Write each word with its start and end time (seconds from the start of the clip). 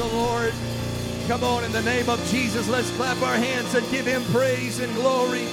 the 0.00 0.16
Lord. 0.16 0.54
Come 1.28 1.44
on, 1.44 1.62
in 1.62 1.72
the 1.72 1.82
name 1.82 2.08
of 2.08 2.18
Jesus, 2.30 2.68
let's 2.68 2.90
clap 2.92 3.20
our 3.20 3.34
hands 3.34 3.74
and 3.74 3.88
give 3.90 4.06
him 4.06 4.22
praise 4.32 4.78
and 4.80 4.92
glory. 4.94 5.44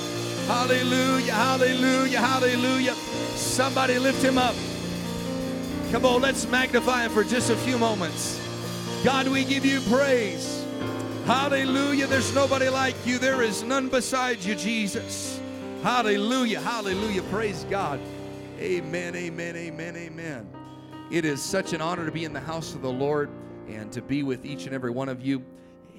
Hallelujah, 0.48 1.34
hallelujah, 1.34 2.22
hallelujah. 2.22 2.96
Somebody 3.36 4.00
lift 4.00 4.24
him 4.24 4.38
up. 4.38 4.56
Come 5.92 6.06
on, 6.06 6.22
let's 6.22 6.48
magnify 6.48 7.04
him 7.04 7.12
for 7.12 7.26
just 7.26 7.50
a 7.50 7.58
few 7.58 7.78
moments. 7.78 8.40
God, 9.04 9.28
we 9.28 9.44
give 9.44 9.66
you 9.66 9.82
praise. 9.82 10.66
Hallelujah. 11.26 12.08
There's 12.08 12.34
nobody 12.34 12.70
like 12.70 12.96
you. 13.06 13.20
There 13.20 13.42
is 13.42 13.64
none 13.64 13.90
beside 13.90 14.42
you, 14.46 14.56
Jesus. 14.56 15.42
Hallelujah. 15.84 16.62
Hallelujah. 16.62 17.24
Praise 17.24 17.66
God. 17.70 18.00
Amen. 18.60 19.14
Amen. 19.14 19.58
Amen. 19.58 19.98
Amen. 19.98 20.50
It 21.12 21.26
is 21.26 21.44
such 21.44 21.74
an 21.74 21.82
honor 21.82 22.06
to 22.06 22.12
be 22.14 22.24
in 22.24 22.32
the 22.32 22.40
house 22.40 22.74
of 22.74 22.82
the 22.82 22.90
Lord 22.90 23.30
and 23.68 23.92
to 23.92 24.02
be 24.02 24.24
with 24.24 24.46
each 24.46 24.66
and 24.66 24.74
every 24.74 24.92
one 24.92 25.10
of 25.10 25.26
you. 25.26 25.44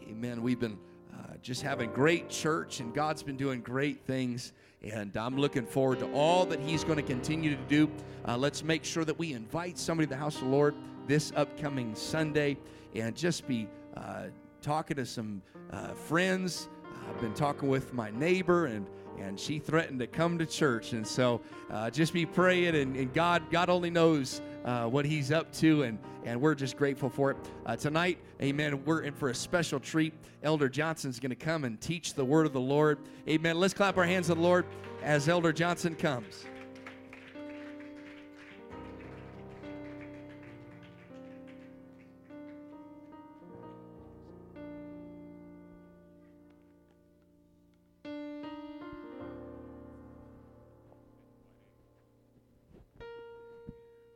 Amen. 0.09 0.43
We've 0.43 0.59
been 0.59 0.79
uh, 1.13 1.35
just 1.43 1.63
having 1.63 1.91
great 1.91 2.29
church, 2.29 2.81
and 2.81 2.95
God's 2.95 3.23
been 3.23 3.37
doing 3.37 3.61
great 3.61 4.05
things. 4.05 4.53
And 4.83 5.17
I'm 5.17 5.37
looking 5.37 5.67
forward 5.67 5.99
to 6.01 6.13
all 6.13 6.47
that 6.47 6.61
He's 6.61 6.85
going 6.85 6.97
to 6.97 7.03
continue 7.03 7.57
to 7.57 7.63
do. 7.69 7.91
Uh, 8.27 8.37
let's 8.37 8.63
make 8.63 8.85
sure 8.85 9.05
that 9.05 9.19
we 9.19 9.33
invite 9.33 9.79
somebody 9.79 10.07
to 10.07 10.11
the 10.11 10.17
house 10.17 10.37
of 10.37 10.43
the 10.43 10.49
Lord 10.49 10.75
this 11.07 11.33
upcoming 11.35 11.95
Sunday 11.95 12.57
and 12.95 13.17
just 13.17 13.49
be 13.49 13.67
uh, 13.97 14.25
talking 14.63 14.97
to 14.97 15.07
some 15.07 15.43
uh, 15.73 15.89
friends. 15.89 16.69
I've 17.09 17.21
been 17.21 17.35
talking 17.35 17.69
with 17.69 17.93
my 17.93 18.11
neighbor, 18.11 18.67
and 18.67 18.87
and 19.19 19.39
she 19.39 19.59
threatened 19.59 19.99
to 19.99 20.07
come 20.07 20.39
to 20.39 20.47
church. 20.47 20.93
And 20.93 21.07
so 21.07 21.41
uh, 21.71 21.91
just 21.91 22.13
be 22.13 22.25
praying, 22.25 22.77
and, 22.77 22.97
and, 22.97 23.13
God 23.13 23.51
God 23.51 23.69
only 23.69 23.91
knows 23.91 24.41
uh, 24.65 24.87
what 24.87 25.05
He's 25.05 25.33
up 25.33 25.53
to, 25.55 25.83
and 25.83 25.99
and 26.29 26.39
we're 26.43 26.55
just 26.55 26.77
grateful 26.77 27.09
for 27.09 27.31
it. 27.31 27.39
Uh, 27.65 27.75
tonight, 27.75 28.19
Amen. 28.43 28.85
We're 28.85 29.01
in 29.01 29.15
for 29.15 29.31
a 29.31 29.35
special 29.35 29.81
treat. 29.81 30.13
Elder 30.43 30.69
Johnson's 30.69 31.19
going 31.19 31.31
to 31.31 31.37
come 31.37 31.65
and 31.65 31.81
teach 31.81 32.13
the 32.13 32.25
Word 32.25 32.45
of 32.45 32.53
the 32.53 32.61
Lord. 32.61 32.99
Amen. 33.27 33.59
Let's 33.59 33.73
clap 33.73 33.97
our 33.97 34.05
hands 34.05 34.27
to 34.27 34.35
the 34.35 34.41
Lord 34.41 34.67
as 35.03 35.27
Elder 35.27 35.55
Johnson 35.55 35.95
comes. 35.95 36.45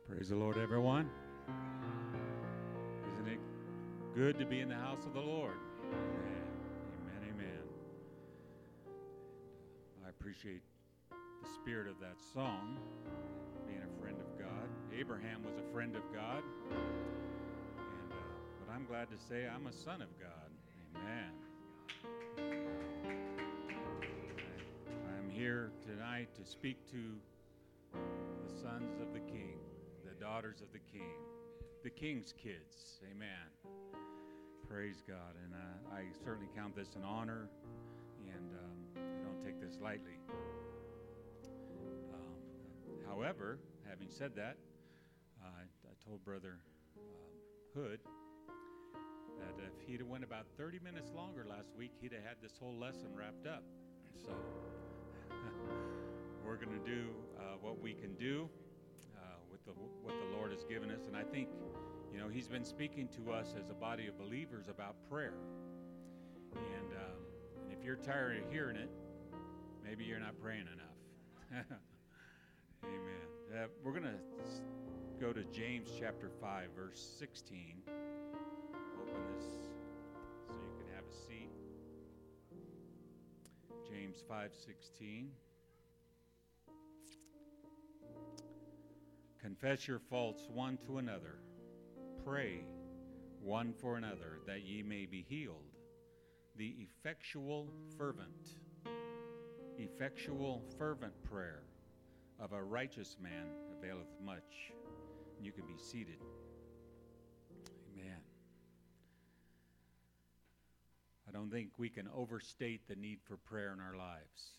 Praise 0.07 0.29
the 0.29 0.35
Lord, 0.35 0.59
everyone. 0.59 1.09
Good 4.15 4.37
to 4.37 4.45
be 4.45 4.59
in 4.59 4.69
the 4.69 4.75
house 4.75 5.05
of 5.07 5.13
the 5.13 5.19
Lord? 5.19 5.55
Amen. 5.91 6.43
Amen. 7.01 7.29
Amen. 7.31 7.63
I 10.05 10.09
appreciate 10.09 10.61
the 11.09 11.49
spirit 11.61 11.87
of 11.87 11.99
that 11.99 12.17
song, 12.33 12.77
being 13.65 13.81
a 13.81 14.01
friend 14.01 14.17
of 14.19 14.37
God. 14.37 14.69
Abraham 14.95 15.43
was 15.43 15.55
a 15.57 15.73
friend 15.73 15.95
of 15.95 16.03
God. 16.13 16.43
And, 16.69 18.11
uh, 18.11 18.15
but 18.59 18.71
I'm 18.71 18.85
glad 18.85 19.09
to 19.09 19.17
say 19.17 19.47
I'm 19.47 19.65
a 19.65 19.73
son 19.73 20.03
of 20.03 20.09
God. 20.19 20.51
Amen. 20.95 21.31
I'm 25.17 25.29
here 25.31 25.71
tonight 25.83 26.29
to 26.35 26.45
speak 26.45 26.77
to 26.91 27.17
the 27.93 28.61
sons 28.61 28.99
of 29.01 29.11
the 29.11 29.21
King 29.21 29.57
the 30.05 30.23
daughters 30.23 30.61
of 30.61 30.71
the 30.71 30.79
King, 30.79 31.15
the 31.83 31.89
King's 31.89 32.33
kids. 32.33 32.99
Amen. 33.09 33.82
Praise 34.73 35.03
God. 35.07 35.37
And 35.45 35.53
uh, 35.53 35.95
I 35.95 36.01
certainly 36.25 36.49
count 36.57 36.75
this 36.75 36.95
an 36.95 37.03
honor, 37.03 37.47
and 38.25 38.49
um, 38.57 38.97
I 38.97 39.21
don't 39.21 39.45
take 39.45 39.61
this 39.61 39.77
lightly. 39.79 40.17
Um, 42.11 42.33
however, 43.07 43.59
having 43.87 44.07
said 44.09 44.31
that, 44.35 44.57
uh, 45.45 45.61
I 45.61 46.09
told 46.09 46.25
Brother 46.25 46.57
um, 46.97 47.83
Hood 47.83 47.99
that 49.37 49.61
if 49.61 49.87
he'd 49.87 49.99
have 49.99 50.09
went 50.09 50.23
about 50.23 50.47
30 50.57 50.79
minutes 50.79 51.11
longer 51.15 51.45
last 51.47 51.69
week, 51.77 51.91
he'd 52.01 52.13
have 52.13 52.23
had 52.23 52.37
this 52.41 52.57
whole 52.59 52.73
lesson 52.73 53.09
wrapped 53.15 53.45
up. 53.45 53.61
So 54.25 54.31
we're 56.43 56.57
going 56.57 56.73
to 56.73 56.83
do 56.83 57.09
uh, 57.37 57.57
what 57.61 57.79
we 57.79 57.93
can 57.93 58.15
do 58.15 58.49
with 59.51 59.63
the, 59.65 59.71
what 60.01 60.15
the 60.17 60.35
Lord 60.35 60.51
has 60.51 60.63
given 60.63 60.89
us. 60.89 61.05
And 61.05 61.15
I 61.15 61.21
think, 61.21 61.49
you 62.13 62.19
know, 62.19 62.27
He's 62.29 62.47
been 62.47 62.63
speaking 62.63 63.09
to 63.17 63.31
us 63.31 63.55
as 63.59 63.69
a 63.69 63.73
body 63.73 64.07
of 64.07 64.17
believers 64.17 64.67
about 64.69 64.95
prayer. 65.09 65.33
And, 66.55 66.91
um, 66.91 67.17
and 67.63 67.73
if 67.77 67.83
you're 67.83 67.95
tired 67.95 68.37
of 68.37 68.51
hearing 68.51 68.75
it, 68.77 68.89
maybe 69.83 70.03
you're 70.03 70.19
not 70.19 70.39
praying 70.39 70.67
enough. 70.71 71.65
Amen. 72.83 73.63
Uh, 73.63 73.67
we're 73.83 73.91
going 73.91 74.03
to 74.03 75.19
go 75.19 75.33
to 75.33 75.43
James 75.45 75.89
chapter 75.99 76.29
5, 76.39 76.69
verse 76.75 77.15
16. 77.17 77.81
Open 77.87 79.21
this 79.35 79.45
so 80.47 80.53
you 80.53 80.85
can 80.85 80.95
have 80.95 81.05
a 81.09 81.15
seat. 81.27 81.49
James 83.89 84.23
5:16. 84.29 85.27
Confess 89.41 89.87
your 89.87 89.99
faults 89.99 90.47
one 90.51 90.77
to 90.85 90.97
another. 90.97 91.39
Pray 92.25 92.61
one 93.41 93.73
for 93.73 93.97
another, 93.97 94.39
that 94.47 94.61
ye 94.63 94.81
may 94.81 95.05
be 95.05 95.25
healed. 95.27 95.73
The 96.55 96.75
effectual, 96.79 97.67
fervent, 97.97 98.49
effectual, 99.77 100.63
fervent 100.77 101.13
prayer 101.23 101.63
of 102.39 102.53
a 102.53 102.63
righteous 102.63 103.17
man 103.21 103.47
availeth 103.77 104.07
much. 104.23 104.71
You 105.41 105.51
can 105.51 105.65
be 105.65 105.77
seated. 105.77 106.19
Amen. 107.93 108.19
I 111.27 111.31
don't 111.31 111.51
think 111.51 111.71
we 111.77 111.89
can 111.89 112.07
overstate 112.15 112.87
the 112.87 112.95
need 112.95 113.19
for 113.23 113.35
prayer 113.37 113.73
in 113.73 113.81
our 113.81 113.97
lives. 113.97 114.51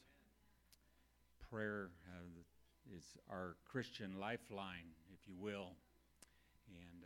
Prayer, 1.50 1.90
uh, 2.08 2.42
is 2.94 3.16
our 3.30 3.56
Christian 3.64 4.18
lifeline, 4.20 4.92
if 5.12 5.20
you 5.26 5.36
will. 5.38 5.70
And 6.68 7.03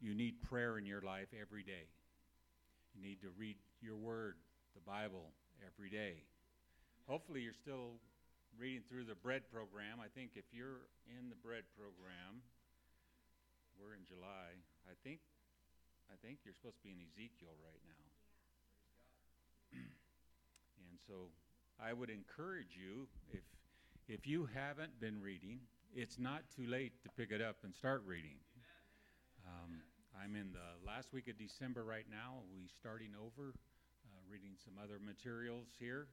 you, 0.00 0.14
need 0.14 0.42
prayer 0.42 0.78
in 0.78 0.86
your 0.86 1.00
life 1.00 1.28
every 1.34 1.62
day. 1.62 1.88
You 2.94 3.02
need 3.02 3.20
to 3.22 3.28
read 3.36 3.56
your 3.80 3.96
word, 3.96 4.36
the 4.74 4.80
Bible, 4.80 5.32
every 5.64 5.90
day. 5.90 6.24
Hopefully, 7.06 7.40
you're 7.40 7.56
still 7.56 8.00
reading 8.58 8.82
through 8.88 9.04
the 9.04 9.14
bread 9.14 9.42
program. 9.52 10.00
I 10.00 10.08
think 10.08 10.32
if 10.34 10.44
you're 10.52 10.88
in 11.06 11.28
the 11.28 11.36
bread 11.36 11.64
program, 11.76 12.40
we're 13.78 13.94
in 13.94 14.04
July. 14.08 14.56
I 14.88 14.96
think 15.04 15.20
I 16.10 16.16
think 16.22 16.38
you're 16.44 16.54
supposed 16.54 16.78
to 16.78 16.84
be 16.84 16.94
in 16.94 17.02
Ezekiel 17.02 17.54
right 17.60 17.82
now. 17.84 18.04
and 20.86 20.96
so 21.06 21.30
I 21.82 21.92
would 21.92 22.10
encourage 22.10 22.78
you, 22.78 23.08
if, 23.32 23.42
if 24.08 24.26
you 24.26 24.48
haven't 24.54 24.98
been 25.00 25.20
reading, 25.20 25.60
it's 25.94 26.18
not 26.18 26.42
too 26.54 26.66
late 26.66 27.02
to 27.02 27.08
pick 27.10 27.30
it 27.30 27.42
up 27.42 27.56
and 27.64 27.74
start 27.74 28.02
reading. 28.06 28.38
Um, 29.46 29.78
I'm 30.18 30.34
in 30.34 30.50
the 30.50 30.74
last 30.82 31.12
week 31.12 31.28
of 31.28 31.38
December 31.38 31.84
right 31.84 32.06
now. 32.10 32.42
We 32.50 32.66
starting 32.66 33.14
over, 33.14 33.54
uh, 33.54 34.22
reading 34.26 34.58
some 34.58 34.74
other 34.82 34.98
materials 34.98 35.70
here. 35.78 36.08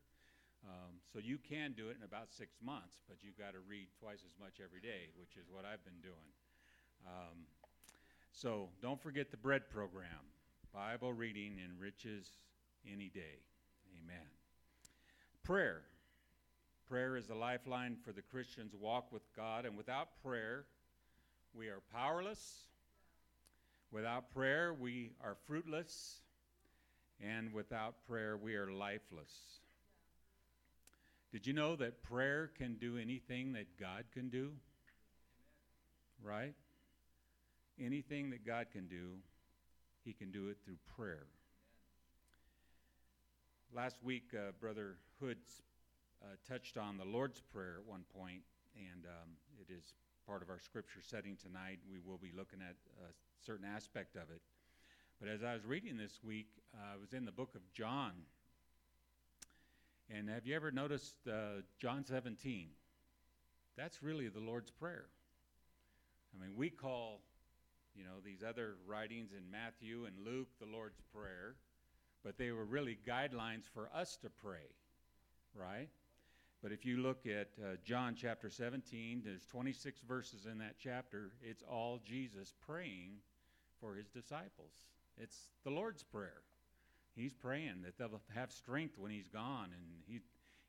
Um, 0.63 1.01
so 1.11 1.19
you 1.19 1.37
can 1.37 1.73
do 1.73 1.89
it 1.89 1.97
in 1.97 2.03
about 2.03 2.31
six 2.31 2.55
months, 2.63 3.01
but 3.09 3.17
you've 3.21 3.37
got 3.37 3.51
to 3.51 3.59
read 3.67 3.87
twice 3.99 4.23
as 4.23 4.31
much 4.39 4.61
every 4.63 4.79
day, 4.79 5.11
which 5.19 5.35
is 5.35 5.49
what 5.49 5.65
I've 5.65 5.83
been 5.83 5.99
doing. 6.01 6.31
Um, 7.05 7.49
so 8.31 8.69
don't 8.81 9.01
forget 9.01 9.31
the 9.31 9.37
bread 9.37 9.69
program. 9.69 10.23
Bible 10.73 11.11
reading 11.11 11.57
enriches 11.63 12.27
any 12.85 13.09
day. 13.09 13.41
Amen. 14.01 14.25
Prayer. 15.43 15.81
Prayer 16.87 17.17
is 17.17 17.27
the 17.27 17.35
lifeline 17.35 17.97
for 18.05 18.11
the 18.11 18.21
Christian's 18.21 18.73
walk 18.73 19.11
with 19.11 19.23
God, 19.35 19.65
and 19.65 19.75
without 19.75 20.09
prayer, 20.23 20.65
we 21.53 21.67
are 21.67 21.81
powerless. 21.91 22.67
Without 23.93 24.33
prayer, 24.33 24.73
we 24.73 25.11
are 25.23 25.37
fruitless. 25.45 26.21
And 27.23 27.53
without 27.53 27.93
prayer, 28.07 28.35
we 28.35 28.55
are 28.55 28.71
lifeless. 28.71 29.31
Did 31.31 31.45
you 31.45 31.53
know 31.53 31.75
that 31.75 32.01
prayer 32.01 32.49
can 32.57 32.75
do 32.75 32.97
anything 32.97 33.53
that 33.53 33.77
God 33.79 34.05
can 34.11 34.29
do? 34.29 34.51
Right? 36.23 36.55
Anything 37.79 38.31
that 38.31 38.45
God 38.45 38.65
can 38.73 38.87
do, 38.87 39.17
He 40.03 40.13
can 40.13 40.31
do 40.31 40.49
it 40.49 40.57
through 40.65 40.77
prayer. 40.97 41.27
Last 43.75 43.97
week, 44.03 44.33
uh, 44.33 44.53
Brother 44.59 44.97
Hood 45.19 45.37
uh, 46.23 46.27
touched 46.47 46.77
on 46.77 46.97
the 46.97 47.05
Lord's 47.05 47.41
Prayer 47.41 47.75
at 47.79 47.87
one 47.87 48.05
point, 48.15 48.41
and 48.75 49.05
um, 49.05 49.29
it 49.59 49.71
is 49.71 49.93
part 50.27 50.41
of 50.41 50.49
our 50.49 50.59
scripture 50.59 51.01
setting 51.01 51.35
tonight. 51.35 51.79
We 51.89 51.99
will 51.99 52.17
be 52.17 52.31
looking 52.35 52.59
at 52.61 52.75
a 53.01 53.11
certain 53.45 53.65
aspect 53.65 54.15
of 54.15 54.23
it. 54.33 54.41
But 55.19 55.29
as 55.29 55.43
I 55.43 55.53
was 55.53 55.65
reading 55.65 55.97
this 55.97 56.19
week, 56.23 56.47
uh, 56.73 56.95
I 56.95 56.97
was 56.99 57.13
in 57.13 57.25
the 57.25 57.31
book 57.31 57.55
of 57.55 57.61
John. 57.73 58.11
And 60.09 60.29
have 60.29 60.45
you 60.45 60.55
ever 60.55 60.71
noticed 60.71 61.15
uh, 61.27 61.61
John 61.79 62.03
17? 62.05 62.67
That's 63.77 64.03
really 64.03 64.27
the 64.27 64.39
Lord's 64.39 64.71
Prayer. 64.71 65.05
I 66.33 66.41
mean, 66.41 66.55
we 66.55 66.69
call, 66.69 67.21
you 67.95 68.03
know, 68.03 68.19
these 68.23 68.43
other 68.47 68.75
writings 68.87 69.31
in 69.31 69.49
Matthew 69.51 70.05
and 70.05 70.15
Luke 70.25 70.49
the 70.59 70.65
Lord's 70.65 71.01
Prayer, 71.13 71.55
but 72.23 72.37
they 72.37 72.51
were 72.51 72.65
really 72.65 72.97
guidelines 73.07 73.63
for 73.73 73.89
us 73.95 74.17
to 74.17 74.29
pray, 74.29 74.69
right? 75.55 75.89
But 76.63 76.71
if 76.71 76.85
you 76.85 76.97
look 76.97 77.25
at 77.25 77.49
uh, 77.61 77.75
John 77.83 78.15
chapter 78.17 78.49
17, 78.49 79.21
there's 79.25 79.45
26 79.47 79.99
verses 80.07 80.45
in 80.49 80.59
that 80.59 80.75
chapter. 80.79 81.33
It's 81.43 81.61
all 81.69 81.99
Jesus 82.05 82.53
praying 82.65 83.17
for 83.81 83.95
his 83.95 84.07
disciples. 84.07 84.71
It's 85.17 85.49
the 85.65 85.71
Lord's 85.71 86.03
Prayer. 86.03 86.41
He's 87.17 87.33
praying 87.33 87.83
that 87.83 87.97
they'll 87.97 88.21
have 88.33 88.49
strength 88.49 88.97
when 88.97 89.11
he's 89.11 89.27
gone, 89.27 89.71
and 89.73 89.83
he, 90.07 90.21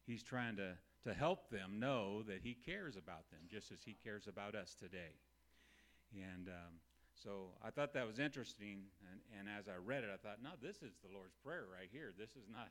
he's 0.04 0.24
trying 0.24 0.56
to, 0.56 0.72
to 1.04 1.14
help 1.14 1.48
them 1.48 1.78
know 1.78 2.24
that 2.24 2.40
he 2.42 2.54
cares 2.54 2.96
about 2.96 3.30
them, 3.30 3.40
just 3.48 3.70
as 3.70 3.78
he 3.84 3.96
cares 4.02 4.26
about 4.26 4.56
us 4.56 4.74
today. 4.74 5.14
And 6.12 6.48
um, 6.48 6.74
so 7.14 7.52
I 7.64 7.70
thought 7.70 7.94
that 7.94 8.06
was 8.06 8.18
interesting, 8.18 8.82
and, 9.12 9.20
and 9.38 9.48
as 9.48 9.68
I 9.68 9.78
read 9.78 10.02
it, 10.02 10.10
I 10.12 10.16
thought, 10.16 10.38
no, 10.42 10.50
this 10.60 10.82
is 10.82 10.98
the 11.06 11.14
Lord's 11.14 11.36
Prayer 11.44 11.66
right 11.72 11.88
here. 11.92 12.12
This 12.18 12.30
is 12.30 12.50
not 12.50 12.68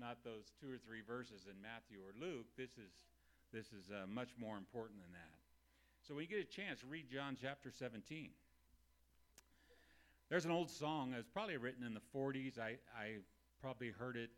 not 0.00 0.24
those 0.24 0.50
two 0.58 0.72
or 0.72 0.78
three 0.78 1.02
verses 1.06 1.44
in 1.44 1.60
Matthew 1.60 2.00
or 2.00 2.16
Luke. 2.16 2.46
This 2.56 2.72
is, 2.80 2.90
this 3.52 3.66
is 3.66 3.92
uh, 3.92 4.06
much 4.08 4.30
more 4.40 4.56
important 4.56 5.00
than 5.00 5.12
that. 5.12 5.36
So 6.08 6.14
when 6.14 6.24
you 6.24 6.28
get 6.28 6.40
a 6.40 6.48
chance, 6.48 6.80
read 6.82 7.04
John 7.12 7.36
chapter 7.40 7.70
17. 7.70 8.30
There's 10.30 10.46
an 10.46 10.50
old 10.50 10.70
song. 10.70 11.12
It 11.12 11.18
was 11.18 11.26
probably 11.26 11.58
written 11.58 11.84
in 11.84 11.92
the 11.92 12.00
40s. 12.16 12.58
I, 12.58 12.78
I 12.96 13.18
probably 13.60 13.90
heard 13.90 14.16
it 14.16 14.30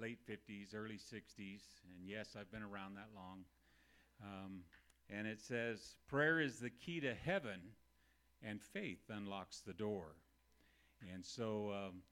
late 0.00 0.18
50s, 0.28 0.74
early 0.74 0.98
60s. 0.98 1.62
And 1.86 2.04
yes, 2.04 2.34
I've 2.38 2.50
been 2.50 2.64
around 2.64 2.96
that 2.96 3.08
long. 3.14 3.44
Um, 4.20 4.60
and 5.08 5.26
it 5.26 5.40
says, 5.40 5.94
Prayer 6.08 6.40
is 6.40 6.58
the 6.58 6.70
key 6.70 7.00
to 7.00 7.14
heaven, 7.14 7.60
and 8.42 8.60
faith 8.60 9.02
unlocks 9.08 9.60
the 9.60 9.74
door. 9.74 10.16
And 11.12 11.24
so 11.24 11.72
um, 11.72 12.02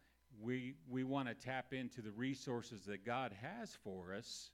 we, 0.42 0.74
we 0.88 1.04
want 1.04 1.28
to 1.28 1.34
tap 1.34 1.72
into 1.72 2.02
the 2.02 2.10
resources 2.10 2.82
that 2.86 3.04
God 3.04 3.32
has 3.40 3.76
for 3.82 4.14
us. 4.14 4.50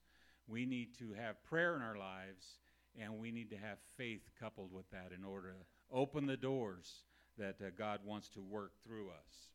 We 0.47 0.67
need 0.67 0.99
to 0.99 1.13
have 1.13 1.43
prayer 1.45 1.77
in 1.77 1.83
our 1.83 1.97
lives, 1.97 2.59
and 3.01 3.19
we 3.19 3.31
need 3.31 3.51
to 3.51 3.57
have 3.57 3.79
faith 3.97 4.29
coupled 4.39 4.73
with 4.73 4.91
that 4.91 5.11
in 5.17 5.25
order 5.25 5.51
to 5.51 5.97
open 5.97 6.27
the 6.27 6.37
doors 6.37 7.05
that 7.39 7.57
uh, 7.61 7.71
God 7.77 8.01
wants 8.05 8.29
to 8.31 8.43
work 8.43 8.73
through 8.85 9.09
us. 9.09 9.51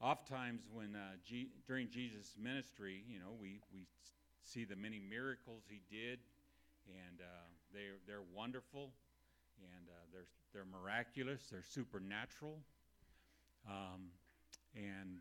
Oftentimes, 0.00 0.62
when 0.72 0.94
uh, 0.94 1.16
G- 1.24 1.50
during 1.66 1.90
Jesus' 1.90 2.36
ministry, 2.40 3.02
you 3.08 3.18
know, 3.18 3.34
we, 3.40 3.60
we 3.74 3.86
see 4.42 4.64
the 4.64 4.76
many 4.76 5.00
miracles 5.00 5.64
he 5.68 5.82
did, 5.90 6.20
and 6.86 7.20
uh, 7.20 7.24
they're, 7.72 7.98
they're 8.06 8.26
wonderful, 8.32 8.92
and 9.58 9.88
uh, 9.88 10.06
they're, 10.12 10.28
they're 10.54 10.80
miraculous, 10.80 11.42
they're 11.50 11.64
supernatural. 11.68 12.60
Um, 13.68 14.10
and 14.74 15.20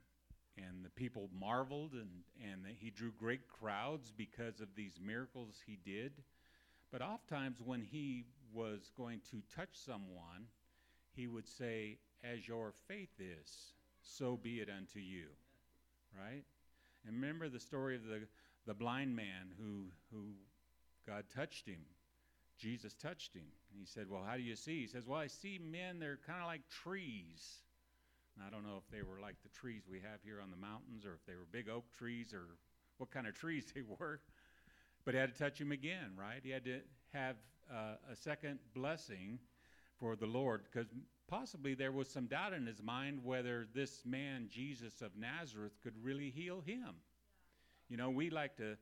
and 0.57 0.83
the 0.83 0.89
people 0.89 1.29
marveled 1.39 1.93
and, 1.93 2.09
and 2.43 2.61
he 2.79 2.89
drew 2.89 3.11
great 3.11 3.47
crowds 3.47 4.11
because 4.15 4.59
of 4.59 4.69
these 4.75 4.99
miracles 4.99 5.61
he 5.65 5.77
did. 5.85 6.11
But 6.91 7.01
oftentimes 7.01 7.61
when 7.63 7.81
he 7.81 8.25
was 8.53 8.91
going 8.97 9.21
to 9.31 9.41
touch 9.55 9.69
someone, 9.73 10.47
he 11.13 11.27
would 11.27 11.47
say, 11.47 11.99
As 12.23 12.47
your 12.47 12.73
faith 12.87 13.19
is, 13.19 13.73
so 14.01 14.37
be 14.37 14.59
it 14.59 14.69
unto 14.75 14.99
you. 14.99 15.27
Right? 16.17 16.43
And 17.05 17.15
remember 17.15 17.49
the 17.49 17.59
story 17.59 17.95
of 17.95 18.05
the, 18.05 18.21
the 18.65 18.73
blind 18.73 19.15
man 19.15 19.51
who, 19.59 19.85
who 20.11 20.29
God 21.05 21.25
touched 21.35 21.67
him. 21.67 21.81
Jesus 22.57 22.95
touched 22.95 23.35
him. 23.35 23.45
He 23.77 23.85
said, 23.85 24.09
Well, 24.09 24.23
how 24.27 24.37
do 24.37 24.43
you 24.43 24.55
see? 24.55 24.81
He 24.81 24.87
says, 24.87 25.05
Well, 25.05 25.19
I 25.19 25.27
see 25.27 25.59
men, 25.59 25.99
they're 25.99 26.19
kind 26.25 26.41
of 26.41 26.47
like 26.47 26.61
trees 26.83 27.61
I 28.47 28.49
don't 28.49 28.63
know 28.63 28.77
if 28.77 28.89
they 28.89 29.01
were 29.01 29.19
like 29.19 29.35
the 29.43 29.49
trees 29.49 29.83
we 29.91 29.99
have 29.99 30.21
here 30.23 30.39
on 30.41 30.51
the 30.51 30.57
mountains 30.57 31.05
or 31.05 31.13
if 31.13 31.25
they 31.25 31.35
were 31.35 31.45
big 31.51 31.67
oak 31.67 31.83
trees 31.97 32.33
or 32.33 32.43
what 32.97 33.11
kind 33.11 33.27
of 33.27 33.35
trees 33.35 33.65
they 33.75 33.81
were. 33.81 34.21
But 35.03 35.15
he 35.15 35.19
had 35.19 35.33
to 35.33 35.37
touch 35.37 35.59
him 35.59 35.73
again, 35.73 36.11
right? 36.17 36.39
He 36.41 36.51
had 36.51 36.63
to 36.63 36.79
have 37.13 37.35
uh, 37.69 37.95
a 38.09 38.15
second 38.15 38.59
blessing 38.73 39.39
for 39.99 40.15
the 40.15 40.25
Lord 40.25 40.63
because 40.63 40.87
possibly 41.27 41.73
there 41.73 41.91
was 41.91 42.07
some 42.09 42.27
doubt 42.27 42.53
in 42.53 42.65
his 42.65 42.81
mind 42.81 43.19
whether 43.21 43.67
this 43.73 44.03
man, 44.05 44.47
Jesus 44.49 45.01
of 45.01 45.11
Nazareth, 45.17 45.73
could 45.83 45.93
really 46.01 46.29
heal 46.29 46.61
him. 46.61 46.95
You 47.89 47.97
know, 47.97 48.09
we 48.09 48.29
like 48.29 48.55
to, 48.57 48.77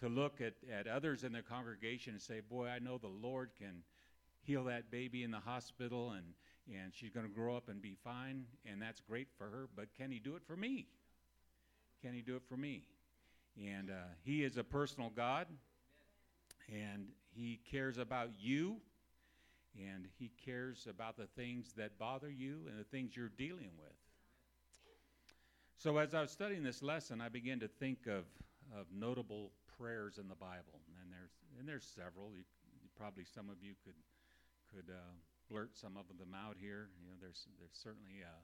to 0.00 0.08
look 0.08 0.40
at, 0.40 0.54
at 0.72 0.88
others 0.88 1.22
in 1.22 1.32
the 1.32 1.42
congregation 1.42 2.14
and 2.14 2.22
say, 2.22 2.40
Boy, 2.40 2.66
I 2.66 2.80
know 2.80 2.98
the 2.98 3.06
Lord 3.06 3.50
can 3.56 3.82
heal 4.42 4.64
that 4.64 4.90
baby 4.90 5.22
in 5.22 5.30
the 5.30 5.40
hospital 5.40 6.12
and 6.12 6.24
and 6.72 6.92
she's 6.94 7.10
going 7.10 7.26
to 7.26 7.32
grow 7.32 7.56
up 7.56 7.68
and 7.68 7.80
be 7.80 7.96
fine, 8.02 8.44
and 8.64 8.80
that's 8.80 9.00
great 9.00 9.28
for 9.36 9.44
her. 9.44 9.68
But 9.76 9.88
can 9.96 10.10
he 10.10 10.18
do 10.18 10.36
it 10.36 10.42
for 10.46 10.56
me? 10.56 10.86
Can 12.02 12.14
he 12.14 12.22
do 12.22 12.36
it 12.36 12.42
for 12.48 12.56
me? 12.56 12.82
And 13.56 13.90
uh, 13.90 13.94
he 14.22 14.42
is 14.42 14.56
a 14.56 14.64
personal 14.64 15.10
God, 15.14 15.46
and 16.68 17.06
he 17.34 17.60
cares 17.70 17.98
about 17.98 18.30
you, 18.38 18.76
and 19.76 20.06
he 20.18 20.30
cares 20.44 20.86
about 20.88 21.16
the 21.16 21.26
things 21.36 21.72
that 21.76 21.98
bother 21.98 22.30
you 22.30 22.60
and 22.68 22.78
the 22.78 22.84
things 22.84 23.16
you're 23.16 23.28
dealing 23.36 23.70
with. 23.78 23.92
So 25.76 25.98
as 25.98 26.14
I 26.14 26.20
was 26.22 26.30
studying 26.30 26.62
this 26.62 26.82
lesson, 26.82 27.20
I 27.20 27.28
began 27.28 27.60
to 27.60 27.68
think 27.68 28.06
of, 28.06 28.24
of 28.78 28.86
notable 28.92 29.50
prayers 29.78 30.18
in 30.18 30.28
the 30.28 30.34
Bible, 30.34 30.80
and 31.02 31.12
there's 31.12 31.32
and 31.58 31.68
there's 31.68 31.84
several. 31.84 32.30
You, 32.36 32.44
probably 32.96 33.24
some 33.24 33.50
of 33.50 33.56
you 33.60 33.74
could 33.84 33.94
could 34.72 34.92
uh, 34.92 35.14
blurt 35.50 35.76
some 35.76 35.96
of 35.96 36.06
them 36.18 36.34
out 36.34 36.56
here. 36.60 36.88
You 36.98 37.06
know, 37.06 37.14
there's 37.20 37.46
there's 37.58 37.78
certainly 37.82 38.22
uh, 38.22 38.40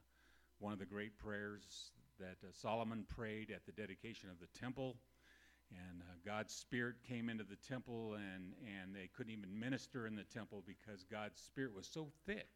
one 0.59 0.73
of 0.73 0.79
the 0.79 0.85
great 0.85 1.17
prayers 1.17 1.91
that 2.19 2.37
uh, 2.43 2.51
Solomon 2.53 3.05
prayed 3.07 3.51
at 3.51 3.65
the 3.65 3.71
dedication 3.71 4.29
of 4.29 4.39
the 4.39 4.59
temple, 4.59 4.97
and 5.71 6.01
uh, 6.01 6.13
God's 6.25 6.53
Spirit 6.53 6.95
came 7.07 7.29
into 7.29 7.43
the 7.43 7.57
temple, 7.67 8.15
and 8.15 8.53
and 8.79 8.95
they 8.95 9.09
couldn't 9.15 9.33
even 9.33 9.59
minister 9.59 10.07
in 10.07 10.15
the 10.15 10.23
temple 10.23 10.63
because 10.65 11.03
God's 11.03 11.41
Spirit 11.41 11.75
was 11.75 11.87
so 11.87 12.09
thick. 12.25 12.49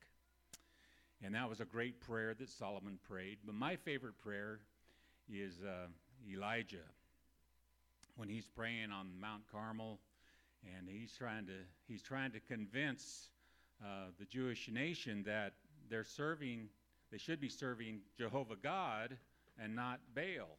And 1.24 1.34
that 1.34 1.50
was 1.50 1.62
a 1.62 1.66
great 1.66 2.02
prayer 2.02 2.36
that 2.38 2.50
Solomon 2.50 3.00
prayed. 3.08 3.38
But 3.46 3.56
my 3.56 3.78
favorite 3.78 4.20
prayer 4.20 4.60
is 5.30 5.62
uh, 5.64 5.88
Elijah 6.30 6.90
when 8.16 8.30
he's 8.30 8.48
praying 8.48 8.92
on 8.92 9.08
Mount 9.20 9.44
Carmel, 9.52 10.00
and 10.78 10.88
he's 10.90 11.14
trying 11.18 11.46
to 11.48 11.54
he's 11.88 12.02
trying 12.02 12.32
to 12.32 12.40
convince 12.40 13.30
uh, 13.84 14.08
the 14.20 14.26
Jewish 14.26 14.70
nation 14.72 15.24
that 15.26 15.54
they're 15.90 16.04
serving, 16.04 16.70
they 17.12 17.18
should 17.18 17.40
be 17.40 17.50
serving 17.50 18.02
Jehovah 18.18 18.56
God 18.62 19.18
and 19.62 19.76
not 19.76 20.00
Baal. 20.16 20.58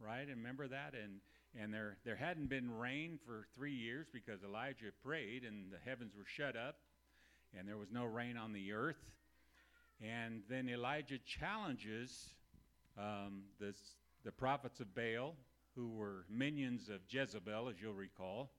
Right? 0.00 0.28
And 0.28 0.36
remember 0.36 0.68
that? 0.68 0.94
And 0.94 1.20
and 1.60 1.72
there 1.72 1.96
there 2.04 2.16
hadn't 2.16 2.48
been 2.48 2.70
rain 2.70 3.18
for 3.24 3.46
three 3.54 3.72
years 3.72 4.06
because 4.12 4.42
Elijah 4.44 4.92
prayed 5.02 5.44
and 5.44 5.72
the 5.72 5.78
heavens 5.84 6.14
were 6.16 6.26
shut 6.26 6.56
up 6.56 6.76
and 7.56 7.68
there 7.68 7.76
was 7.76 7.90
no 7.90 8.04
rain 8.04 8.36
on 8.36 8.52
the 8.52 8.72
earth. 8.72 9.02
And 10.00 10.42
then 10.48 10.68
Elijah 10.68 11.18
challenges 11.18 12.30
um, 12.98 13.42
this, 13.60 13.76
the 14.24 14.32
prophets 14.32 14.80
of 14.80 14.94
Baal, 14.94 15.34
who 15.74 15.88
were 15.90 16.24
minions 16.30 16.88
of 16.88 17.00
Jezebel, 17.08 17.68
as 17.68 17.76
you'll 17.80 17.94
recall, 17.94 18.50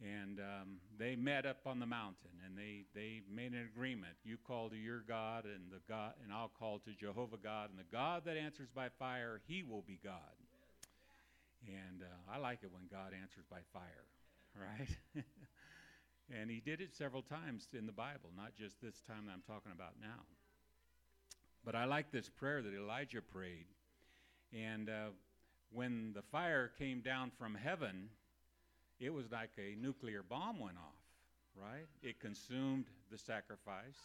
and 0.00 0.40
um, 0.40 0.68
they 0.98 1.14
met 1.14 1.44
up 1.44 1.58
on 1.66 1.78
the 1.78 1.86
mountain 1.86 2.30
and 2.46 2.56
they, 2.56 2.84
they 2.94 3.20
made 3.30 3.52
an 3.52 3.68
agreement. 3.72 4.14
You 4.24 4.38
call 4.38 4.70
to 4.70 4.76
your 4.76 5.00
god 5.06 5.44
and 5.44 5.70
the 5.70 5.80
god 5.88 6.14
and 6.22 6.32
i'll 6.32 6.50
call 6.58 6.78
to 6.80 6.92
jehovah 6.98 7.36
god. 7.42 7.70
And 7.70 7.78
the 7.78 7.90
god 7.92 8.22
that 8.24 8.36
answers 8.36 8.68
by 8.74 8.88
fire 8.98 9.40
he 9.46 9.62
will 9.62 9.82
be 9.86 9.98
god. 10.02 10.14
And 11.66 12.02
uh, 12.02 12.32
i 12.32 12.38
like 12.38 12.60
it 12.62 12.72
when 12.72 12.84
god 12.90 13.12
answers 13.20 13.44
by 13.50 13.60
fire 13.72 14.06
right? 14.56 15.24
And 16.32 16.48
he 16.48 16.60
did 16.60 16.80
it 16.80 16.94
several 16.94 17.22
times 17.22 17.66
in 17.76 17.86
the 17.86 17.92
bible 17.92 18.30
not 18.36 18.54
just 18.56 18.80
this 18.80 19.02
time 19.06 19.26
that 19.26 19.32
i'm 19.32 19.42
talking 19.46 19.72
about 19.72 19.94
now. 20.00 20.24
But 21.64 21.74
i 21.74 21.84
like 21.84 22.10
this 22.10 22.28
prayer 22.28 22.62
that 22.62 22.74
elijah 22.74 23.20
prayed. 23.20 23.66
And 24.52 24.88
uh, 24.88 25.10
when 25.72 26.12
the 26.14 26.22
fire 26.22 26.72
came 26.78 27.00
down 27.00 27.30
from 27.38 27.54
heaven 27.54 28.08
it 29.00 29.12
was 29.12 29.32
like 29.32 29.50
a 29.58 29.74
nuclear 29.80 30.22
bomb 30.22 30.60
went 30.60 30.76
off, 30.76 31.02
right? 31.56 31.86
It 32.02 32.20
consumed 32.20 32.84
the 33.10 33.16
sacrifice. 33.16 33.98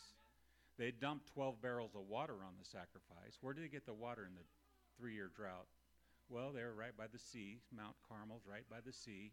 They 0.79 0.91
dumped 0.91 1.27
12 1.33 1.61
barrels 1.61 1.91
of 1.95 2.07
water 2.07 2.33
on 2.33 2.53
the 2.57 2.65
sacrifice. 2.65 3.37
Where 3.41 3.53
did 3.53 3.65
they 3.65 3.67
get 3.67 3.85
the 3.85 3.93
water 3.93 4.25
in 4.25 4.33
the 4.35 4.45
three 4.97 5.13
year 5.13 5.29
drought? 5.35 5.67
Well, 6.29 6.51
they 6.53 6.63
were 6.63 6.73
right 6.73 6.95
by 6.97 7.07
the 7.11 7.19
sea. 7.19 7.59
Mount 7.75 7.95
Carmel's 8.09 8.43
right 8.49 8.67
by 8.69 8.77
the 8.85 8.93
sea, 8.93 9.31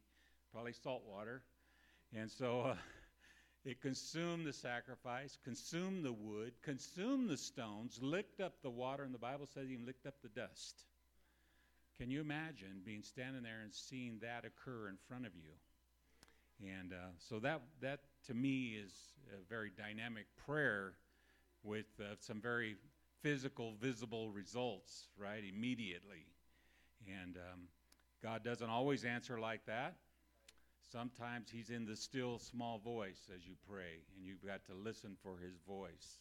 probably 0.52 0.73
salt 0.73 1.04
water. 1.09 1.42
And 2.14 2.31
so 2.31 2.61
uh, 2.62 2.75
it 3.64 3.81
consumed 3.81 4.47
the 4.47 4.52
sacrifice, 4.52 5.38
consumed 5.45 6.04
the 6.04 6.12
wood, 6.12 6.52
consumed 6.62 7.31
the 7.31 7.37
stones, 7.37 7.99
licked 8.02 8.40
up 8.40 8.54
the 8.62 8.71
water, 8.71 9.04
and 9.04 9.14
the 9.14 9.19
Bible 9.19 9.47
says 9.47 9.71
even 9.71 9.87
licked 9.87 10.07
up 10.07 10.14
the 10.23 10.28
dust. 10.28 10.85
Can 12.02 12.11
you 12.11 12.21
imagine 12.21 12.80
being 12.85 13.04
standing 13.04 13.44
there 13.44 13.61
and 13.62 13.73
seeing 13.73 14.18
that 14.23 14.44
occur 14.44 14.88
in 14.88 14.97
front 15.06 15.25
of 15.25 15.37
you? 15.37 15.52
And 16.68 16.92
uh, 16.92 17.12
so 17.16 17.38
that 17.38 17.61
that 17.80 18.00
to 18.26 18.35
me 18.35 18.76
is 18.85 18.92
a 19.32 19.49
very 19.49 19.71
dynamic 19.71 20.26
prayer 20.44 20.94
with 21.62 21.87
uh, 22.00 22.16
some 22.18 22.40
very 22.40 22.75
physical, 23.23 23.75
visible 23.80 24.30
results, 24.30 25.11
right, 25.16 25.44
immediately. 25.49 26.26
And 27.06 27.37
um, 27.37 27.61
God 28.21 28.42
doesn't 28.42 28.68
always 28.68 29.04
answer 29.04 29.38
like 29.38 29.64
that. 29.66 29.94
Sometimes 30.90 31.50
He's 31.52 31.71
in 31.71 31.87
the 31.87 31.94
still 31.94 32.40
small 32.40 32.78
voice 32.78 33.30
as 33.32 33.47
you 33.47 33.54
pray, 33.71 34.02
and 34.16 34.26
you've 34.26 34.44
got 34.44 34.64
to 34.66 34.75
listen 34.75 35.16
for 35.23 35.37
His 35.38 35.54
voice. 35.68 36.18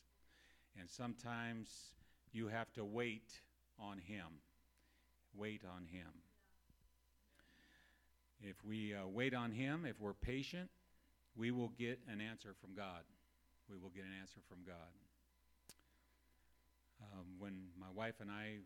And 0.79 0.87
sometimes 0.87 1.95
you 2.31 2.49
have 2.49 2.71
to 2.73 2.85
wait 2.85 3.31
on 3.79 3.97
Him. 3.97 4.27
Wait 5.35 5.61
on 5.65 5.85
Him. 5.85 6.11
If 8.41 8.63
we 8.65 8.93
uh, 8.93 9.07
wait 9.07 9.33
on 9.33 9.51
Him, 9.51 9.85
if 9.85 9.99
we're 9.99 10.13
patient, 10.13 10.69
we 11.35 11.51
will 11.51 11.71
get 11.77 11.99
an 12.11 12.19
answer 12.21 12.55
from 12.59 12.75
God. 12.75 13.03
We 13.69 13.77
will 13.77 13.89
get 13.89 14.03
an 14.03 14.13
answer 14.19 14.39
from 14.49 14.59
God. 14.65 14.91
Um, 17.01 17.25
when 17.39 17.69
my 17.79 17.89
wife 17.93 18.15
and 18.19 18.29
I 18.29 18.59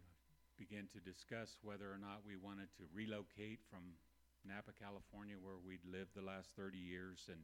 began 0.57 0.87
to 0.93 0.99
discuss 0.99 1.57
whether 1.61 1.85
or 1.85 1.97
not 1.97 2.21
we 2.25 2.35
wanted 2.35 2.71
to 2.77 2.83
relocate 2.93 3.59
from 3.69 3.95
Napa, 4.47 4.71
California, 4.79 5.35
where 5.41 5.55
we'd 5.65 5.83
lived 5.85 6.15
the 6.15 6.21
last 6.21 6.49
30 6.55 6.77
years, 6.77 7.27
and 7.27 7.39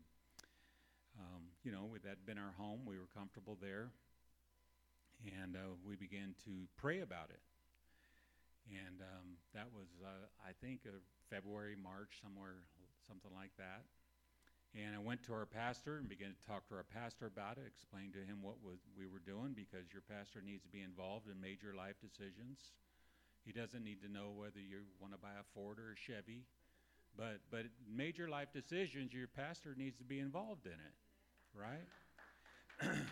um, 1.20 1.44
you 1.64 1.72
know, 1.72 1.92
that 2.04 2.10
had 2.10 2.26
been 2.26 2.38
our 2.38 2.54
home. 2.58 2.82
We 2.86 2.98
were 2.98 3.10
comfortable 3.14 3.58
there, 3.62 3.92
and 5.42 5.56
uh, 5.56 5.76
we 5.86 5.96
began 5.96 6.36
to 6.46 6.68
pray 6.78 7.02
about 7.02 7.30
it. 7.30 7.42
And 8.70 9.02
um, 9.02 9.42
that 9.54 9.68
was, 9.74 9.90
uh, 10.02 10.30
I 10.42 10.54
think, 10.62 10.86
uh, 10.86 11.02
February, 11.30 11.76
March, 11.76 12.22
somewhere, 12.22 12.62
something 13.08 13.32
like 13.34 13.52
that. 13.58 13.86
And 14.72 14.96
I 14.96 15.00
went 15.00 15.24
to 15.28 15.34
our 15.34 15.46
pastor 15.46 15.98
and 15.98 16.08
began 16.08 16.32
to 16.32 16.48
talk 16.48 16.68
to 16.70 16.76
our 16.76 16.88
pastor 16.88 17.28
about 17.28 17.58
it, 17.58 17.68
explain 17.68 18.16
to 18.16 18.24
him 18.24 18.40
what 18.40 18.64
was, 18.64 18.80
we 18.96 19.04
were 19.04 19.20
doing 19.20 19.52
because 19.52 19.92
your 19.92 20.04
pastor 20.08 20.40
needs 20.40 20.64
to 20.64 20.72
be 20.72 20.80
involved 20.80 21.28
in 21.28 21.36
major 21.42 21.76
life 21.76 22.00
decisions. 22.00 22.72
He 23.44 23.52
doesn't 23.52 23.84
need 23.84 24.02
to 24.04 24.12
know 24.12 24.32
whether 24.32 24.60
you 24.64 24.88
want 25.02 25.14
to 25.14 25.20
buy 25.20 25.36
a 25.36 25.44
Ford 25.54 25.78
or 25.80 25.92
a 25.92 26.00
Chevy, 26.00 26.46
but 27.18 27.40
but 27.50 27.66
major 27.90 28.30
life 28.30 28.54
decisions, 28.54 29.14
your 29.14 29.28
pastor 29.28 29.76
needs 29.76 29.98
to 29.98 30.06
be 30.06 30.20
involved 30.20 30.66
in 30.66 30.74
it, 30.74 30.96
right? 31.54 31.88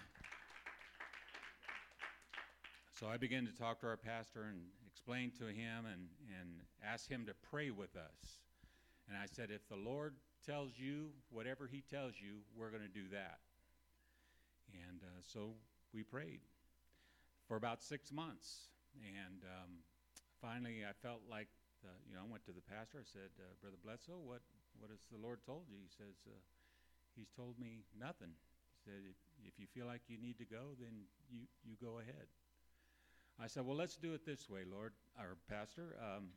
so 2.99 3.07
I 3.07 3.17
began 3.17 3.45
to 3.45 3.51
talk 3.51 3.81
to 3.81 3.87
our 3.87 3.97
pastor 3.97 4.43
and 4.43 4.61
explain 4.99 5.31
to 5.39 5.47
him 5.47 5.87
and 5.87 6.11
and 6.35 6.59
ask 6.83 7.07
him 7.09 7.25
to 7.25 7.33
pray 7.49 7.71
with 7.71 7.95
us. 7.95 8.43
And 9.07 9.15
I 9.17 9.25
said, 9.25 9.49
if 9.49 9.63
the 9.69 9.79
Lord 9.79 10.13
tells 10.45 10.75
you 10.75 11.15
whatever 11.31 11.67
He 11.71 11.81
tells 11.81 12.19
you, 12.19 12.43
we're 12.53 12.69
going 12.69 12.83
to 12.83 12.91
do 12.91 13.07
that. 13.11 13.39
And 14.75 15.01
uh, 15.01 15.23
so 15.23 15.55
we 15.93 16.03
prayed 16.03 16.41
for 17.47 17.55
about 17.55 17.81
six 17.81 18.11
months. 18.11 18.69
And 19.01 19.41
um, 19.47 19.81
finally, 20.41 20.83
I 20.85 20.93
felt 21.01 21.21
like, 21.31 21.47
you 22.05 22.13
know, 22.13 22.21
I 22.21 22.29
went 22.29 22.45
to 22.45 22.53
the 22.53 22.61
pastor. 22.61 22.99
I 23.01 23.07
said, 23.07 23.33
uh, 23.39 23.55
Brother 23.63 23.79
Bledsoe, 23.81 24.21
what, 24.21 24.43
what 24.77 24.91
has 24.91 24.99
the 25.09 25.17
Lord 25.17 25.39
told 25.47 25.65
you? 25.71 25.79
He 25.81 25.89
says, 25.89 26.21
uh, 26.27 26.37
He's 27.15 27.31
told 27.33 27.57
me 27.57 27.81
nothing. 27.97 28.35
He 28.77 28.79
said, 28.85 29.01
if, 29.09 29.17
if 29.41 29.57
you 29.57 29.65
feel 29.73 29.87
like 29.87 30.05
you 30.05 30.21
need 30.21 30.37
to 30.37 30.45
go, 30.45 30.77
then 30.77 31.09
you, 31.31 31.49
you 31.65 31.73
go 31.81 31.97
ahead. 31.97 32.29
I 33.41 33.47
said, 33.47 33.65
Well, 33.65 33.77
let's 33.77 33.95
do 33.95 34.13
it 34.13 34.25
this 34.25 34.49
way, 34.49 34.61
Lord, 34.69 34.91
our 35.17 35.37
pastor. 35.49 35.95
Um, 36.01 36.29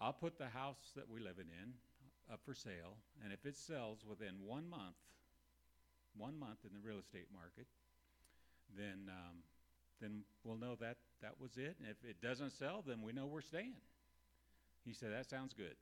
I'll 0.00 0.12
put 0.12 0.38
the 0.38 0.48
house 0.48 0.92
that 0.96 1.08
we're 1.08 1.24
living 1.24 1.46
in 1.62 1.72
up 2.32 2.40
for 2.44 2.54
sale, 2.54 2.98
and 3.24 3.32
if 3.32 3.46
it 3.46 3.56
sells 3.56 4.04
within 4.06 4.34
one 4.44 4.68
month, 4.68 5.00
one 6.16 6.38
month 6.38 6.58
in 6.64 6.74
the 6.74 6.86
real 6.86 6.98
estate 6.98 7.28
market, 7.32 7.66
then 8.76 9.08
um, 9.08 9.36
then 10.00 10.22
we'll 10.44 10.58
know 10.58 10.76
that 10.78 10.98
that 11.22 11.40
was 11.40 11.56
it. 11.56 11.76
And 11.80 11.88
if 11.88 11.96
it 12.08 12.20
doesn't 12.20 12.50
sell, 12.50 12.84
then 12.86 13.00
we 13.02 13.12
know 13.12 13.26
we're 13.26 13.40
staying. 13.40 13.72
He 14.84 14.92
said 14.92 15.12
that 15.12 15.28
sounds 15.28 15.54
good. 15.54 15.76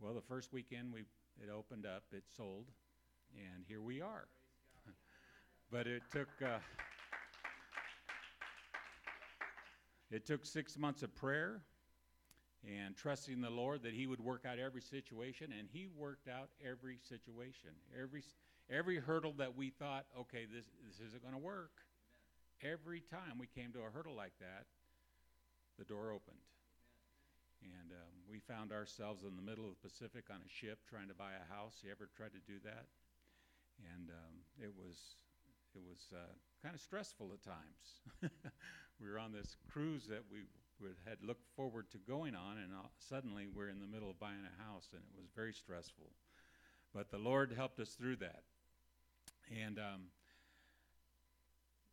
Well, 0.00 0.14
the 0.14 0.20
first 0.20 0.52
weekend 0.52 0.92
we 0.92 1.00
it 1.40 1.48
opened 1.48 1.86
up, 1.86 2.02
it 2.12 2.24
sold, 2.36 2.66
and 3.36 3.64
here 3.68 3.80
we 3.80 4.00
are. 4.00 4.26
but 5.70 5.86
it 5.86 6.02
took. 6.12 6.28
Uh, 6.44 6.58
it 10.10 10.26
took 10.26 10.44
six 10.44 10.76
months 10.76 11.02
of 11.02 11.14
prayer 11.14 11.62
and 12.64 12.96
trusting 12.96 13.40
the 13.40 13.50
Lord 13.50 13.82
that 13.84 13.94
He 13.94 14.06
would 14.06 14.20
work 14.20 14.44
out 14.44 14.58
every 14.58 14.82
situation, 14.82 15.52
and 15.56 15.68
He 15.72 15.88
worked 15.96 16.28
out 16.28 16.50
every 16.64 16.98
situation, 17.08 17.70
every 17.98 18.22
every 18.68 18.98
hurdle 18.98 19.34
that 19.38 19.56
we 19.56 19.70
thought, 19.70 20.06
okay, 20.18 20.46
this 20.52 20.66
this 20.86 21.00
isn't 21.08 21.22
going 21.22 21.34
to 21.34 21.40
work. 21.40 21.72
Amen. 22.62 22.74
Every 22.74 23.00
time 23.00 23.38
we 23.38 23.46
came 23.46 23.72
to 23.72 23.80
a 23.80 23.90
hurdle 23.90 24.14
like 24.14 24.34
that, 24.40 24.66
the 25.78 25.84
door 25.84 26.12
opened, 26.12 26.44
and 27.62 27.92
um, 27.92 28.14
we 28.28 28.40
found 28.40 28.72
ourselves 28.72 29.22
in 29.24 29.36
the 29.36 29.42
middle 29.42 29.64
of 29.64 29.70
the 29.80 29.88
Pacific 29.88 30.24
on 30.30 30.40
a 30.44 30.48
ship 30.48 30.78
trying 30.88 31.08
to 31.08 31.14
buy 31.14 31.32
a 31.32 31.54
house. 31.54 31.80
You 31.82 31.90
ever 31.90 32.08
tried 32.16 32.32
to 32.32 32.42
do 32.46 32.58
that? 32.64 32.84
And 33.94 34.10
um, 34.10 34.34
it 34.60 34.72
was 34.76 35.16
it 35.74 35.80
was 35.80 36.12
uh, 36.12 36.34
kind 36.62 36.74
of 36.74 36.80
stressful 36.80 37.30
at 37.32 37.42
times. 37.42 38.32
we 39.00 39.08
were 39.08 39.18
on 39.18 39.32
this 39.32 39.56
cruise 39.72 40.06
that 40.08 40.22
we 40.30 40.40
had 41.06 41.18
looked 41.22 41.46
forward 41.56 41.90
to 41.90 41.98
going 41.98 42.34
on, 42.34 42.58
and 42.58 42.72
uh, 42.72 42.86
suddenly 42.98 43.46
we're 43.54 43.68
in 43.68 43.80
the 43.80 43.86
middle 43.86 44.10
of 44.10 44.18
buying 44.18 44.44
a 44.44 44.62
house, 44.62 44.88
and 44.92 45.02
it 45.02 45.20
was 45.20 45.30
very 45.34 45.52
stressful. 45.52 46.10
But 46.94 47.10
the 47.10 47.18
Lord 47.18 47.52
helped 47.56 47.80
us 47.80 47.90
through 47.90 48.16
that. 48.16 48.42
And 49.64 49.78
um, 49.78 50.02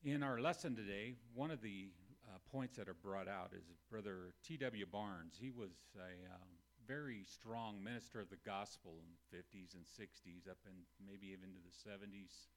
in 0.04 0.24
our 0.24 0.40
lesson 0.40 0.76
today, 0.76 1.14
one 1.34 1.52
of 1.52 1.62
the 1.62 1.90
uh, 2.28 2.38
points 2.52 2.78
that 2.78 2.88
are 2.88 2.94
brought 2.94 3.28
out 3.28 3.52
is 3.56 3.64
Brother 3.90 4.34
T.W. 4.46 4.86
Barnes. 4.92 5.36
He 5.40 5.52
was 5.52 5.72
a 5.96 6.34
um, 6.34 6.48
very 6.88 7.24
strong 7.26 7.84
minister 7.84 8.20
of 8.20 8.30
the 8.30 8.38
gospel 8.46 8.94
in 9.00 9.08
the 9.12 9.38
50s 9.38 9.76
and 9.76 9.84
60s, 9.86 10.50
up 10.50 10.58
in 10.66 10.74
maybe 11.06 11.28
even 11.28 11.50
to 11.50 11.62
the 11.62 11.90
70s. 11.90 12.48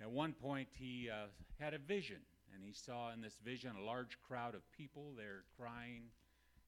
At 0.00 0.10
one 0.10 0.32
point, 0.32 0.68
he 0.72 1.08
uh, 1.10 1.26
had 1.58 1.74
a 1.74 1.78
vision 1.78 2.18
and 2.54 2.62
he 2.64 2.72
saw 2.72 3.12
in 3.12 3.20
this 3.20 3.36
vision 3.44 3.72
a 3.76 3.84
large 3.84 4.18
crowd 4.26 4.54
of 4.54 4.62
people. 4.72 5.12
They're 5.16 5.44
crying, 5.58 6.04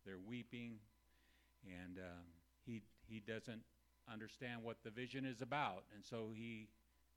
they're 0.05 0.19
weeping, 0.19 0.79
and 1.65 1.99
uh, 1.99 2.23
he, 2.67 2.83
he 3.09 3.21
doesn't 3.21 3.63
understand 4.11 4.63
what 4.63 4.79
the 4.85 4.91
vision 4.91 5.25
is 5.25 5.43
about. 5.43 5.85
And 5.95 6.05
so 6.05 6.31
he 6.35 6.69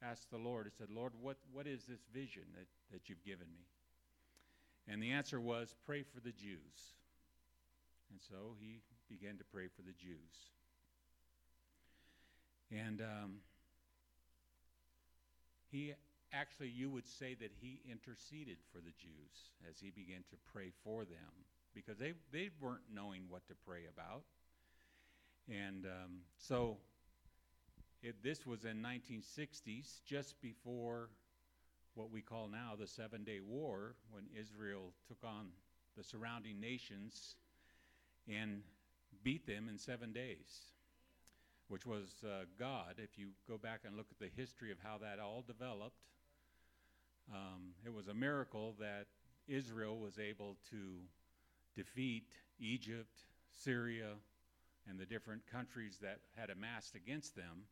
asked 0.02 0.30
the 0.32 0.38
Lord, 0.38 0.66
he 0.66 0.72
said, 0.78 0.90
Lord, 0.90 1.14
what, 1.20 1.38
what 1.52 1.68
is 1.68 1.86
this 1.86 2.02
vision 2.14 2.44
that, 2.56 2.68
that 2.92 3.10
you've 3.10 3.24
given 3.24 3.48
me? 3.54 3.66
And 4.88 5.02
the 5.02 5.12
answer 5.12 5.40
was, 5.40 5.76
pray 5.86 6.04
for 6.04 6.20
the 6.20 6.32
Jews. 6.32 6.96
And 8.12 8.20
so 8.22 8.56
he 8.60 8.82
began 9.10 9.38
to 9.38 9.44
pray 9.46 9.68
for 9.68 9.82
the 9.82 9.94
Jews. 9.94 10.52
And 12.72 13.02
um, 13.02 13.36
he 15.72 15.94
actually, 16.34 16.70
you 16.70 16.90
would 16.90 17.08
say 17.08 17.36
that 17.36 17.52
he 17.62 17.80
interceded 17.90 18.58
for 18.72 18.80
the 18.80 18.92
Jews 19.00 19.52
as 19.70 19.80
he 19.80 19.92
began 19.92 20.24
to 20.32 20.36
pray 20.52 20.72
for 20.84 21.06
them 21.06 21.46
because 21.74 21.98
they, 21.98 22.14
they 22.32 22.50
weren't 22.60 22.84
knowing 22.92 23.24
what 23.30 23.48
to 23.48 23.54
pray 23.66 23.82
about. 23.92 24.24
And 25.48 25.86
um, 25.86 26.22
so 26.38 26.78
it, 28.02 28.16
this 28.24 28.46
was 28.46 28.66
in 28.66 28.82
1960s, 28.82 30.04
just 30.06 30.42
before 30.42 31.10
what 31.96 32.12
we 32.12 32.22
call 32.22 32.48
now 32.48 32.74
the 32.80 32.88
Seven 32.88 33.24
Day 33.24 33.40
War, 33.40 33.96
when 34.12 34.24
Israel 34.38 34.94
took 35.08 35.24
on 35.24 35.48
the 35.96 36.04
surrounding 36.04 36.60
nations 36.60 37.36
and 38.28 38.62
beat 39.24 39.46
them 39.46 39.68
in 39.70 39.78
seven 39.78 40.12
days, 40.12 40.72
which 41.68 41.86
was 41.86 42.24
uh, 42.26 42.46
God. 42.58 42.96
If 42.98 43.18
you 43.18 43.30
go 43.48 43.58
back 43.58 43.82
and 43.86 43.96
look 43.96 44.08
at 44.12 44.20
the 44.20 44.32
history 44.36 44.72
of 44.72 44.78
how 44.84 44.98
that 45.00 45.20
all 45.20 45.44
developed, 45.46 45.98
um, 47.32 47.74
it 47.86 47.94
was 47.94 48.08
a 48.08 48.14
miracle 48.14 48.76
that 48.80 49.06
Israel 49.48 50.00
was 50.00 50.20
able 50.20 50.58
to 50.72 51.00
defeat 51.76 52.26
Egypt, 52.60 53.20
Syria, 53.64 54.14
and 54.88 55.00
the 55.00 55.06
different 55.06 55.42
countries 55.52 56.00
that 56.02 56.20
had 56.36 56.50
amassed 56.50 56.96
against 56.96 57.36
them. 57.36 57.66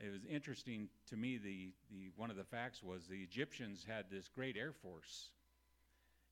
It 0.00 0.10
was 0.10 0.24
interesting 0.24 0.88
to 1.08 1.16
me. 1.16 1.38
The, 1.38 1.72
the 1.90 2.10
one 2.16 2.30
of 2.30 2.36
the 2.36 2.44
facts 2.44 2.82
was 2.82 3.06
the 3.06 3.22
Egyptians 3.22 3.86
had 3.88 4.06
this 4.10 4.28
great 4.28 4.56
air 4.56 4.72
force, 4.72 5.30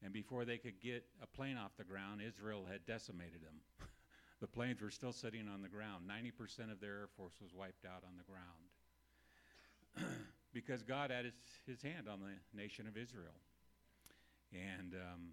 and 0.02 0.12
before 0.12 0.44
they 0.44 0.58
could 0.58 0.80
get 0.80 1.04
a 1.22 1.26
plane 1.26 1.56
off 1.56 1.76
the 1.78 1.84
ground, 1.84 2.20
Israel 2.26 2.66
had 2.70 2.84
decimated 2.86 3.40
them. 3.42 3.60
the 4.40 4.48
planes 4.48 4.82
were 4.82 4.90
still 4.90 5.12
sitting 5.12 5.48
on 5.48 5.62
the 5.62 5.68
ground. 5.68 6.04
90% 6.10 6.72
of 6.72 6.80
their 6.80 6.90
Air 6.90 7.08
Force 7.16 7.34
was 7.40 7.54
wiped 7.54 7.86
out 7.86 8.02
on 8.04 8.16
the 8.18 8.24
ground. 8.24 8.66
Because 10.52 10.82
God 10.82 11.10
had 11.10 11.24
his, 11.24 11.34
his 11.66 11.82
hand 11.82 12.08
on 12.08 12.20
the 12.20 12.58
nation 12.58 12.86
of 12.86 12.96
Israel. 12.96 13.36
And, 14.52 14.94
um, 14.94 15.32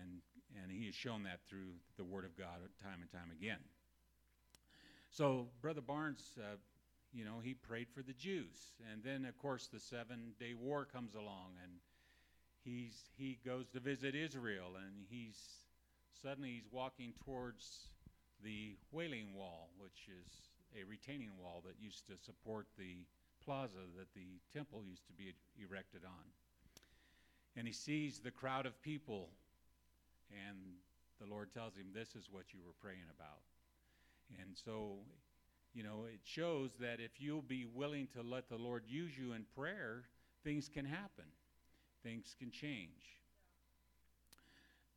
and, 0.00 0.20
and 0.62 0.70
he 0.70 0.86
has 0.86 0.94
shown 0.94 1.22
that 1.24 1.40
through 1.48 1.72
the 1.96 2.04
Word 2.04 2.24
of 2.24 2.36
God 2.36 2.60
time 2.82 3.00
and 3.00 3.10
time 3.10 3.30
again. 3.32 3.60
So, 5.10 5.46
Brother 5.62 5.80
Barnes, 5.80 6.22
uh, 6.38 6.56
you 7.12 7.24
know, 7.24 7.40
he 7.42 7.54
prayed 7.54 7.88
for 7.94 8.02
the 8.02 8.12
Jews. 8.12 8.74
And 8.92 9.02
then, 9.02 9.24
of 9.24 9.38
course, 9.38 9.68
the 9.72 9.80
Seven 9.80 10.32
Day 10.40 10.54
War 10.54 10.84
comes 10.84 11.14
along, 11.14 11.52
and 11.62 11.72
he's, 12.64 13.10
he 13.16 13.38
goes 13.46 13.68
to 13.70 13.80
visit 13.80 14.14
Israel, 14.14 14.72
and 14.76 15.06
he's 15.08 15.38
suddenly 16.22 16.50
he's 16.50 16.72
walking 16.72 17.12
towards 17.24 17.88
the 18.42 18.76
Wailing 18.92 19.34
Wall, 19.34 19.68
which 19.78 20.08
is 20.08 20.26
a 20.74 20.84
retaining 20.84 21.30
wall 21.38 21.62
that 21.64 21.74
used 21.80 22.06
to 22.06 22.14
support 22.18 22.66
the 22.76 23.06
plaza 23.44 23.84
that 23.98 24.12
the 24.14 24.40
temple 24.52 24.82
used 24.84 25.06
to 25.06 25.12
be 25.12 25.34
erected 25.62 26.02
on. 26.04 26.24
And 27.56 27.66
he 27.66 27.72
sees 27.72 28.18
the 28.18 28.30
crowd 28.30 28.66
of 28.66 28.80
people, 28.82 29.28
and 30.30 30.58
the 31.20 31.26
Lord 31.26 31.52
tells 31.52 31.76
him, 31.76 31.86
This 31.94 32.14
is 32.16 32.28
what 32.30 32.52
you 32.52 32.60
were 32.64 32.74
praying 32.80 33.06
about. 33.16 33.42
And 34.40 34.56
so, 34.64 34.96
you 35.72 35.82
know, 35.82 36.06
it 36.12 36.20
shows 36.24 36.70
that 36.80 36.98
if 37.00 37.20
you'll 37.20 37.42
be 37.42 37.66
willing 37.72 38.08
to 38.14 38.22
let 38.22 38.48
the 38.48 38.56
Lord 38.56 38.82
use 38.86 39.16
you 39.16 39.34
in 39.34 39.44
prayer, 39.56 40.04
things 40.42 40.68
can 40.68 40.84
happen, 40.84 41.26
things 42.02 42.34
can 42.38 42.50
change. 42.50 43.20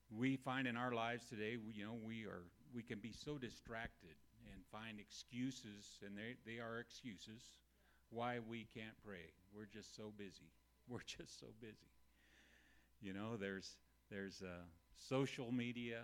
We 0.10 0.38
find 0.38 0.68
in 0.68 0.78
our 0.78 0.94
lives 0.94 1.26
today, 1.26 1.58
we, 1.58 1.74
you 1.74 1.86
know, 1.86 1.98
we 2.04 2.24
are 2.24 2.44
we 2.74 2.82
can 2.82 3.00
be 3.00 3.12
so 3.14 3.38
distracted 3.38 4.16
and 4.52 4.62
find 4.72 5.00
excuses, 5.00 6.00
and 6.06 6.18
they, 6.18 6.36
they 6.46 6.60
are 6.60 6.80
excuses 6.80 7.42
why 8.10 8.40
we 8.40 8.68
can't 8.74 8.96
pray. 9.06 9.34
We're 9.56 9.66
just 9.66 9.96
so 9.96 10.12
busy. 10.18 10.52
We're 10.90 11.06
just 11.06 11.40
so 11.40 11.48
busy. 11.60 11.92
You 13.02 13.14
know, 13.14 13.38
there's 13.38 13.78
there's 14.10 14.42
uh, 14.42 14.64
social 14.96 15.52
media. 15.52 16.04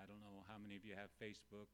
I 0.00 0.06
don't 0.06 0.20
know 0.20 0.44
how 0.48 0.54
many 0.62 0.76
of 0.76 0.84
you 0.84 0.94
have 0.94 1.10
Facebook, 1.20 1.66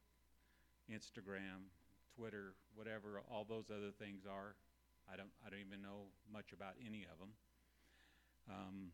Instagram, 0.90 1.68
Twitter, 2.16 2.54
whatever 2.74 3.20
all 3.30 3.44
those 3.48 3.70
other 3.70 3.92
things 3.98 4.22
are. 4.26 4.56
I 5.12 5.16
don't 5.16 5.30
I 5.46 5.50
don't 5.50 5.60
even 5.60 5.82
know 5.82 6.08
much 6.32 6.52
about 6.52 6.74
any 6.84 7.06
of 7.10 7.18
them. 7.18 7.32
Um, 8.50 8.92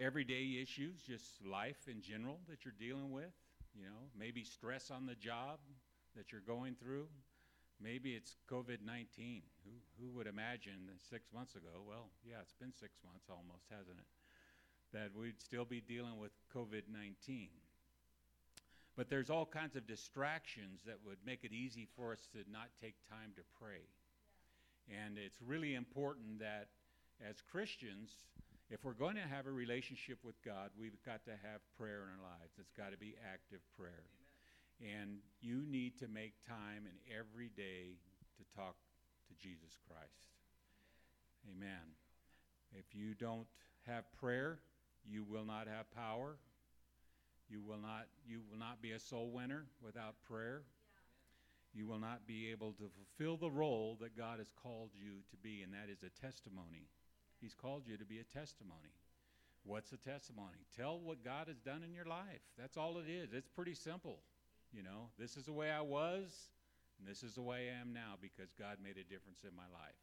everyday 0.00 0.58
issues, 0.60 1.02
just 1.06 1.44
life 1.44 1.88
in 1.88 2.00
general 2.02 2.38
that 2.48 2.64
you're 2.64 2.74
dealing 2.78 3.12
with. 3.12 3.32
You 3.74 3.84
know, 3.84 4.10
maybe 4.18 4.44
stress 4.44 4.90
on 4.90 5.06
the 5.06 5.14
job 5.14 5.58
that 6.16 6.32
you're 6.32 6.42
going 6.46 6.74
through. 6.74 7.06
Maybe 7.82 8.14
it's 8.14 8.36
COVID 8.50 8.78
19. 8.86 9.42
Who, 9.64 9.74
who 9.98 10.16
would 10.16 10.26
imagine 10.26 10.86
that 10.86 11.02
six 11.02 11.32
months 11.34 11.56
ago? 11.56 11.82
Well, 11.86 12.10
yeah, 12.24 12.40
it's 12.40 12.54
been 12.54 12.72
six 12.72 12.98
months 13.04 13.26
almost, 13.28 13.66
hasn't 13.70 13.98
it? 13.98 14.08
That 14.92 15.10
we'd 15.18 15.40
still 15.40 15.64
be 15.64 15.80
dealing 15.80 16.18
with 16.18 16.30
COVID 16.54 16.86
19. 16.92 17.48
But 18.96 19.08
there's 19.08 19.30
all 19.30 19.46
kinds 19.46 19.74
of 19.74 19.86
distractions 19.86 20.82
that 20.86 20.98
would 21.04 21.18
make 21.24 21.44
it 21.44 21.52
easy 21.52 21.88
for 21.96 22.12
us 22.12 22.28
to 22.32 22.44
not 22.50 22.68
take 22.80 22.94
time 23.08 23.32
to 23.36 23.42
pray. 23.58 23.88
Yeah. 24.86 25.06
And 25.06 25.18
it's 25.18 25.40
really 25.40 25.74
important 25.74 26.40
that 26.40 26.68
as 27.26 27.40
Christians, 27.40 28.10
if 28.68 28.84
we're 28.84 28.92
going 28.92 29.16
to 29.16 29.28
have 29.28 29.46
a 29.46 29.52
relationship 29.52 30.18
with 30.22 30.36
God, 30.44 30.70
we've 30.78 31.00
got 31.04 31.24
to 31.24 31.32
have 31.32 31.60
prayer 31.78 32.04
in 32.04 32.12
our 32.12 32.22
lives. 32.22 32.52
It's 32.58 32.72
got 32.76 32.92
to 32.92 32.98
be 32.98 33.14
active 33.24 33.60
prayer. 33.76 34.04
And 34.80 35.18
you 35.40 35.62
need 35.68 35.98
to 35.98 36.08
make 36.08 36.34
time 36.46 36.86
in 36.86 37.14
every 37.16 37.50
day 37.56 37.98
to 38.36 38.56
talk 38.56 38.76
to 39.28 39.34
Jesus 39.34 39.76
Christ. 39.86 40.32
Amen. 41.50 41.96
If 42.72 42.94
you 42.94 43.14
don't 43.14 43.46
have 43.86 44.04
prayer, 44.18 44.58
you 45.08 45.24
will 45.24 45.44
not 45.44 45.66
have 45.68 45.90
power. 45.94 46.36
You 47.48 47.60
will 47.60 47.78
not 47.78 48.06
you 48.26 48.40
will 48.50 48.58
not 48.58 48.80
be 48.80 48.92
a 48.92 49.00
soul 49.00 49.30
winner 49.30 49.66
without 49.84 50.14
prayer. 50.26 50.62
You 51.74 51.86
will 51.86 51.98
not 51.98 52.26
be 52.26 52.50
able 52.50 52.72
to 52.72 52.90
fulfill 52.90 53.36
the 53.36 53.50
role 53.50 53.96
that 54.00 54.16
God 54.16 54.38
has 54.38 54.52
called 54.62 54.90
you 54.94 55.22
to 55.30 55.36
be, 55.36 55.62
and 55.62 55.72
that 55.72 55.90
is 55.90 56.02
a 56.02 56.20
testimony. 56.20 56.88
He's 57.40 57.54
called 57.54 57.84
you 57.86 57.96
to 57.96 58.04
be 58.04 58.18
a 58.18 58.24
testimony. 58.24 58.92
What's 59.64 59.92
a 59.92 59.96
testimony? 59.96 60.66
Tell 60.76 60.98
what 60.98 61.24
God 61.24 61.48
has 61.48 61.60
done 61.60 61.82
in 61.82 61.94
your 61.94 62.04
life. 62.04 62.42
That's 62.58 62.76
all 62.76 62.98
it 62.98 63.08
is. 63.08 63.32
It's 63.32 63.48
pretty 63.48 63.74
simple. 63.74 64.18
You 64.74 64.82
know, 64.82 65.10
this 65.18 65.36
is 65.36 65.44
the 65.44 65.52
way 65.52 65.70
I 65.70 65.82
was, 65.82 66.48
and 66.98 67.06
this 67.06 67.22
is 67.22 67.34
the 67.34 67.42
way 67.42 67.70
I 67.70 67.80
am 67.80 67.92
now 67.92 68.14
because 68.20 68.52
God 68.58 68.78
made 68.82 68.96
a 68.96 69.04
difference 69.04 69.40
in 69.44 69.54
my 69.54 69.68
life. 69.72 69.94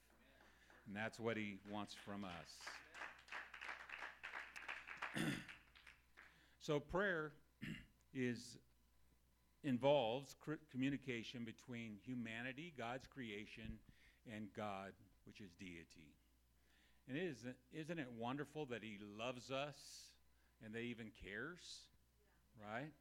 And 0.86 0.96
that's 0.96 1.20
what 1.20 1.38
He 1.38 1.58
wants 1.72 1.96
from 1.96 2.24
us. 2.24 2.58
so 6.60 6.80
prayer 6.80 7.32
is 8.14 8.58
involves 9.64 10.36
communication 10.72 11.44
between 11.44 11.98
humanity, 12.06 12.74
God's 12.78 13.08
creation, 13.08 13.80
and 14.34 14.48
God, 14.56 14.94
which 15.26 15.42
is 15.42 15.52
deity. 15.60 16.14
And 17.08 17.18
isn't, 17.18 17.56
isn't 17.74 18.00
it 18.00 18.08
wonderful 18.18 18.68
that 18.68 18.84
He 18.84 19.00
loves 19.18 19.52
us 19.52 19.78
and 20.64 20.74
that 20.74 20.82
He 20.82 20.90
even 20.90 21.12
cares? 21.24 21.82
Right? 22.62 22.92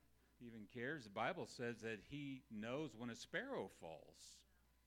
Even 0.41 0.67
cares. 0.73 1.05
The 1.05 1.11
Bible 1.11 1.47
says 1.47 1.81
that 1.83 2.01
he 2.09 2.43
knows 2.51 2.91
when 2.97 3.11
a 3.11 3.17
sparrow 3.17 3.71
falls. 3.81 4.39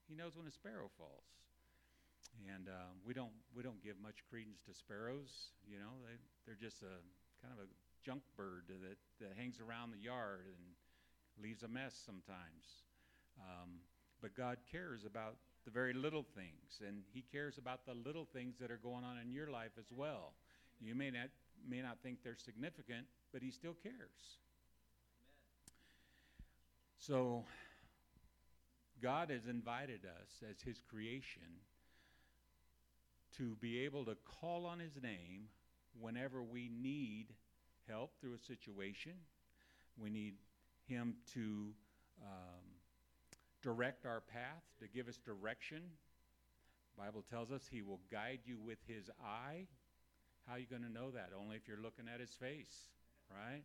He 0.07 0.15
knows 0.15 0.35
when 0.35 0.47
a 0.47 0.51
sparrow 0.51 0.89
falls. 0.97 1.27
And 2.47 2.67
uh, 2.67 2.95
we 3.05 3.13
don't 3.13 3.35
we 3.55 3.63
don't 3.63 3.83
give 3.83 3.99
much 4.01 4.23
credence 4.29 4.61
to 4.67 4.73
sparrows. 4.73 5.51
You 5.67 5.79
know, 5.79 5.99
they 6.07 6.15
they're 6.45 6.59
just 6.59 6.81
a 6.81 6.95
kind 7.43 7.51
of 7.51 7.65
a 7.65 7.67
junk 8.03 8.23
bird 8.37 8.63
that 8.69 8.97
that 9.19 9.37
hangs 9.37 9.59
around 9.59 9.91
the 9.91 9.99
yard 9.99 10.47
and 10.47 11.43
leaves 11.43 11.63
a 11.63 11.67
mess 11.67 11.93
sometimes. 12.05 12.87
Um, 13.39 13.83
but 14.21 14.35
God 14.35 14.57
cares 14.71 15.05
about 15.05 15.35
the 15.65 15.71
very 15.71 15.93
little 15.93 16.23
things, 16.23 16.81
and 16.85 17.03
He 17.11 17.21
cares 17.21 17.57
about 17.57 17.85
the 17.85 17.93
little 17.93 18.25
things 18.25 18.55
that 18.59 18.71
are 18.71 18.79
going 18.81 19.03
on 19.03 19.17
in 19.17 19.31
your 19.31 19.49
life 19.49 19.75
as 19.77 19.91
well. 19.91 20.33
You 20.79 20.95
may 20.95 21.11
not 21.11 21.29
may 21.67 21.81
not 21.81 21.97
think 22.01 22.23
they're 22.23 22.35
significant, 22.35 23.05
but 23.33 23.41
He 23.41 23.51
still 23.51 23.75
cares. 23.83 24.39
So, 27.01 27.45
God 29.01 29.31
has 29.31 29.47
invited 29.47 30.01
us 30.05 30.43
as 30.47 30.61
His 30.61 30.79
creation 30.87 31.41
to 33.37 33.55
be 33.55 33.79
able 33.79 34.05
to 34.05 34.15
call 34.39 34.67
on 34.67 34.77
His 34.77 35.01
name 35.01 35.47
whenever 35.99 36.43
we 36.43 36.69
need 36.69 37.33
help 37.89 38.11
through 38.21 38.35
a 38.35 38.37
situation. 38.37 39.13
We 39.97 40.11
need 40.11 40.35
Him 40.85 41.15
to 41.33 41.73
um, 42.21 42.61
direct 43.63 44.05
our 44.05 44.21
path, 44.21 44.61
to 44.79 44.87
give 44.87 45.07
us 45.07 45.17
direction. 45.17 45.81
Bible 46.95 47.23
tells 47.27 47.51
us 47.51 47.63
He 47.71 47.81
will 47.81 48.01
guide 48.11 48.41
you 48.45 48.59
with 48.63 48.77
His 48.87 49.09
eye. 49.19 49.65
How 50.47 50.53
are 50.53 50.59
you 50.59 50.67
going 50.69 50.83
to 50.83 50.91
know 50.91 51.09
that? 51.09 51.31
Only 51.35 51.55
if 51.55 51.67
you're 51.67 51.81
looking 51.81 52.05
at 52.13 52.19
His 52.19 52.35
face, 52.35 52.91
right? 53.31 53.63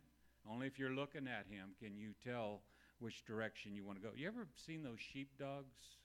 Only 0.51 0.65
if 0.65 0.79
you're 0.79 0.89
looking 0.89 1.27
at 1.27 1.45
Him 1.47 1.75
can 1.79 1.95
you 1.95 2.13
tell 2.23 2.61
which 2.99 3.25
direction 3.25 3.75
you 3.75 3.83
want 3.83 4.01
to 4.01 4.03
go. 4.03 4.13
You 4.15 4.27
ever 4.27 4.47
seen 4.55 4.83
those 4.83 4.99
sheep 4.99 5.29
dogs 5.37 5.97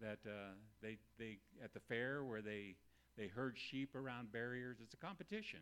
that 0.00 0.18
uh, 0.26 0.54
they 0.82 0.98
they 1.18 1.38
at 1.62 1.72
the 1.74 1.80
fair 1.80 2.24
where 2.24 2.42
they 2.42 2.76
they 3.16 3.28
herd 3.28 3.58
sheep 3.58 3.94
around 3.94 4.32
barriers? 4.32 4.78
It's 4.82 4.94
a 4.94 4.98
competition, 4.98 5.60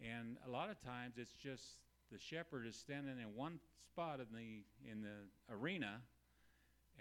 and 0.00 0.36
a 0.46 0.50
lot 0.50 0.70
of 0.70 0.80
times 0.82 1.14
it's 1.16 1.32
just 1.32 1.64
the 2.10 2.18
shepherd 2.18 2.66
is 2.66 2.76
standing 2.76 3.18
in 3.18 3.36
one 3.36 3.58
spot 3.86 4.20
in 4.20 4.28
the 4.34 4.64
in 4.90 5.02
the 5.02 5.54
arena, 5.54 6.00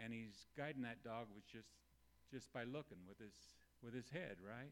and 0.02 0.14
he's 0.14 0.48
guiding 0.58 0.82
that 0.84 1.04
dog 1.04 1.28
with 1.34 1.46
just 1.48 1.72
just 2.32 2.52
by 2.54 2.64
looking 2.64 3.00
with 3.08 3.20
his 3.20 3.34
with 3.84 3.94
his 3.94 4.10
head, 4.10 4.38
right? 4.40 4.72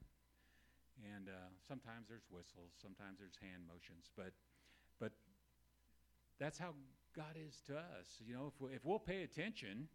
And 1.16 1.30
uh, 1.30 1.48
sometimes 1.66 2.08
there's 2.10 2.28
whistles, 2.30 2.76
sometimes 2.82 3.20
there's 3.20 3.40
hand 3.42 3.64
motions, 3.68 4.12
but 4.16 4.34
but 5.00 5.12
that's 6.40 6.58
how 6.58 6.74
God 7.20 7.36
is 7.36 7.60
to 7.68 7.76
us. 7.76 8.08
You 8.26 8.34
know, 8.34 8.54
if, 8.56 8.62
we, 8.62 8.74
if 8.74 8.86
we'll 8.86 8.98
pay 8.98 9.24
attention, 9.24 9.90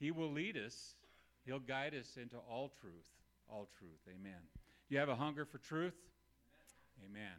He 0.00 0.10
will 0.10 0.32
lead 0.32 0.56
us. 0.56 0.94
He'll 1.44 1.58
guide 1.58 1.94
us 1.94 2.16
into 2.16 2.36
all 2.50 2.72
truth. 2.80 3.04
All 3.50 3.68
truth. 3.78 4.00
Amen. 4.08 4.40
You 4.88 4.96
have 4.96 5.10
a 5.10 5.14
hunger 5.14 5.44
for 5.44 5.58
truth? 5.58 5.92
Amen. 7.04 7.36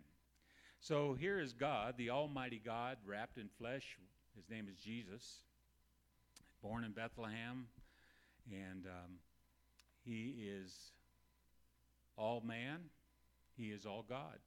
So 0.79 1.15
here 1.19 1.39
is 1.39 1.53
God, 1.53 1.95
the 1.97 2.11
Almighty 2.11 2.61
God, 2.63 2.97
wrapped 3.03 3.39
in 3.39 3.49
flesh. 3.57 3.97
His 4.35 4.47
name 4.47 4.67
is 4.71 4.77
Jesus, 4.77 5.39
born 6.61 6.83
in 6.83 6.91
Bethlehem, 6.91 7.65
and 8.51 8.85
um, 8.85 9.13
He 10.05 10.35
is 10.39 10.71
all 12.15 12.43
man. 12.45 12.81
He 13.57 13.71
is 13.71 13.87
all 13.87 14.05
God. 14.07 14.37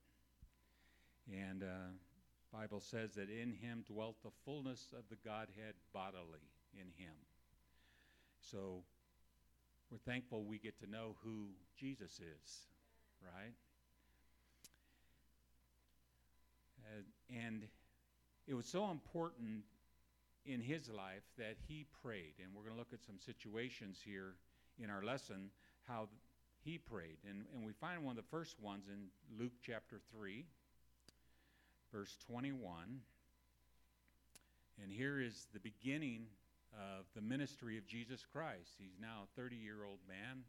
And 1.29 1.65
uh, 1.65 1.91
Bible 2.53 2.81
says 2.81 3.15
that 3.15 3.31
in 3.31 3.53
him 3.53 3.85
dwelt 3.87 4.17
the 4.23 4.31
fullness 4.45 4.93
of 4.97 5.05
the 5.09 5.17
Godhead 5.25 5.75
bodily 5.93 6.51
in 6.75 6.87
him. 7.03 7.15
So 8.41 8.83
we're 9.91 9.99
thankful 9.99 10.45
we 10.45 10.59
get 10.59 10.79
to 10.81 10.91
know 10.91 11.17
who 11.23 11.49
Jesus 11.79 12.13
is, 12.21 12.67
right? 13.23 13.55
Uh, 16.85 17.03
and 17.31 17.63
it 18.47 18.55
was 18.55 18.67
so 18.67 18.91
important 18.91 19.63
in 20.45 20.61
his 20.61 20.89
life 20.89 21.23
that 21.39 21.57
he 21.69 21.87
prayed. 22.03 22.35
And 22.43 22.55
we're 22.55 22.63
going 22.63 22.75
to 22.75 22.79
look 22.79 22.93
at 22.93 23.05
some 23.05 23.19
situations 23.19 24.01
here 24.05 24.35
in 24.79 24.91
our 24.91 25.03
lesson 25.03 25.51
how 25.87 26.09
he 26.65 26.79
prayed. 26.79 27.19
And, 27.29 27.45
and 27.55 27.65
we 27.65 27.73
find 27.73 28.05
one 28.05 28.17
of 28.19 28.25
the 28.25 28.31
first 28.31 28.61
ones 28.61 28.85
in 28.89 29.09
Luke 29.39 29.53
chapter 29.65 30.01
3, 30.19 30.45
verse 31.93 32.17
21. 32.27 33.01
And 34.83 34.91
here 34.91 35.21
is 35.21 35.47
the 35.53 35.61
beginning 35.61 36.25
of 36.73 37.05
the 37.15 37.21
ministry 37.21 37.77
of 37.77 37.87
Jesus 37.87 38.25
Christ. 38.33 38.73
He's 38.79 38.99
now 38.99 39.25
a 39.25 39.41
30 39.41 39.57
year 39.57 39.85
old 39.87 39.99
man. 40.09 40.45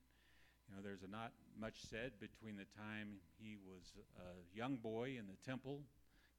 You 0.69 0.75
know, 0.75 0.81
there's 0.81 1.03
not 1.11 1.33
much 1.59 1.75
said 1.89 2.13
between 2.21 2.55
the 2.55 2.65
time 2.77 3.17
he 3.37 3.57
was 3.57 3.83
a 4.17 4.57
young 4.57 4.77
boy 4.77 5.17
in 5.19 5.27
the 5.27 5.35
temple, 5.45 5.81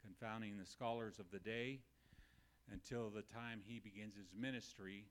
confounding 0.03 0.57
the 0.57 0.65
scholars 0.65 1.19
of 1.19 1.27
the 1.31 1.39
day, 1.39 1.81
until 2.73 3.11
the 3.11 3.23
time 3.23 3.61
he 3.63 3.81
begins 3.81 4.15
his 4.17 4.33
ministry. 4.35 5.05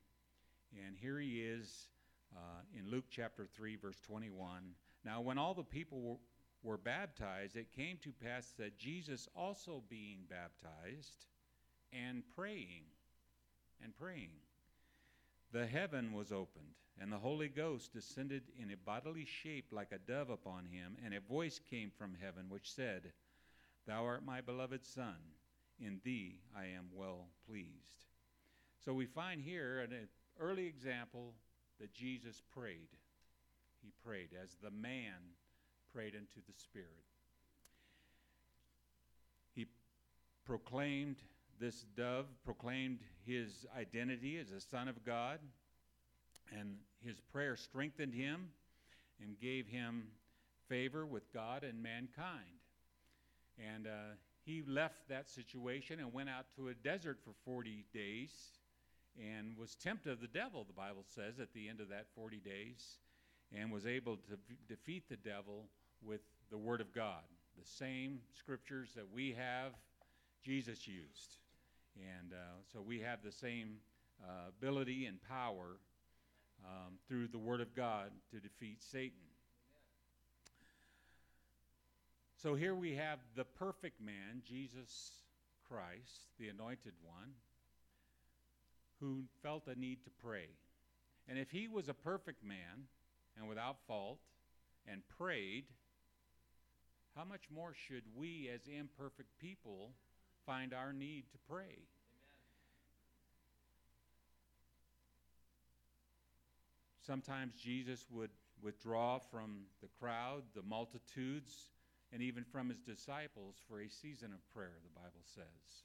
And 0.85 0.97
here 0.97 1.19
he 1.19 1.41
is 1.41 1.87
uh, 2.35 2.61
in 2.77 2.89
Luke 2.89 3.05
chapter 3.11 3.45
3, 3.55 3.75
verse 3.75 3.99
21. 4.01 4.63
Now, 5.05 5.21
when 5.21 5.37
all 5.37 5.53
the 5.53 5.63
people 5.63 6.19
were, 6.63 6.77
baptized, 6.77 7.55
it 7.55 7.75
came 7.75 7.97
to 7.97 8.11
pass 8.11 8.53
that 8.57 8.77
Jesus 8.77 9.27
also 9.35 9.83
being 9.89 10.19
baptized 10.29 11.25
and 11.91 12.23
praying, 12.35 12.83
and 13.83 13.95
praying, 13.95 14.31
the 15.51 15.67
heaven 15.67 16.13
was 16.13 16.31
opened, 16.31 16.73
and 16.99 17.11
the 17.11 17.17
Holy 17.17 17.49
Ghost 17.49 17.93
descended 17.93 18.43
in 18.57 18.71
a 18.71 18.77
bodily 18.77 19.25
shape 19.25 19.67
like 19.71 19.91
a 19.91 19.99
dove 19.99 20.29
upon 20.29 20.65
him, 20.65 20.97
and 21.05 21.13
a 21.13 21.19
voice 21.19 21.59
came 21.69 21.91
from 21.95 22.15
heaven 22.19 22.45
which 22.49 22.71
said, 22.71 23.11
Thou 23.85 24.05
art 24.05 24.25
my 24.25 24.41
beloved 24.41 24.85
Son, 24.85 25.17
in 25.79 25.99
thee 26.03 26.39
I 26.55 26.65
am 26.65 26.87
well 26.93 27.27
pleased. 27.47 28.05
So 28.83 28.93
we 28.93 29.05
find 29.05 29.41
here 29.41 29.79
an 29.79 30.07
early 30.39 30.65
example 30.65 31.33
that 31.79 31.93
Jesus 31.93 32.41
prayed. 32.51 32.89
He 33.81 33.91
prayed 34.03 34.29
as 34.41 34.55
the 34.61 34.71
man 34.71 35.35
prayed 35.93 36.15
into 36.15 36.39
the 36.47 36.53
Spirit. 36.57 36.87
He 39.53 39.67
proclaimed, 40.45 41.17
this 41.59 41.85
dove 41.95 42.25
proclaimed 42.43 42.99
his 43.25 43.65
identity 43.77 44.37
as 44.39 44.51
a 44.51 44.59
Son 44.59 44.87
of 44.87 45.05
God, 45.05 45.39
and 46.57 46.77
his 47.05 47.19
prayer 47.31 47.55
strengthened 47.55 48.13
him 48.13 48.49
and 49.21 49.39
gave 49.39 49.67
him 49.67 50.07
favor 50.67 51.05
with 51.05 51.31
God 51.33 51.63
and 51.63 51.81
mankind. 51.81 52.59
And 53.57 53.87
uh, 53.87 54.15
he 54.45 54.63
left 54.67 55.07
that 55.09 55.29
situation 55.29 55.99
and 55.99 56.11
went 56.13 56.29
out 56.29 56.45
to 56.55 56.69
a 56.69 56.73
desert 56.73 57.19
for 57.23 57.33
40 57.45 57.85
days 57.93 58.31
and 59.17 59.55
was 59.57 59.75
tempted 59.75 60.11
of 60.11 60.21
the 60.21 60.27
devil, 60.27 60.63
the 60.63 60.73
Bible 60.73 61.05
says, 61.07 61.39
at 61.39 61.53
the 61.53 61.69
end 61.69 61.79
of 61.79 61.89
that 61.89 62.07
40 62.15 62.37
days, 62.37 62.97
and 63.55 63.71
was 63.71 63.85
able 63.85 64.17
to 64.17 64.35
v- 64.47 64.57
defeat 64.67 65.07
the 65.07 65.17
devil 65.17 65.65
with 66.05 66.21
the 66.51 66.57
Word 66.57 66.81
of 66.81 66.93
God. 66.93 67.23
The 67.57 67.65
same 67.65 68.19
scriptures 68.37 68.89
that 68.95 69.05
we 69.13 69.31
have, 69.33 69.71
Jesus 70.43 70.87
used. 70.87 71.37
And 71.95 72.33
uh, 72.33 72.61
so 72.71 72.81
we 72.81 72.99
have 73.01 73.19
the 73.23 73.31
same 73.31 73.75
uh, 74.23 74.49
ability 74.49 75.05
and 75.05 75.17
power 75.23 75.77
um, 76.65 76.93
through 77.07 77.27
the 77.27 77.37
Word 77.37 77.61
of 77.61 77.75
God 77.75 78.11
to 78.31 78.39
defeat 78.39 78.81
Satan. 78.81 79.17
So 82.41 82.55
here 82.55 82.75
we 82.75 82.95
have 82.95 83.19
the 83.35 83.45
perfect 83.45 84.01
man, 84.01 84.41
Jesus 84.43 85.11
Christ, 85.67 86.27
the 86.39 86.49
anointed 86.49 86.93
one, 87.01 87.29
who 88.99 89.23
felt 89.41 89.67
a 89.67 89.79
need 89.79 90.03
to 90.03 90.09
pray. 90.21 90.47
And 91.29 91.39
if 91.39 91.51
he 91.51 91.67
was 91.67 91.87
a 91.87 91.93
perfect 91.93 92.43
man 92.43 92.87
and 93.37 93.47
without 93.47 93.77
fault 93.87 94.19
and 94.87 95.01
prayed, 95.17 95.65
how 97.15 97.23
much 97.23 97.43
more 97.53 97.73
should 97.87 98.03
we 98.15 98.49
as 98.53 98.61
imperfect 98.67 99.29
people 99.39 99.91
find 100.45 100.73
our 100.73 100.91
need 100.91 101.25
to 101.31 101.37
pray? 101.49 101.63
Amen. 101.63 101.83
Sometimes 107.05 107.53
Jesus 107.55 108.05
would 108.09 108.31
withdraw 108.61 109.19
from 109.19 109.65
the 109.81 109.89
crowd, 109.99 110.43
the 110.55 110.63
multitudes, 110.63 111.69
and 112.11 112.21
even 112.21 112.43
from 112.43 112.69
his 112.69 112.79
disciples 112.79 113.55
for 113.67 113.81
a 113.81 113.89
season 113.89 114.33
of 114.33 114.53
prayer, 114.53 114.77
the 114.83 114.99
Bible 114.99 115.23
says. 115.35 115.83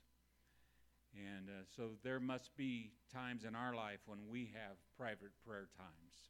And 1.13 1.49
uh, 1.49 1.63
so 1.75 1.91
there 2.03 2.19
must 2.19 2.55
be 2.55 2.91
times 3.11 3.43
in 3.43 3.55
our 3.55 3.75
life 3.75 3.99
when 4.05 4.19
we 4.29 4.51
have 4.53 4.77
private 4.97 5.31
prayer 5.45 5.67
times. 5.77 6.29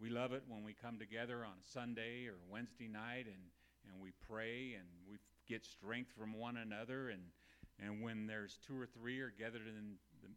We 0.00 0.10
love 0.10 0.32
it 0.32 0.42
when 0.48 0.64
we 0.64 0.74
come 0.74 0.98
together 0.98 1.44
on 1.44 1.52
a 1.52 1.72
Sunday 1.72 2.26
or 2.26 2.36
Wednesday 2.50 2.88
night 2.88 3.26
and, 3.26 3.44
and 3.86 4.00
we 4.00 4.12
pray 4.28 4.74
and 4.74 4.86
we 5.10 5.16
get 5.48 5.64
strength 5.64 6.12
from 6.18 6.32
one 6.32 6.56
another. 6.56 7.10
And, 7.10 7.22
and 7.82 8.02
when 8.02 8.26
there's 8.26 8.58
two 8.66 8.80
or 8.80 8.86
three 8.86 9.20
are 9.20 9.32
gathered 9.38 9.66
in 9.66 9.96
the, 10.22 10.28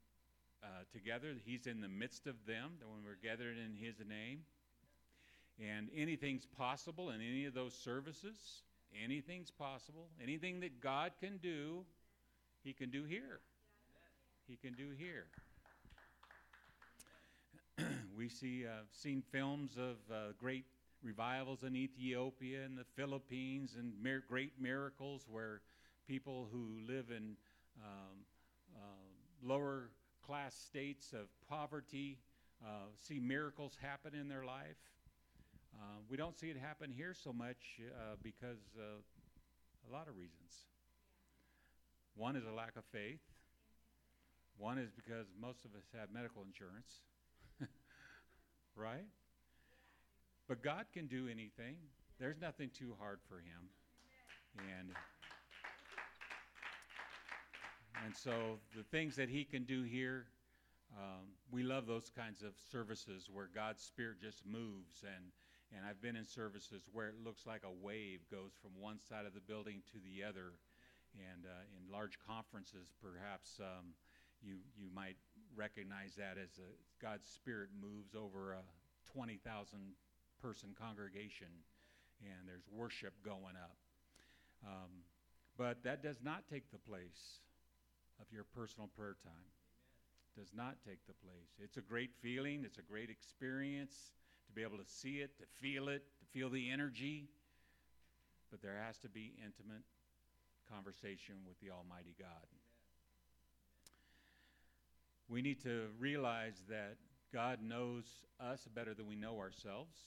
uh, 0.67 0.83
together, 0.91 1.33
He's 1.45 1.67
in 1.67 1.81
the 1.81 1.87
midst 1.87 2.27
of 2.27 2.35
them, 2.45 2.71
when 2.81 3.03
we're 3.03 3.21
gathered 3.21 3.57
in 3.57 3.75
His 3.75 3.95
name. 3.99 4.39
And 5.59 5.89
anything's 5.95 6.45
possible 6.45 7.09
in 7.09 7.21
any 7.21 7.45
of 7.45 7.53
those 7.53 7.73
services. 7.73 8.63
Anything's 9.03 9.51
possible. 9.51 10.07
Anything 10.21 10.59
that 10.61 10.81
God 10.81 11.11
can 11.19 11.37
do, 11.37 11.83
He 12.63 12.73
can 12.73 12.89
do 12.89 13.03
here. 13.03 13.39
He 14.47 14.55
can 14.55 14.73
do 14.73 14.89
here. 14.97 15.25
we 18.17 18.29
see 18.29 18.65
uh, 18.65 18.83
seen 18.91 19.21
films 19.31 19.77
of 19.77 19.97
uh, 20.11 20.31
great 20.39 20.65
revivals 21.07 21.63
in 21.63 21.75
Ethiopia 21.75 22.63
and 22.65 22.77
the 22.77 22.85
Philippines 22.95 23.75
and 23.79 23.93
mir- 24.01 24.23
great 24.27 24.53
miracles 24.59 25.25
where 25.29 25.61
people 26.07 26.49
who 26.51 26.79
live 26.87 27.09
in 27.11 27.37
um, 27.83 28.25
uh, 28.75 28.79
lower 29.41 29.91
class 30.25 30.55
states 30.55 31.13
of 31.13 31.27
poverty 31.49 32.19
uh, 32.65 32.87
see 33.01 33.19
miracles 33.19 33.77
happen 33.81 34.13
in 34.15 34.27
their 34.27 34.45
life. 34.45 34.77
Uh, 35.75 35.99
we 36.09 36.17
don't 36.17 36.37
see 36.37 36.49
it 36.49 36.57
happen 36.57 36.91
here 36.91 37.13
so 37.13 37.31
much 37.33 37.79
uh, 37.81 38.15
because 38.23 38.59
a 38.79 39.93
lot 39.93 40.07
of 40.07 40.17
reasons. 40.17 40.67
One 42.15 42.35
is 42.35 42.45
a 42.45 42.51
lack 42.51 42.75
of 42.75 42.83
faith. 42.85 43.21
One 44.57 44.77
is 44.77 44.91
because 44.91 45.27
most 45.39 45.63
of 45.65 45.75
us 45.75 45.85
have 45.97 46.11
medical 46.11 46.43
insurance, 46.43 47.01
right? 48.75 49.05
But 50.47 50.63
God 50.63 50.85
can 50.93 51.07
do 51.07 51.27
anything. 51.27 51.75
There's 52.19 52.39
nothing 52.39 52.69
too 52.73 52.95
hard 52.99 53.19
for 53.27 53.35
Him. 53.35 53.69
And 54.79 54.89
and 58.05 58.15
so 58.15 58.59
the 58.75 58.83
things 58.83 59.15
that 59.17 59.29
He 59.29 59.43
can 59.43 59.63
do 59.63 59.83
here, 59.83 60.25
um, 60.97 61.25
we 61.51 61.63
love 61.63 61.85
those 61.85 62.09
kinds 62.15 62.43
of 62.43 62.53
services 62.71 63.29
where 63.31 63.49
God's 63.53 63.83
Spirit 63.83 64.21
just 64.21 64.45
moves 64.45 65.03
and 65.03 65.25
and 65.75 65.85
I've 65.85 66.01
been 66.01 66.15
in 66.15 66.25
services 66.25 66.87
where 66.93 67.07
it 67.07 67.15
looks 67.23 67.45
like 67.45 67.63
a 67.65 67.85
wave 67.85 68.21
goes 68.31 68.55
from 68.61 68.71
one 68.79 68.99
side 68.99 69.25
of 69.25 69.33
the 69.33 69.43
building 69.43 69.81
to 69.91 69.99
the 69.99 70.23
other. 70.23 70.55
And 71.17 71.43
uh, 71.43 71.75
in 71.75 71.91
large 71.91 72.17
conferences, 72.23 72.93
perhaps 73.03 73.59
um, 73.59 73.91
you, 74.41 74.63
you 74.77 74.87
might 74.93 75.17
recognize 75.55 76.15
that 76.15 76.37
as 76.39 76.55
a, 76.59 76.69
God's 77.01 77.27
Spirit 77.27 77.69
moves 77.75 78.15
over 78.15 78.53
a 78.53 78.63
20,000 79.11 79.43
person 80.41 80.69
congregation 80.79 81.47
and 82.21 82.47
there's 82.47 82.67
worship 82.71 83.13
going 83.23 83.55
up. 83.55 83.77
Um, 84.65 85.05
but 85.57 85.83
that 85.83 86.01
does 86.01 86.17
not 86.23 86.43
take 86.49 86.71
the 86.71 86.77
place 86.77 87.41
of 88.19 88.25
your 88.31 88.43
personal 88.43 88.89
prayer 88.95 89.15
time. 89.23 89.49
Does 90.37 90.53
not 90.55 90.77
take 90.87 91.05
the 91.07 91.13
place. 91.13 91.57
It's 91.63 91.77
a 91.77 91.81
great 91.81 92.11
feeling, 92.21 92.63
it's 92.63 92.77
a 92.77 92.83
great 92.83 93.09
experience 93.09 94.11
to 94.47 94.53
be 94.53 94.61
able 94.61 94.77
to 94.77 94.85
see 94.85 95.17
it, 95.17 95.37
to 95.39 95.45
feel 95.59 95.89
it, 95.89 96.03
to 96.19 96.25
feel 96.31 96.49
the 96.49 96.69
energy. 96.69 97.27
But 98.51 98.61
there 98.61 98.77
has 98.85 98.97
to 98.99 99.09
be 99.09 99.33
intimate 99.43 99.83
conversation 100.71 101.35
with 101.47 101.59
the 101.59 101.71
Almighty 101.71 102.15
God. 102.19 102.45
We 105.27 105.41
need 105.41 105.61
to 105.63 105.87
realize 105.99 106.61
that 106.69 106.95
God 107.33 107.59
knows 107.61 108.05
us 108.39 108.67
better 108.73 108.93
than 108.93 109.07
we 109.07 109.15
know 109.15 109.39
ourselves. 109.39 109.97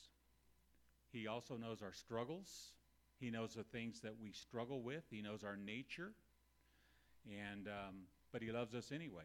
He 1.13 1.27
also 1.27 1.57
knows 1.57 1.83
our 1.83 1.93
struggles. 1.93 2.73
He 3.19 3.31
knows 3.31 3.55
the 3.55 3.65
things 3.65 4.01
that 4.01 4.15
we 4.21 4.33
struggle 4.33 4.83
with. 4.83 5.05
He 5.11 5.23
knows 5.23 5.45
our 5.45 5.57
nature. 5.57 6.13
And 7.29 7.69
um, 7.69 8.03
but 8.33 8.43
He 8.43 8.51
loves 8.51 8.75
us 8.75 8.93
anyway. 8.93 9.25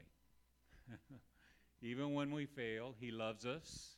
Even 1.82 2.14
when 2.14 2.32
we 2.32 2.46
fail, 2.46 2.96
He 3.00 3.12
loves 3.12 3.46
us. 3.46 3.96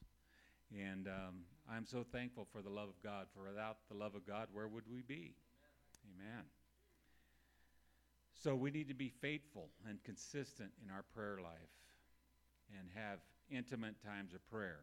And 0.71 1.07
um, 1.07 1.43
I'm 1.71 1.85
so 1.85 2.05
thankful 2.11 2.47
for 2.51 2.61
the 2.61 2.69
love 2.69 2.89
of 2.89 3.01
God. 3.01 3.27
For 3.33 3.47
without 3.49 3.77
the 3.89 3.95
love 3.95 4.15
of 4.15 4.27
God, 4.27 4.47
where 4.51 4.67
would 4.67 4.83
we 4.91 5.01
be? 5.01 5.35
Amen. 6.05 6.27
Amen. 6.33 6.43
So 8.43 8.55
we 8.55 8.69
need 8.69 8.87
to 8.89 8.93
be 8.93 9.09
faithful 9.09 9.69
and 9.89 10.03
consistent 10.03 10.71
in 10.83 10.91
our 10.91 11.03
prayer 11.15 11.39
life 11.41 11.73
and 12.77 12.89
have 12.93 13.19
intimate 13.49 13.95
times 14.03 14.33
of 14.33 14.47
prayer. 14.49 14.81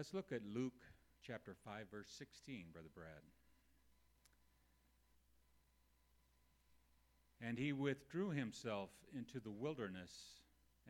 Let's 0.00 0.14
look 0.14 0.32
at 0.32 0.40
Luke 0.54 0.80
chapter 1.22 1.54
5, 1.62 1.90
verse 1.90 2.08
16, 2.16 2.64
Brother 2.72 2.88
Brad. 2.94 3.20
And 7.46 7.58
he 7.58 7.74
withdrew 7.74 8.30
himself 8.30 8.88
into 9.14 9.40
the 9.40 9.50
wilderness 9.50 10.10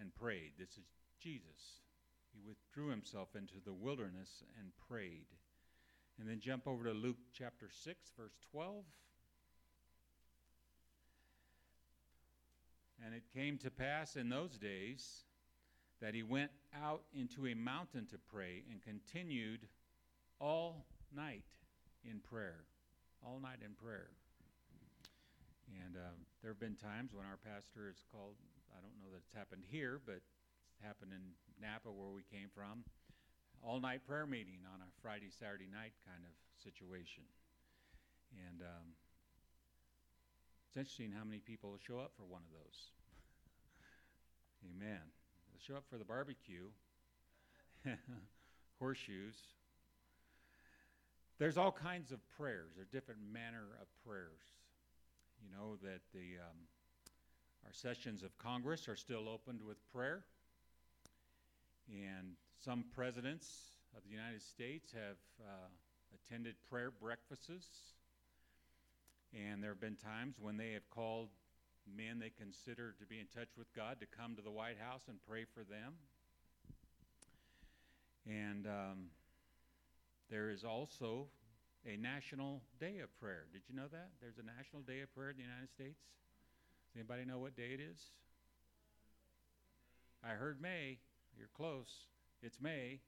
and 0.00 0.14
prayed. 0.14 0.52
This 0.60 0.78
is 0.78 0.84
Jesus. 1.20 1.80
He 2.32 2.40
withdrew 2.46 2.90
himself 2.90 3.34
into 3.34 3.54
the 3.64 3.72
wilderness 3.72 4.44
and 4.60 4.70
prayed. 4.88 5.26
And 6.20 6.28
then 6.28 6.38
jump 6.38 6.68
over 6.68 6.84
to 6.84 6.92
Luke 6.92 7.18
chapter 7.32 7.68
6, 7.68 8.12
verse 8.16 8.38
12. 8.52 8.84
And 13.04 13.12
it 13.12 13.24
came 13.34 13.58
to 13.58 13.72
pass 13.72 14.14
in 14.14 14.28
those 14.28 14.56
days 14.56 15.24
that 16.00 16.14
he 16.14 16.22
went 16.22 16.50
out 16.74 17.02
into 17.12 17.46
a 17.46 17.54
mountain 17.54 18.06
to 18.06 18.18
pray 18.18 18.64
and 18.70 18.82
continued 18.82 19.68
all 20.40 20.86
night 21.14 21.44
in 22.04 22.20
prayer. 22.20 22.64
All 23.24 23.38
night 23.40 23.60
in 23.64 23.74
prayer. 23.74 24.08
And 25.84 25.96
uh, 25.96 26.16
there 26.42 26.50
have 26.50 26.58
been 26.58 26.74
times 26.74 27.12
when 27.14 27.28
our 27.28 27.38
pastor 27.38 27.86
has 27.86 28.02
called, 28.10 28.34
I 28.72 28.80
don't 28.80 28.96
know 28.98 29.12
that 29.12 29.22
it's 29.22 29.36
happened 29.36 29.62
here, 29.68 30.00
but 30.02 30.24
it's 30.24 30.80
happened 30.82 31.12
in 31.12 31.36
Napa 31.60 31.92
where 31.92 32.10
we 32.10 32.24
came 32.26 32.48
from, 32.48 32.82
all 33.62 33.78
night 33.78 34.02
prayer 34.08 34.26
meeting 34.26 34.64
on 34.66 34.80
a 34.80 34.90
Friday, 35.04 35.28
Saturday 35.28 35.68
night 35.68 35.92
kind 36.08 36.24
of 36.24 36.32
situation. 36.56 37.28
And 38.48 38.64
um, 38.64 38.96
it's 40.66 40.76
interesting 40.76 41.12
how 41.12 41.24
many 41.24 41.44
people 41.44 41.76
show 41.76 42.00
up 42.00 42.16
for 42.16 42.24
one 42.24 42.42
of 42.42 42.52
those. 42.56 42.90
Amen. 44.70 45.19
Show 45.66 45.76
up 45.76 45.84
for 45.90 45.98
the 45.98 46.04
barbecue, 46.04 46.68
horseshoes. 48.78 49.36
There's 51.38 51.58
all 51.58 51.70
kinds 51.70 52.12
of 52.12 52.18
prayers. 52.38 52.70
There 52.76 52.82
are 52.84 52.88
different 52.90 53.20
manner 53.30 53.66
of 53.78 53.86
prayers. 54.06 54.40
You 55.42 55.54
know 55.54 55.76
that 55.82 56.00
the 56.14 56.40
um, 56.40 56.56
our 57.66 57.72
sessions 57.72 58.22
of 58.22 58.36
Congress 58.38 58.88
are 58.88 58.96
still 58.96 59.28
opened 59.28 59.60
with 59.62 59.76
prayer, 59.92 60.24
and 61.90 62.36
some 62.64 62.84
presidents 62.94 63.46
of 63.94 64.02
the 64.04 64.10
United 64.10 64.40
States 64.40 64.92
have 64.92 65.18
uh, 65.46 65.68
attended 66.14 66.54
prayer 66.70 66.90
breakfasts. 66.90 67.92
And 69.34 69.62
there 69.62 69.70
have 69.70 69.80
been 69.80 69.96
times 69.96 70.36
when 70.40 70.56
they 70.56 70.72
have 70.72 70.88
called 70.88 71.28
men 71.86 72.18
they 72.18 72.30
consider 72.30 72.94
to 72.98 73.06
be 73.06 73.18
in 73.18 73.26
touch 73.26 73.48
with 73.56 73.72
God 73.74 74.00
to 74.00 74.06
come 74.06 74.36
to 74.36 74.42
the 74.42 74.50
White 74.50 74.78
House 74.78 75.02
and 75.08 75.18
pray 75.28 75.44
for 75.44 75.64
them. 75.64 75.94
And 78.26 78.66
um, 78.66 79.10
there 80.30 80.50
is 80.50 80.64
also 80.64 81.26
a 81.86 81.96
national 81.96 82.62
day 82.78 82.98
of 83.02 83.08
prayer. 83.18 83.46
Did 83.52 83.62
you 83.68 83.74
know 83.74 83.88
that? 83.90 84.10
There's 84.20 84.38
a 84.38 84.44
national 84.44 84.82
day 84.82 85.00
of 85.00 85.12
prayer 85.14 85.30
in 85.30 85.36
the 85.36 85.42
United 85.42 85.70
States. 85.70 86.00
Does 86.92 87.00
anybody 87.00 87.24
know 87.24 87.38
what 87.38 87.56
day 87.56 87.70
it 87.72 87.80
is? 87.80 88.00
I 90.22 90.30
heard 90.30 90.60
May. 90.60 90.98
You're 91.36 91.48
close. 91.56 92.06
It's 92.42 92.60
May. 92.60 93.00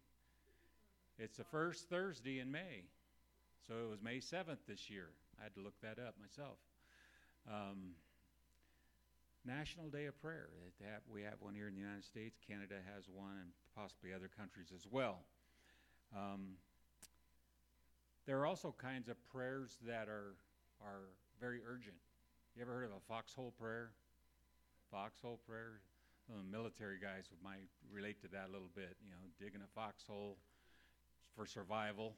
It's 1.18 1.36
the 1.36 1.44
first 1.44 1.88
Thursday 1.90 2.40
in 2.40 2.50
May. 2.50 2.84
So 3.68 3.74
it 3.84 3.90
was 3.90 4.02
May 4.02 4.18
7th 4.18 4.64
this 4.66 4.90
year. 4.90 5.10
I 5.38 5.44
had 5.44 5.54
to 5.54 5.60
look 5.60 5.78
that 5.82 5.98
up 5.98 6.14
myself. 6.20 6.56
Um, 7.48 7.94
National 9.44 9.88
Day 9.88 10.06
of 10.06 10.20
Prayer. 10.22 10.48
We 11.12 11.22
have 11.22 11.40
one 11.40 11.54
here 11.54 11.66
in 11.66 11.74
the 11.74 11.80
United 11.80 12.04
States. 12.04 12.38
Canada 12.46 12.76
has 12.94 13.08
one, 13.12 13.34
and 13.40 13.50
possibly 13.74 14.14
other 14.14 14.30
countries 14.30 14.70
as 14.74 14.86
well. 14.88 15.24
Um, 16.16 16.58
there 18.24 18.38
are 18.38 18.46
also 18.46 18.74
kinds 18.78 19.08
of 19.08 19.16
prayers 19.26 19.78
that 19.86 20.08
are 20.08 20.36
are 20.80 21.10
very 21.40 21.60
urgent. 21.66 21.96
You 22.54 22.62
ever 22.62 22.72
heard 22.72 22.84
of 22.84 22.92
a 22.92 23.00
foxhole 23.08 23.52
prayer? 23.58 23.90
Foxhole 24.90 25.40
prayer. 25.46 25.80
Military 26.50 26.98
guys 26.98 27.28
might 27.42 27.68
relate 27.92 28.20
to 28.22 28.28
that 28.28 28.46
a 28.48 28.52
little 28.52 28.70
bit. 28.74 28.96
You 29.04 29.10
know, 29.10 29.20
digging 29.40 29.60
a 29.60 29.70
foxhole 29.74 30.38
for 31.34 31.46
survival, 31.46 32.14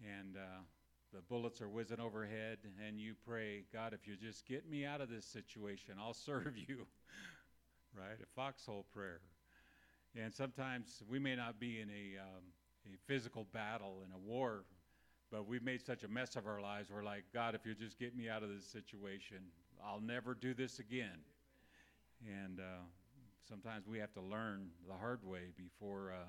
and 0.00 0.36
uh, 0.36 0.64
the 1.14 1.22
bullets 1.22 1.60
are 1.60 1.68
whizzing 1.68 2.00
overhead, 2.00 2.58
and 2.84 2.98
you 2.98 3.14
pray, 3.24 3.62
God, 3.72 3.94
if 3.94 4.08
you 4.08 4.16
just 4.16 4.46
get 4.46 4.68
me 4.68 4.84
out 4.84 5.00
of 5.00 5.08
this 5.08 5.24
situation, 5.24 5.94
I'll 6.00 6.12
serve 6.14 6.54
you. 6.56 6.86
right? 7.96 8.18
A 8.20 8.26
foxhole 8.34 8.86
prayer. 8.92 9.20
And 10.20 10.34
sometimes 10.34 11.02
we 11.08 11.20
may 11.20 11.36
not 11.36 11.60
be 11.60 11.80
in 11.80 11.88
a, 11.88 12.20
um, 12.20 12.42
a 12.86 12.96
physical 13.06 13.46
battle, 13.52 14.02
in 14.04 14.12
a 14.12 14.18
war, 14.18 14.64
but 15.30 15.46
we've 15.46 15.62
made 15.62 15.84
such 15.84 16.02
a 16.02 16.08
mess 16.08 16.34
of 16.34 16.46
our 16.48 16.60
lives. 16.60 16.90
We're 16.92 17.04
like, 17.04 17.24
God, 17.32 17.54
if 17.54 17.64
you 17.64 17.74
just 17.74 17.98
get 17.98 18.16
me 18.16 18.28
out 18.28 18.42
of 18.42 18.48
this 18.48 18.66
situation, 18.66 19.38
I'll 19.84 20.00
never 20.00 20.34
do 20.34 20.52
this 20.52 20.80
again. 20.80 21.18
And 22.26 22.58
uh, 22.58 22.82
sometimes 23.48 23.86
we 23.86 23.98
have 23.98 24.12
to 24.14 24.20
learn 24.20 24.68
the 24.88 24.94
hard 24.94 25.24
way 25.24 25.52
before 25.56 26.12
uh, 26.12 26.26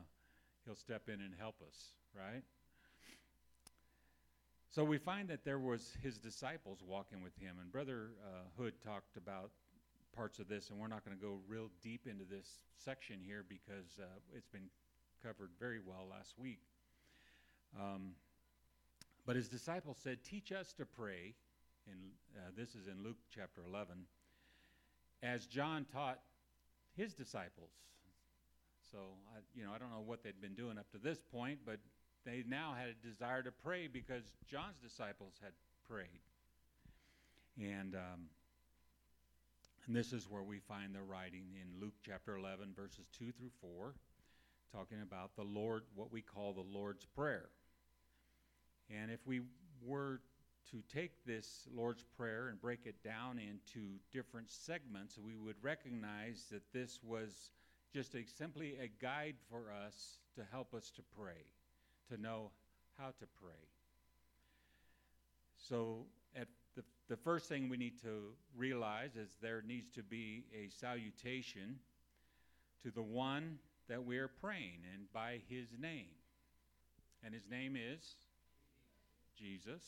He'll 0.66 0.76
step 0.76 1.10
in 1.10 1.22
and 1.22 1.34
help 1.38 1.56
us, 1.68 1.94
right? 2.16 2.42
So 4.76 4.84
we 4.84 4.98
find 4.98 5.30
that 5.30 5.46
there 5.46 5.58
was 5.58 5.94
his 6.04 6.18
disciples 6.18 6.80
walking 6.86 7.24
with 7.24 7.34
him, 7.38 7.56
and 7.62 7.72
Brother 7.72 8.10
uh, 8.22 8.62
Hood 8.62 8.74
talked 8.84 9.16
about 9.16 9.52
parts 10.14 10.38
of 10.38 10.50
this, 10.50 10.70
and 10.70 10.78
we're 10.78 10.90
not 10.90 11.06
going 11.06 11.16
to 11.16 11.24
go 11.24 11.38
real 11.48 11.70
deep 11.82 12.08
into 12.08 12.26
this 12.26 12.46
section 12.76 13.22
here 13.26 13.46
because 13.48 14.02
uh, 14.02 14.06
it's 14.36 14.50
been 14.50 14.68
covered 15.24 15.52
very 15.62 15.80
well 15.80 16.08
last 16.12 16.38
week. 16.38 16.60
Um, 17.80 18.16
but 19.26 19.38
his 19.38 19.48
disciples 19.48 19.96
said, 20.04 20.26
Teach 20.26 20.52
us 20.52 20.74
to 20.74 20.86
pray. 20.86 21.36
And 21.90 22.12
uh, 22.36 22.52
this 22.58 22.76
is 22.76 22.90
in 22.90 23.02
Luke 23.02 23.20
chapter 23.34 23.62
11, 23.66 23.96
as 25.24 25.46
John 25.46 25.86
taught 25.90 26.20
his 26.98 27.14
disciples. 27.14 27.72
So, 28.92 28.98
I, 29.34 29.40
you 29.58 29.64
know, 29.64 29.72
I 29.74 29.78
don't 29.78 29.92
know 29.92 30.04
what 30.06 30.22
they'd 30.22 30.42
been 30.42 30.54
doing 30.54 30.78
up 30.78 30.92
to 30.92 30.98
this 30.98 31.22
point, 31.32 31.60
but 31.66 31.80
they 32.26 32.44
now 32.48 32.74
had 32.78 32.90
a 32.90 33.08
desire 33.08 33.44
to 33.44 33.52
pray 33.52 33.88
because 33.88 34.24
John's 34.50 34.78
disciples 34.84 35.34
had 35.42 35.52
prayed. 35.88 36.22
And, 37.58 37.96
um, 37.96 38.30
and 39.88 39.96
this 39.96 40.12
is 40.12 40.30
where 40.30 40.44
we 40.44 40.60
find 40.60 40.96
the 40.96 41.02
writing 41.02 41.46
in 41.62 41.80
Luke 41.80 41.94
chapter 42.06 42.36
11, 42.36 42.74
verses 42.76 43.06
2 43.18 43.32
through 43.32 43.52
4, 43.62 43.94
talking 44.74 45.02
about 45.02 45.36
the 45.36 45.44
Lord, 45.44 45.84
what 45.96 46.12
we 46.12 46.22
call 46.22 46.54
the 46.54 46.78
Lord's 46.78 47.06
Prayer. 47.06 47.50
And 48.90 49.12
if 49.12 49.20
we 49.26 49.42
were 49.84 50.22
to 50.72 50.82
take 50.94 51.12
this 51.26 51.68
Lord's 51.74 52.04
Prayer 52.18 52.50
and 52.50 52.60
break 52.60 52.86
it 52.86 53.04
down 53.04 53.40
into 53.40 54.00
different 54.12 54.50
segments, 54.50 55.18
we 55.18 55.36
would 55.36 55.56
recognize 55.62 56.46
that 56.52 56.64
this 56.74 57.00
was 57.04 57.52
just 57.94 58.16
a, 58.16 58.26
simply 58.38 58.76
a 58.82 58.90
guide 59.02 59.36
for 59.50 59.72
us 59.72 60.18
to 60.36 60.42
help 60.52 60.74
us 60.74 60.92
to 60.92 61.02
pray, 61.18 61.46
to 62.10 62.22
know 62.22 62.52
how 62.98 63.08
to 63.08 63.26
pray. 63.42 63.54
So, 65.70 66.06
at 66.36 66.48
the, 66.76 66.84
the 67.10 67.18
first 67.18 67.50
thing 67.50 67.70
we 67.70 67.78
need 67.78 68.02
to 68.02 68.34
realize 68.56 69.16
is 69.16 69.30
there 69.42 69.64
needs 69.66 69.90
to 69.92 70.04
be 70.04 70.46
a 70.54 70.70
salutation 70.70 71.80
to 72.84 72.92
the 72.92 73.02
one 73.02 73.58
that 73.88 74.04
we 74.04 74.18
are 74.18 74.28
praying 74.28 74.82
and 74.94 75.12
by 75.14 75.40
his 75.50 75.68
name. 75.80 76.08
And 77.24 77.34
his 77.34 77.50
name 77.50 77.76
is 77.76 78.16
Jesus. 79.38 79.84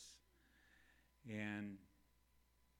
And 1.29 1.77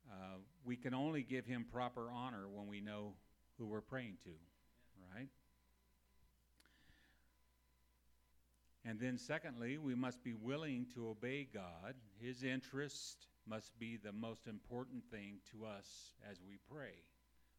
uh, 0.09 0.37
we 0.65 0.75
can 0.75 0.93
only 0.93 1.21
give 1.21 1.45
him 1.45 1.65
proper 1.71 2.09
honor 2.11 2.47
when 2.51 2.67
we 2.67 2.81
know 2.81 3.13
who 3.57 3.65
we're 3.67 3.81
praying 3.81 4.17
to, 4.23 4.31
right? 5.13 5.27
And 8.87 8.99
then, 8.99 9.17
secondly, 9.17 9.77
we 9.77 9.95
must 9.95 10.23
be 10.23 10.33
willing 10.33 10.85
to 10.93 11.09
obey 11.09 11.47
God. 11.53 11.95
His 12.21 12.43
interest 12.43 13.27
must 13.45 13.77
be 13.77 13.97
the 13.97 14.13
most 14.13 14.47
important 14.47 15.03
thing 15.11 15.39
to 15.51 15.65
us 15.65 16.13
as 16.29 16.37
we 16.47 16.57
pray. 16.71 17.03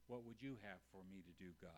What 0.07 0.25
would 0.25 0.41
you 0.41 0.57
have 0.63 0.79
for 0.91 1.03
me 1.11 1.21
to 1.21 1.45
do, 1.45 1.51
God? 1.61 1.71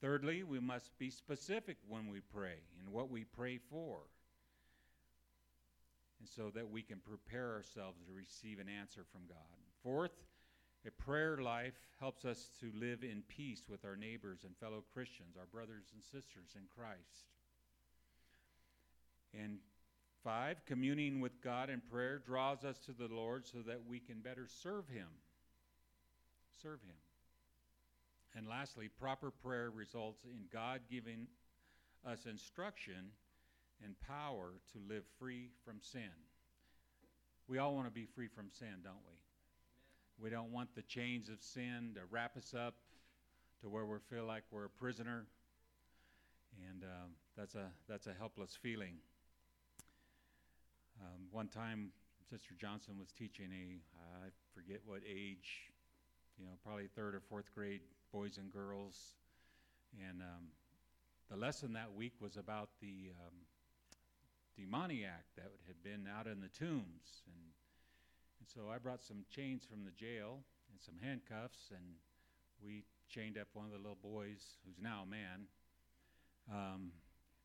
Thirdly, 0.00 0.42
we 0.42 0.58
must 0.58 0.98
be 0.98 1.10
specific 1.10 1.76
when 1.86 2.08
we 2.08 2.20
pray 2.20 2.58
and 2.80 2.92
what 2.92 3.10
we 3.10 3.22
pray 3.24 3.58
for. 3.58 4.00
and 6.18 6.28
so 6.28 6.50
that 6.54 6.68
we 6.70 6.82
can 6.82 6.98
prepare 6.98 7.54
ourselves 7.54 7.98
to 8.06 8.12
receive 8.12 8.58
an 8.58 8.68
answer 8.68 9.04
from 9.10 9.22
God. 9.26 9.56
Fourth, 9.82 10.12
a 10.86 10.90
prayer 10.90 11.38
life 11.38 11.78
helps 11.98 12.24
us 12.24 12.50
to 12.60 12.70
live 12.78 13.02
in 13.02 13.22
peace 13.28 13.62
with 13.68 13.84
our 13.84 13.96
neighbors 13.96 14.40
and 14.44 14.56
fellow 14.58 14.84
Christians, 14.92 15.36
our 15.38 15.46
brothers 15.46 15.92
and 15.94 16.02
sisters 16.02 16.56
in 16.56 16.64
Christ. 16.76 17.32
And 19.38 19.58
five, 20.24 20.60
communing 20.66 21.20
with 21.20 21.40
God 21.42 21.70
in 21.70 21.80
prayer 21.90 22.18
draws 22.18 22.64
us 22.64 22.78
to 22.86 22.92
the 22.92 23.12
Lord 23.12 23.46
so 23.46 23.58
that 23.66 23.80
we 23.88 24.00
can 24.00 24.20
better 24.20 24.46
serve 24.46 24.88
Him. 24.88 25.08
Serve 26.62 26.80
Him. 26.82 26.96
And 28.36 28.48
lastly, 28.48 28.88
proper 28.88 29.30
prayer 29.30 29.70
results 29.70 30.24
in 30.24 30.44
God 30.52 30.80
giving 30.90 31.26
us 32.06 32.26
instruction 32.26 33.12
and 33.84 33.94
power 34.00 34.52
to 34.72 34.78
live 34.88 35.04
free 35.18 35.50
from 35.64 35.78
sin. 35.80 36.10
We 37.48 37.58
all 37.58 37.74
want 37.74 37.86
to 37.86 37.92
be 37.92 38.06
free 38.06 38.28
from 38.28 38.48
sin, 38.50 38.82
don't 38.84 39.02
we? 39.08 39.14
We 40.22 40.30
don't 40.30 40.52
want 40.52 40.74
the 40.74 40.82
chains 40.82 41.28
of 41.28 41.42
sin 41.42 41.92
to 41.94 42.02
wrap 42.10 42.36
us 42.36 42.54
up 42.54 42.74
to 43.62 43.68
where 43.68 43.86
we 43.86 43.96
feel 44.08 44.24
like 44.24 44.44
we're 44.50 44.66
a 44.66 44.70
prisoner, 44.70 45.26
and 46.68 46.84
um, 46.84 47.10
that's 47.36 47.54
a 47.54 47.70
that's 47.88 48.06
a 48.06 48.14
helpless 48.18 48.56
feeling. 48.62 48.94
Um, 51.00 51.26
one 51.30 51.48
time, 51.48 51.92
Sister 52.28 52.54
Johnson 52.60 52.94
was 52.98 53.12
teaching 53.12 53.50
a 53.52 53.80
I 54.24 54.28
forget 54.54 54.80
what 54.84 55.00
age, 55.08 55.72
you 56.38 56.44
know, 56.44 56.52
probably 56.62 56.88
third 56.94 57.14
or 57.14 57.20
fourth 57.20 57.52
grade 57.54 57.80
boys 58.12 58.38
and 58.38 58.52
girls, 58.52 59.16
and 60.08 60.20
um, 60.20 60.52
the 61.30 61.36
lesson 61.36 61.72
that 61.72 61.92
week 61.94 62.12
was 62.20 62.36
about 62.36 62.68
the 62.80 63.12
um, 63.26 63.34
demoniac 64.56 65.24
that 65.36 65.50
had 65.66 65.82
been 65.82 66.06
out 66.06 66.26
in 66.26 66.40
the 66.40 66.48
tombs. 66.48 67.22
And, 67.26 67.44
and 68.40 68.48
so 68.48 68.70
I 68.72 68.78
brought 68.78 69.02
some 69.02 69.24
chains 69.30 69.64
from 69.64 69.84
the 69.84 69.92
jail 69.92 70.40
and 70.70 70.80
some 70.80 70.96
handcuffs, 71.02 71.70
and 71.70 71.84
we 72.62 72.84
chained 73.08 73.38
up 73.38 73.48
one 73.54 73.66
of 73.66 73.72
the 73.72 73.78
little 73.78 73.98
boys, 74.02 74.58
who's 74.66 74.78
now 74.80 75.04
a 75.04 75.10
man, 75.10 75.46
um, 76.52 76.92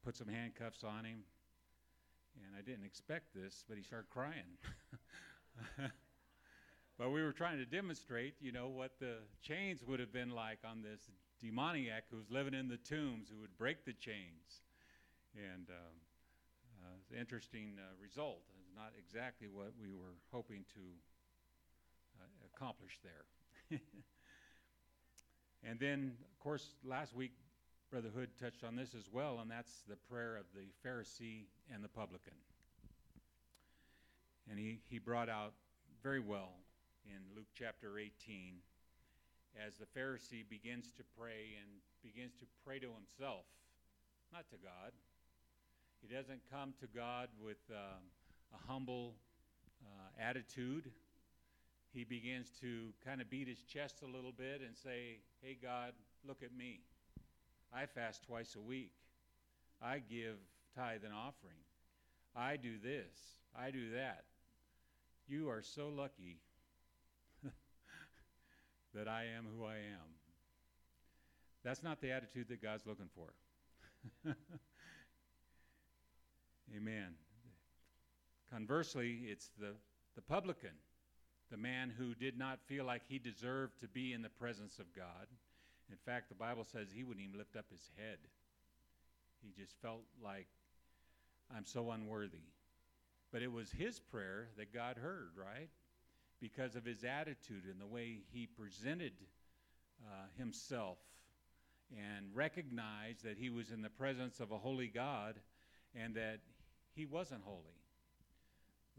put 0.03 0.15
some 0.15 0.27
handcuffs 0.27 0.83
on 0.83 1.05
him. 1.05 1.23
And 2.43 2.55
I 2.57 2.61
didn't 2.61 2.85
expect 2.85 3.33
this, 3.33 3.63
but 3.67 3.77
he 3.77 3.83
started 3.83 4.09
crying. 4.09 4.57
but 6.97 7.11
we 7.11 7.21
were 7.23 7.31
trying 7.31 7.57
to 7.57 7.65
demonstrate, 7.65 8.35
you 8.41 8.51
know, 8.51 8.67
what 8.67 8.99
the 8.99 9.17
chains 9.41 9.83
would 9.87 9.99
have 9.99 10.11
been 10.11 10.31
like 10.31 10.59
on 10.69 10.81
this 10.81 11.09
demoniac 11.41 12.05
who 12.11 12.17
was 12.17 12.29
living 12.29 12.53
in 12.53 12.67
the 12.67 12.77
tombs, 12.77 13.29
who 13.29 13.39
would 13.39 13.57
break 13.57 13.85
the 13.85 13.93
chains. 13.93 14.63
And 15.35 15.69
um, 15.69 15.95
uh, 16.85 17.19
interesting 17.19 17.77
uh, 17.79 17.93
result. 18.01 18.41
It's 18.59 18.75
not 18.75 18.91
exactly 18.97 19.47
what 19.47 19.71
we 19.79 19.91
were 19.91 20.15
hoping 20.31 20.65
to 20.73 20.81
uh, 22.19 22.27
accomplish 22.53 22.99
there. 23.03 23.79
and 25.63 25.79
then, 25.79 26.13
of 26.31 26.39
course, 26.39 26.75
last 26.83 27.15
week, 27.15 27.31
Brother 27.95 28.11
Hood 28.13 28.31
touched 28.37 28.65
on 28.65 28.75
this 28.75 28.93
as 28.93 29.07
well, 29.09 29.39
and 29.41 29.49
that's 29.49 29.71
the 29.87 29.95
prayer 29.95 30.35
of 30.35 30.43
the 30.53 30.67
Pharisee 30.85 31.45
and 31.73 31.81
the 31.81 31.87
publican. 31.87 32.33
And 34.51 34.59
he, 34.59 34.81
he 34.89 34.99
brought 34.99 35.29
out 35.29 35.53
very 36.03 36.19
well 36.19 36.51
in 37.05 37.21
Luke 37.33 37.47
chapter 37.57 37.97
18 37.97 38.55
as 39.65 39.75
the 39.77 39.85
Pharisee 39.97 40.43
begins 40.49 40.91
to 40.97 41.03
pray 41.17 41.55
and 41.57 41.71
begins 42.03 42.33
to 42.41 42.45
pray 42.65 42.79
to 42.79 42.87
himself, 42.91 43.45
not 44.33 44.49
to 44.49 44.57
God. 44.57 44.91
He 46.01 46.13
doesn't 46.13 46.41
come 46.51 46.73
to 46.81 46.87
God 46.87 47.29
with 47.41 47.63
um, 47.71 48.03
a 48.53 48.69
humble 48.69 49.13
uh, 49.81 50.21
attitude. 50.21 50.91
He 51.93 52.03
begins 52.03 52.49
to 52.59 52.89
kind 53.05 53.21
of 53.21 53.29
beat 53.29 53.47
his 53.47 53.63
chest 53.63 54.01
a 54.03 54.05
little 54.05 54.33
bit 54.33 54.59
and 54.59 54.75
say, 54.75 55.19
Hey, 55.41 55.57
God, 55.63 55.93
look 56.27 56.43
at 56.43 56.53
me. 56.53 56.81
I 57.73 57.85
fast 57.85 58.23
twice 58.23 58.55
a 58.55 58.61
week. 58.61 58.91
I 59.81 59.99
give 59.99 60.37
tithe 60.75 61.03
and 61.03 61.13
offering. 61.13 61.57
I 62.35 62.57
do 62.57 62.77
this. 62.81 63.39
I 63.57 63.71
do 63.71 63.91
that. 63.91 64.25
You 65.27 65.49
are 65.49 65.61
so 65.61 65.89
lucky 65.89 66.39
that 68.93 69.07
I 69.07 69.25
am 69.37 69.45
who 69.57 69.65
I 69.65 69.75
am. 69.75 70.15
That's 71.63 71.81
not 71.81 72.01
the 72.01 72.11
attitude 72.11 72.47
that 72.49 72.61
God's 72.61 72.85
looking 72.85 73.09
for. 73.15 73.33
Amen. 76.75 77.15
Conversely, 78.51 79.21
it's 79.27 79.49
the, 79.59 79.73
the 80.15 80.21
publican, 80.21 80.77
the 81.49 81.57
man 81.57 81.91
who 81.97 82.13
did 82.13 82.37
not 82.37 82.59
feel 82.67 82.85
like 82.85 83.01
he 83.07 83.17
deserved 83.17 83.79
to 83.81 83.87
be 83.87 84.13
in 84.13 84.21
the 84.21 84.29
presence 84.29 84.77
of 84.77 84.93
God. 84.95 85.27
In 85.89 85.97
fact, 86.05 86.29
the 86.29 86.35
Bible 86.35 86.63
says 86.63 86.87
he 86.93 87.03
wouldn't 87.03 87.25
even 87.25 87.37
lift 87.37 87.55
up 87.55 87.65
his 87.71 87.91
head. 87.97 88.17
He 89.41 89.51
just 89.61 89.75
felt 89.81 90.03
like, 90.23 90.47
I'm 91.55 91.65
so 91.65 91.91
unworthy. 91.91 92.49
But 93.31 93.41
it 93.41 93.51
was 93.51 93.69
his 93.71 93.99
prayer 93.99 94.47
that 94.57 94.73
God 94.73 94.97
heard, 94.97 95.31
right? 95.37 95.69
because 96.39 96.75
of 96.75 96.85
his 96.85 97.03
attitude 97.03 97.63
and 97.69 97.79
the 97.79 97.87
way 97.87 98.19
he 98.31 98.45
presented 98.45 99.13
uh, 100.05 100.25
himself 100.37 100.97
and 101.91 102.27
recognized 102.33 103.23
that 103.23 103.37
he 103.37 103.49
was 103.49 103.71
in 103.71 103.81
the 103.81 103.89
presence 103.89 104.39
of 104.39 104.51
a 104.51 104.57
holy 104.57 104.87
God 104.87 105.35
and 105.95 106.15
that 106.15 106.39
he 106.93 107.05
wasn't 107.05 107.41
holy. 107.43 107.81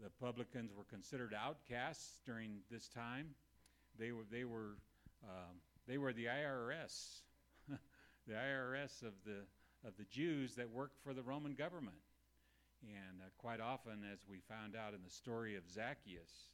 The 0.01 0.09
publicans 0.21 0.71
were 0.75 0.83
considered 0.83 1.33
outcasts 1.33 2.19
during 2.25 2.59
this 2.71 2.87
time. 2.87 3.29
They 3.97 4.11
were, 4.11 4.23
they 4.31 4.43
were, 4.43 4.77
uh, 5.23 5.53
they 5.87 5.97
were 5.97 6.13
the 6.13 6.25
IRS, 6.25 7.21
the 8.27 8.33
IRS 8.33 9.03
of 9.03 9.13
the, 9.25 9.45
of 9.87 9.95
the 9.97 10.05
Jews 10.11 10.55
that 10.55 10.69
worked 10.69 10.97
for 11.03 11.13
the 11.13 11.23
Roman 11.23 11.53
government. 11.53 11.97
And 12.83 13.21
uh, 13.21 13.29
quite 13.37 13.59
often, 13.59 14.03
as 14.11 14.19
we 14.29 14.39
found 14.47 14.75
out 14.75 14.93
in 14.93 14.99
the 15.03 15.09
story 15.09 15.55
of 15.55 15.63
Zacchaeus, 15.71 16.51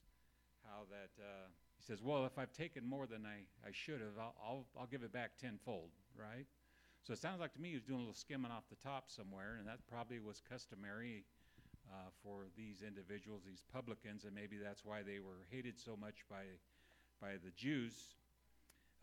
how 0.63 0.85
that 0.89 1.21
uh, 1.21 1.47
he 1.77 1.83
says, 1.83 2.01
well, 2.01 2.25
if 2.25 2.37
I've 2.37 2.53
taken 2.53 2.87
more 2.87 3.07
than 3.07 3.25
I, 3.25 3.43
I 3.67 3.71
should 3.71 3.99
have, 3.99 4.17
I'll, 4.19 4.35
I'll, 4.41 4.65
I'll 4.79 4.87
give 4.87 5.03
it 5.03 5.11
back 5.11 5.31
tenfold, 5.37 5.89
right? 6.15 6.45
So 7.03 7.11
it 7.11 7.19
sounds 7.19 7.41
like 7.41 7.53
to 7.55 7.61
me 7.61 7.69
he 7.69 7.75
was 7.75 7.83
doing 7.83 7.97
a 7.97 8.03
little 8.03 8.13
skimming 8.13 8.51
off 8.51 8.63
the 8.69 8.79
top 8.87 9.09
somewhere, 9.09 9.57
and 9.59 9.67
that 9.67 9.79
probably 9.89 10.19
was 10.19 10.41
customary 10.49 11.25
uh, 11.91 12.07
for 12.23 12.45
these 12.55 12.83
individuals, 12.87 13.41
these 13.45 13.65
publicans, 13.73 14.23
and 14.23 14.33
maybe 14.33 14.57
that's 14.57 14.85
why 14.85 15.01
they 15.01 15.19
were 15.19 15.43
hated 15.51 15.77
so 15.77 15.97
much 15.99 16.23
by, 16.29 16.43
by 17.19 17.33
the 17.43 17.51
Jews 17.57 18.15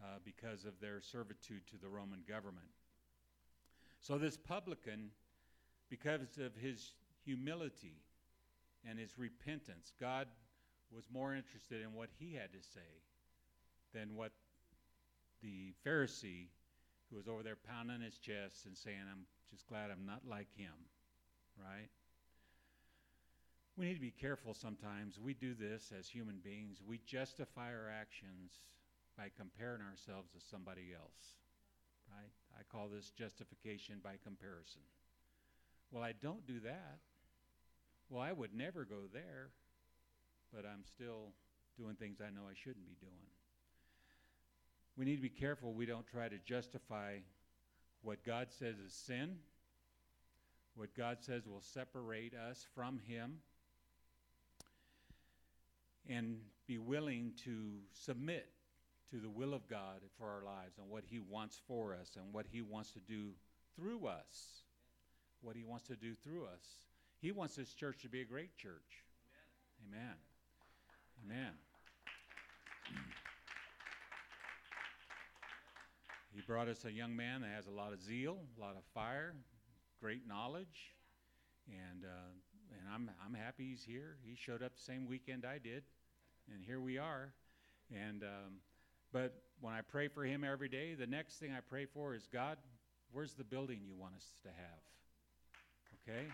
uh, 0.02 0.18
because 0.24 0.64
of 0.64 0.80
their 0.80 1.00
servitude 1.00 1.66
to 1.68 1.76
the 1.80 1.88
Roman 1.88 2.20
government. 2.28 2.68
So 4.00 4.18
this 4.18 4.36
publican, 4.36 5.10
because 5.88 6.20
of 6.38 6.54
his 6.56 6.92
humility 7.24 8.02
and 8.88 8.98
his 8.98 9.18
repentance, 9.18 9.92
God 10.00 10.26
was 10.94 11.04
more 11.12 11.34
interested 11.34 11.82
in 11.82 11.92
what 11.94 12.08
he 12.18 12.34
had 12.34 12.52
to 12.52 12.62
say 12.62 12.80
than 13.94 14.14
what 14.14 14.32
the 15.42 15.74
Pharisee 15.86 16.48
who 17.10 17.16
was 17.16 17.28
over 17.28 17.42
there 17.42 17.56
pounding 17.56 18.00
his 18.00 18.18
chest 18.18 18.66
and 18.66 18.76
saying, 18.76 19.02
I'm 19.10 19.26
just 19.50 19.66
glad 19.66 19.90
I'm 19.90 20.06
not 20.06 20.22
like 20.28 20.48
him, 20.56 20.74
right? 21.58 21.90
We 23.76 23.86
need 23.86 23.94
to 23.94 24.00
be 24.00 24.12
careful 24.12 24.54
sometimes. 24.54 25.18
We 25.18 25.34
do 25.34 25.54
this 25.54 25.92
as 25.98 26.08
human 26.08 26.38
beings. 26.42 26.78
We 26.86 27.00
justify 27.06 27.72
our 27.72 27.90
actions 27.90 28.60
by 29.16 29.30
comparing 29.36 29.82
ourselves 29.82 30.30
to 30.32 30.40
somebody 30.50 30.92
else, 30.94 31.38
right? 32.08 32.32
I 32.58 32.62
call 32.70 32.88
this 32.88 33.10
justification 33.10 34.00
by 34.02 34.16
comparison. 34.22 34.82
Well, 35.90 36.02
I 36.02 36.12
don't 36.12 36.46
do 36.46 36.60
that. 36.60 36.98
Well, 38.08 38.22
I 38.22 38.32
would 38.32 38.54
never 38.54 38.84
go 38.84 39.02
there 39.12 39.50
but 40.52 40.64
I'm 40.66 40.84
still 40.84 41.32
doing 41.78 41.94
things 41.94 42.18
I 42.20 42.30
know 42.30 42.42
I 42.50 42.54
shouldn't 42.54 42.86
be 42.86 42.96
doing. 43.00 43.12
We 44.96 45.04
need 45.04 45.16
to 45.16 45.22
be 45.22 45.28
careful 45.28 45.72
we 45.72 45.86
don't 45.86 46.06
try 46.06 46.28
to 46.28 46.38
justify 46.38 47.18
what 48.02 48.24
God 48.24 48.48
says 48.50 48.76
is 48.78 48.92
sin, 48.92 49.36
what 50.74 50.94
God 50.96 51.18
says 51.20 51.46
will 51.46 51.62
separate 51.62 52.34
us 52.34 52.66
from 52.74 53.00
Him, 53.06 53.38
and 56.08 56.38
be 56.66 56.78
willing 56.78 57.32
to 57.44 57.78
submit 57.92 58.48
to 59.10 59.16
the 59.16 59.28
will 59.28 59.54
of 59.54 59.68
God 59.68 60.00
for 60.18 60.28
our 60.28 60.44
lives 60.44 60.78
and 60.78 60.88
what 60.88 61.04
He 61.08 61.18
wants 61.18 61.60
for 61.66 61.94
us 61.94 62.16
and 62.16 62.32
what 62.32 62.46
He 62.50 62.62
wants 62.62 62.92
to 62.92 63.00
do 63.00 63.30
through 63.76 64.06
us. 64.06 64.62
What 65.42 65.56
He 65.56 65.64
wants 65.64 65.86
to 65.88 65.96
do 65.96 66.14
through 66.14 66.44
us. 66.44 66.64
He 67.20 67.32
wants 67.32 67.56
this 67.56 67.74
church 67.74 68.02
to 68.02 68.08
be 68.08 68.20
a 68.20 68.24
great 68.24 68.56
church. 68.56 69.04
Amen. 69.86 70.14
Amen. 71.24 71.52
He 76.34 76.40
brought 76.42 76.68
us 76.68 76.84
a 76.84 76.92
young 76.92 77.14
man 77.14 77.42
that 77.42 77.50
has 77.54 77.66
a 77.66 77.70
lot 77.70 77.92
of 77.92 78.00
zeal, 78.00 78.38
a 78.56 78.60
lot 78.60 78.76
of 78.76 78.82
fire, 78.94 79.34
great 80.00 80.26
knowledge, 80.26 80.94
and 81.68 82.04
uh, 82.04 82.30
and 82.72 82.88
I'm 82.94 83.10
I'm 83.24 83.34
happy 83.34 83.68
he's 83.70 83.84
here. 83.84 84.16
He 84.24 84.36
showed 84.36 84.62
up 84.62 84.74
the 84.76 84.82
same 84.82 85.06
weekend 85.06 85.44
I 85.44 85.58
did, 85.58 85.82
and 86.52 86.64
here 86.64 86.80
we 86.80 86.98
are. 86.98 87.34
And 87.92 88.22
um, 88.22 88.60
but 89.12 89.34
when 89.60 89.74
I 89.74 89.80
pray 89.82 90.08
for 90.08 90.24
him 90.24 90.44
every 90.44 90.68
day, 90.68 90.94
the 90.94 91.06
next 91.06 91.38
thing 91.38 91.50
I 91.52 91.60
pray 91.60 91.86
for 91.86 92.14
is 92.14 92.28
God, 92.32 92.56
where's 93.12 93.34
the 93.34 93.44
building 93.44 93.80
you 93.84 93.94
want 93.94 94.14
us 94.16 94.26
to 94.42 94.48
have? 94.48 94.80
Okay. 96.08 96.26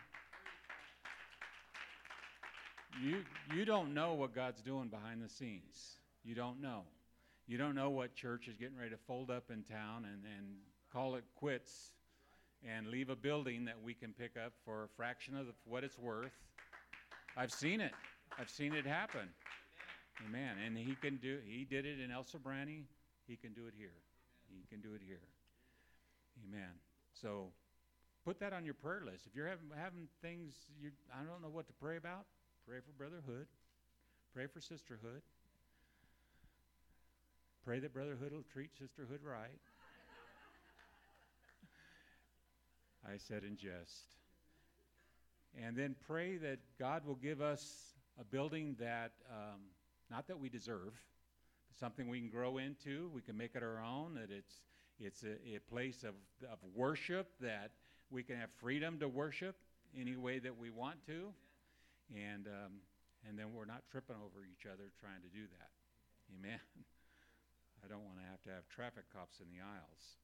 You 3.03 3.25
you 3.55 3.65
don't 3.65 3.93
know 3.93 4.15
what 4.15 4.35
God's 4.35 4.63
doing 4.63 4.89
behind 4.89 5.23
the 5.23 5.29
scenes. 5.29 5.99
You 6.25 6.35
don't 6.35 6.61
know. 6.61 6.83
You 7.47 7.59
don't 7.59 7.75
know 7.75 7.91
what 7.91 8.15
church 8.15 8.49
is 8.49 8.57
getting 8.57 8.77
ready 8.77 8.91
to 8.91 8.97
fold 9.07 9.31
up 9.31 9.51
in 9.51 9.63
town 9.63 10.05
and, 10.05 10.23
and 10.37 10.47
call 10.93 11.15
it 11.15 11.25
quits 11.37 11.93
and 12.67 12.89
leave 12.89 13.11
a 13.11 13.17
building 13.17 13.67
that 13.67 13.77
we 13.83 13.95
can 13.95 14.13
pick 14.13 14.33
up 14.37 14.53
for 14.65 14.85
a 14.85 14.89
fraction 14.97 15.37
of 15.37 15.47
the, 15.47 15.53
what 15.65 15.85
it's 15.85 15.99
worth. 15.99 16.33
I've 17.37 17.53
seen 17.53 17.81
it. 17.81 17.93
I've 18.39 18.51
seen 18.51 18.73
it 18.75 18.87
happen. 18.87 19.29
Amen. 20.25 20.57
And 20.65 20.79
he 20.79 20.95
can 20.95 21.17
do. 21.17 21.39
He 21.47 21.65
did 21.65 21.85
it 21.85 22.01
in 22.01 22.11
El 22.11 22.25
Sobrante. 22.25 22.85
He 23.27 23.37
can 23.37 23.53
do 23.53 23.67
it 23.67 23.75
here. 23.77 23.93
He 24.49 24.65
can 24.71 24.81
do 24.81 24.95
it 24.95 25.03
here. 25.07 25.21
Amen. 26.49 26.71
So, 27.13 27.49
put 28.25 28.41
that 28.41 28.53
on 28.53 28.65
your 28.65 28.75
prayer 28.75 29.03
list. 29.05 29.27
If 29.27 29.35
you're 29.35 29.49
having 29.49 29.67
having 29.77 30.09
things 30.23 30.55
you 30.81 30.91
I 31.13 31.25
don't 31.25 31.43
know 31.43 31.49
what 31.49 31.67
to 31.67 31.73
pray 31.75 31.97
about, 31.97 32.25
pray 32.67 32.79
for 32.79 32.93
Brother 32.93 33.23
Hood. 33.27 33.47
Pray 34.35 34.47
for 34.47 34.61
Sister 34.61 34.99
Hood. 35.03 35.23
Pray 37.65 37.81
that 37.81 37.93
Brother 37.93 38.15
Hood 38.15 38.33
will 38.33 38.45
treat 38.53 38.71
Sister 38.79 39.07
Hood 39.11 39.21
right. 39.25 39.59
I 43.13 43.17
said 43.17 43.43
in 43.43 43.57
jest. 43.57 44.17
And 45.61 45.75
then 45.75 45.97
pray 46.07 46.37
that 46.37 46.59
God 46.79 47.07
will 47.07 47.17
give 47.17 47.41
us 47.41 47.95
a 48.21 48.25
building 48.25 48.77
that, 48.79 49.13
um, 49.31 49.61
not 50.11 50.29
that 50.29 50.39
we 50.39 50.49
deserve, 50.49 50.93
something 51.79 52.09
we 52.09 52.21
can 52.21 52.31
grow 52.31 52.59
into, 52.59 53.11
we 53.15 53.21
can 53.21 53.37
make 53.37 53.55
it 53.55 53.63
our 53.63 53.83
own, 53.83 54.15
that 54.15 54.31
it's, 54.31 54.61
it's 54.99 55.23
a, 55.23 55.57
a 55.57 55.61
place 55.69 56.05
of, 56.05 56.15
of 56.51 56.59
worship, 56.75 57.29
that 57.41 57.73
we 58.11 58.23
can 58.23 58.37
have 58.37 58.51
freedom 58.59 58.99
to 59.01 59.09
worship 59.09 59.57
any 59.99 60.17
way 60.17 60.39
that 60.39 60.57
we 60.57 60.71
want 60.71 61.05
to. 61.07 61.33
And, 62.15 62.47
um, 62.47 62.73
and 63.29 63.39
then 63.39 63.47
we're 63.53 63.67
not 63.67 63.83
tripping 63.91 64.17
over 64.17 64.47
each 64.47 64.67
other 64.67 64.93
trying 65.01 65.21
to 65.23 65.29
do 65.29 65.45
that. 65.59 65.71
Amen. 66.39 66.61
I 67.85 67.89
don't 67.89 68.05
want 68.05 68.19
to 68.19 68.27
have 68.31 68.43
to 68.45 68.51
have 68.51 68.69
traffic 68.69 69.05
cops 69.13 69.41
in 69.41 69.47
the 69.49 69.63
aisles. 69.63 70.17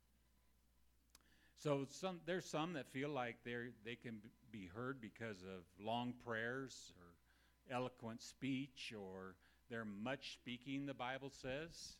So 1.62 1.86
some, 1.88 2.20
there's 2.26 2.44
some 2.44 2.72
that 2.72 2.90
feel 2.90 3.10
like 3.10 3.36
they 3.44 3.54
they 3.84 3.94
can 3.94 4.16
be 4.50 4.68
heard 4.74 5.00
because 5.00 5.42
of 5.42 5.62
long 5.84 6.12
prayers 6.24 6.92
or 6.98 7.74
eloquent 7.74 8.20
speech 8.20 8.92
or 8.98 9.36
they're 9.72 9.86
much 9.86 10.34
speaking, 10.34 10.84
the 10.84 10.94
Bible 10.94 11.32
says. 11.40 11.96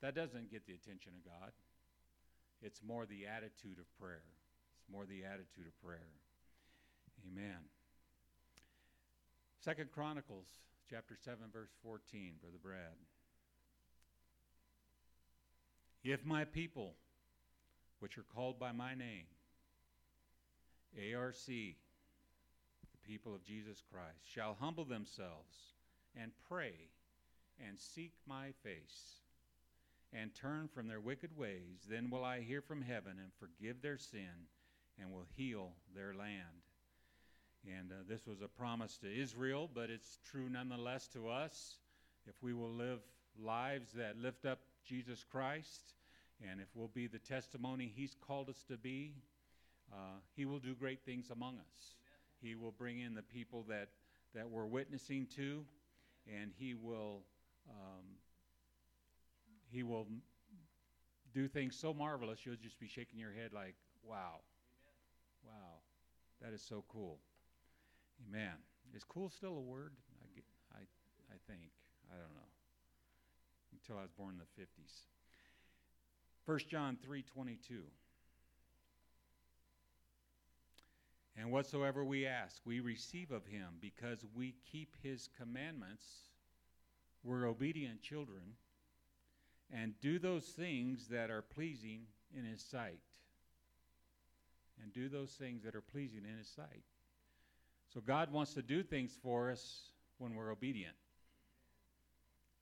That 0.00 0.14
doesn't 0.14 0.52
get 0.52 0.66
the 0.66 0.74
attention 0.74 1.12
of 1.18 1.24
God. 1.24 1.50
It's 2.62 2.80
more 2.86 3.06
the 3.06 3.26
attitude 3.26 3.78
of 3.78 3.98
prayer. 3.98 4.22
It's 4.78 4.92
more 4.92 5.04
the 5.04 5.24
attitude 5.24 5.66
of 5.66 5.82
prayer. 5.84 6.14
Amen. 7.26 7.58
Second 9.60 9.90
Chronicles 9.90 10.46
chapter 10.88 11.16
7 11.24 11.38
verse 11.52 11.70
14, 11.82 12.34
Brother 12.40 12.58
Brad. 12.62 12.96
If 16.04 16.24
my 16.24 16.44
people 16.44 16.94
which 17.98 18.16
are 18.16 18.24
called 18.34 18.60
by 18.60 18.70
my 18.70 18.94
name, 18.94 19.26
ARC, 21.16 21.34
the 21.46 21.74
people 23.04 23.34
of 23.34 23.44
Jesus 23.44 23.82
Christ, 23.92 24.20
shall 24.32 24.56
humble 24.60 24.84
themselves 24.84 25.74
and 26.16 26.30
pray 26.48 26.74
and 27.66 27.78
seek 27.78 28.12
my 28.26 28.52
face 28.62 29.20
and 30.12 30.34
turn 30.34 30.68
from 30.68 30.88
their 30.88 31.00
wicked 31.00 31.36
ways, 31.36 31.86
then 31.88 32.10
will 32.10 32.24
I 32.24 32.40
hear 32.40 32.62
from 32.62 32.82
heaven 32.82 33.16
and 33.18 33.30
forgive 33.38 33.82
their 33.82 33.98
sin 33.98 34.46
and 35.00 35.12
will 35.12 35.26
heal 35.36 35.72
their 35.94 36.14
land. 36.14 36.64
And 37.66 37.92
uh, 37.92 37.96
this 38.08 38.26
was 38.26 38.40
a 38.40 38.48
promise 38.48 38.96
to 38.98 39.12
Israel, 39.14 39.68
but 39.72 39.90
it's 39.90 40.18
true 40.30 40.48
nonetheless 40.48 41.08
to 41.08 41.28
us. 41.28 41.78
If 42.26 42.34
we 42.42 42.54
will 42.54 42.72
live 42.72 43.00
lives 43.40 43.92
that 43.92 44.16
lift 44.16 44.46
up 44.46 44.60
Jesus 44.84 45.24
Christ 45.30 45.94
and 46.48 46.60
if 46.60 46.68
we'll 46.74 46.88
be 46.88 47.06
the 47.06 47.18
testimony 47.18 47.92
He's 47.94 48.14
called 48.26 48.48
us 48.48 48.64
to 48.68 48.76
be, 48.76 49.14
uh, 49.92 50.20
He 50.36 50.44
will 50.44 50.58
do 50.58 50.74
great 50.74 51.00
things 51.04 51.30
among 51.30 51.56
us. 51.56 51.94
He 52.40 52.54
will 52.54 52.72
bring 52.72 53.00
in 53.00 53.14
the 53.14 53.22
people 53.22 53.64
that, 53.68 53.88
that 54.34 54.48
we're 54.48 54.66
witnessing 54.66 55.26
to, 55.36 55.64
and 56.32 56.52
He 56.56 56.74
will 56.74 57.22
um, 57.68 58.04
He 59.70 59.82
will 59.82 60.06
do 61.34 61.48
things 61.48 61.76
so 61.76 61.92
marvelous 61.92 62.44
you'll 62.44 62.56
just 62.56 62.80
be 62.80 62.88
shaking 62.88 63.18
your 63.18 63.32
head 63.32 63.52
like, 63.52 63.74
"Wow, 64.02 64.40
Amen. 65.44 65.54
wow, 65.54 65.78
that 66.40 66.52
is 66.52 66.62
so 66.62 66.84
cool." 66.88 67.20
Amen. 68.26 68.54
Is 68.94 69.04
cool 69.04 69.28
still 69.28 69.56
a 69.56 69.60
word? 69.60 69.92
I, 70.22 70.78
I, 70.78 70.80
I 70.80 71.36
think. 71.46 71.70
I 72.10 72.16
don't 72.16 72.34
know. 72.34 72.50
Until 73.72 73.98
I 73.98 74.02
was 74.02 74.10
born 74.12 74.34
in 74.34 74.38
the 74.38 74.62
50s. 74.62 75.04
1 76.46 76.58
John 76.70 76.96
3:22 77.06 77.82
And 81.36 81.52
whatsoever 81.52 82.04
we 82.04 82.26
ask 82.26 82.62
we 82.64 82.80
receive 82.80 83.30
of 83.30 83.44
him 83.46 83.74
because 83.80 84.24
we 84.34 84.54
keep 84.72 84.96
his 85.02 85.28
commandments 85.38 86.27
we're 87.24 87.46
obedient 87.46 88.02
children 88.02 88.42
and 89.72 89.94
do 90.00 90.18
those 90.18 90.44
things 90.44 91.08
that 91.08 91.30
are 91.30 91.42
pleasing 91.42 92.02
in 92.36 92.44
his 92.44 92.62
sight 92.62 93.00
and 94.82 94.92
do 94.92 95.08
those 95.08 95.32
things 95.32 95.62
that 95.64 95.74
are 95.74 95.80
pleasing 95.80 96.22
in 96.30 96.38
his 96.38 96.48
sight 96.48 96.82
so 97.92 98.00
God 98.00 98.32
wants 98.32 98.54
to 98.54 98.62
do 98.62 98.82
things 98.82 99.16
for 99.22 99.50
us 99.50 99.90
when 100.18 100.34
we're 100.34 100.50
obedient 100.50 100.96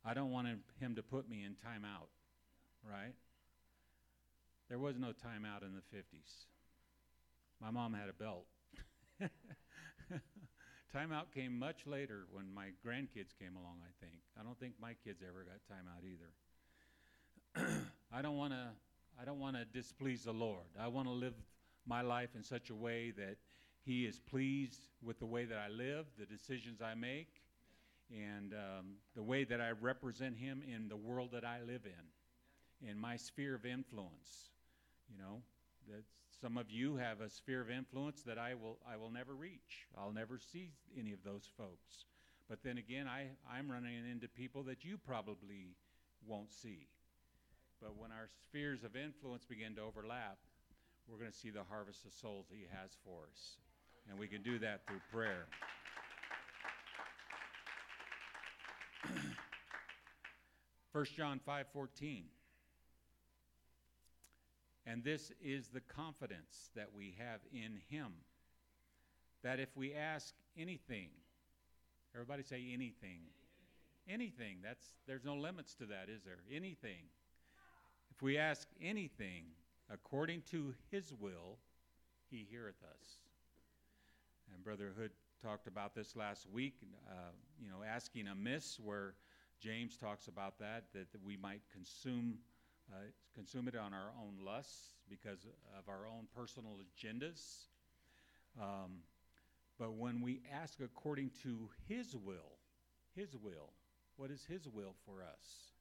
I 0.05 0.15
don't 0.15 0.31
want 0.31 0.49
him 0.81 0.95
to 0.95 1.03
put 1.03 1.29
me 1.29 1.45
in 1.45 1.53
timeout 1.53 2.09
right 2.89 3.15
there 4.69 4.79
was 4.79 4.99
no 4.99 5.09
timeout 5.09 5.63
in 5.63 5.75
the 5.75 5.97
50s. 5.97 6.47
My 7.61 7.71
mom 7.71 7.95
had 7.95 8.09
a 8.09 8.13
belt. 8.13 8.47
Timeout 10.97 11.31
came 11.35 11.59
much 11.59 11.87
later 11.87 12.27
when 12.33 12.53
my 12.55 12.69
grandkids 12.87 13.37
came 13.39 13.57
along, 13.57 13.81
I 13.83 13.93
think. 14.01 14.21
I 14.39 14.43
don't 14.43 14.59
think 14.59 14.75
my 14.81 14.95
kids 15.05 15.23
ever 15.23 15.45
got 15.45 15.61
timeout 15.71 16.05
either. 17.59 17.83
I 18.13 18.23
don't 18.23 18.37
want 18.37 18.53
to 18.53 18.69
I 19.21 19.25
don't 19.25 19.39
want 19.39 19.57
to 19.57 19.65
displease 19.65 20.25
the 20.25 20.33
Lord. 20.33 20.67
I 20.79 20.89
want 20.89 21.09
to 21.09 21.13
live 21.13 21.35
my 21.87 22.03
life 22.03 22.31
in 22.35 22.43
such 22.43 22.69
a 22.71 22.75
way 22.75 23.13
that 23.17 23.37
he 23.83 24.05
is 24.05 24.19
pleased 24.19 24.89
with 25.03 25.19
the 25.19 25.27
way 25.27 25.45
that 25.47 25.57
I 25.57 25.69
live, 25.69 26.07
the 26.19 26.27
decisions 26.27 26.83
I 26.83 26.95
make, 26.95 27.41
and 28.11 28.53
um, 28.53 28.97
the 29.15 29.23
way 29.23 29.45
that 29.45 29.61
I 29.61 29.71
represent 29.71 30.37
him 30.37 30.63
in 30.67 30.89
the 30.89 30.97
world 30.97 31.31
that 31.33 31.45
I 31.45 31.61
live 31.61 31.83
in, 31.87 32.89
in 32.91 32.99
my 32.99 33.17
sphere 33.17 33.55
of 33.55 33.65
influence. 33.65 34.51
You 35.11 35.19
know, 35.19 35.41
that 35.89 36.03
some 36.41 36.59
of 36.59 36.71
you 36.71 36.97
have 36.97 37.21
a 37.21 37.31
sphere 37.31 37.63
of 37.63 37.71
influence 37.71 38.23
that 38.23 38.39
I 38.39 38.55
will 38.55 38.79
I 38.91 38.97
will 38.97 39.11
never 39.11 39.35
reach. 39.35 39.87
I'll 39.97 40.13
never 40.13 40.39
see 40.39 40.73
any 40.99 41.13
of 41.13 41.23
those 41.25 41.49
folks. 41.57 42.05
But 42.49 42.63
then 42.63 42.79
again, 42.79 43.07
I, 43.09 43.27
I'm 43.51 43.71
running 43.71 43.95
into 44.11 44.29
people 44.29 44.63
that 44.65 44.85
you 44.85 44.99
probably 44.99 45.75
won't 46.27 46.53
see. 46.53 46.87
But 47.81 47.97
when 47.99 48.13
our 48.13 48.29
spheres 48.45 48.85
of 48.85 48.95
influence 48.97 49.45
begin 49.45 49.75
to 49.77 49.83
overlap, 49.83 50.39
we're 51.09 51.19
going 51.19 51.31
to 51.31 51.37
see 51.37 51.51
the 51.51 51.65
harvest 51.69 52.05
of 52.05 52.13
souls 52.13 52.47
He 52.51 52.67
has 52.71 52.97
for 53.05 53.25
us. 53.33 53.57
And 54.09 54.19
we 54.19 54.29
can 54.29 54.43
do 54.43 54.59
that 54.61 54.87
through 54.87 55.01
prayer. 55.13 55.47
First 60.93 61.17
John 61.17 61.41
5:14 61.47 62.23
and 64.87 65.03
this 65.03 65.33
is 65.43 65.69
the 65.69 65.81
confidence 65.81 66.71
that 66.77 66.89
we 66.97 67.15
have 67.19 67.41
in 67.53 67.81
Him. 67.89 68.13
That 69.43 69.61
if 69.61 69.77
we 69.77 69.95
ask 69.95 70.35
anything, 70.57 71.09
everybody 72.15 72.43
say 72.43 72.65
anything. 72.73 73.21
Anything. 74.09 74.59
That's 74.63 74.85
there's 75.07 75.25
no 75.25 75.35
limits 75.35 75.75
to 75.75 75.87
that, 75.87 76.09
is 76.09 76.23
there? 76.23 76.39
Anything. 76.51 77.11
If 78.15 78.23
we 78.23 78.39
ask 78.39 78.69
anything 78.81 79.45
according 79.93 80.43
to 80.51 80.75
his 80.91 81.13
will, 81.13 81.59
he 82.31 82.47
heareth 82.49 82.83
us. 82.83 83.19
And 84.55 84.63
Brother 84.65 84.93
Hood 84.97 85.11
talked 85.43 85.67
about 85.67 85.95
this 85.95 86.17
last 86.17 86.49
week, 86.51 86.75
uh, 87.09 87.33
you 87.61 87.69
know, 87.69 87.85
asking 87.87 88.29
amiss, 88.29 88.79
where 88.83 89.15
James 89.61 89.97
talks 89.97 90.29
about 90.29 90.59
that, 90.61 90.85
that, 90.95 91.13
that 91.13 91.25
we 91.25 91.37
might 91.37 91.61
consume 91.73 92.39
uh, 92.93 92.97
consume 93.35 93.69
it 93.69 93.77
on 93.77 93.93
our 93.93 94.11
own 94.21 94.45
lusts 94.45 94.91
because 95.09 95.47
of 95.79 95.89
our 95.89 96.07
own 96.07 96.27
personal 96.35 96.79
agendas. 96.79 97.69
Um, 98.61 99.03
But 99.79 99.93
when 99.93 100.23
we 100.23 100.41
ask 100.51 100.81
according 100.81 101.31
to 101.43 101.69
His 101.89 102.17
will, 102.17 102.59
His 103.15 103.37
will, 103.37 103.73
what 104.17 104.31
is 104.31 104.45
His 104.45 104.67
will 104.69 104.95
for 105.05 105.23
us? 105.23 105.73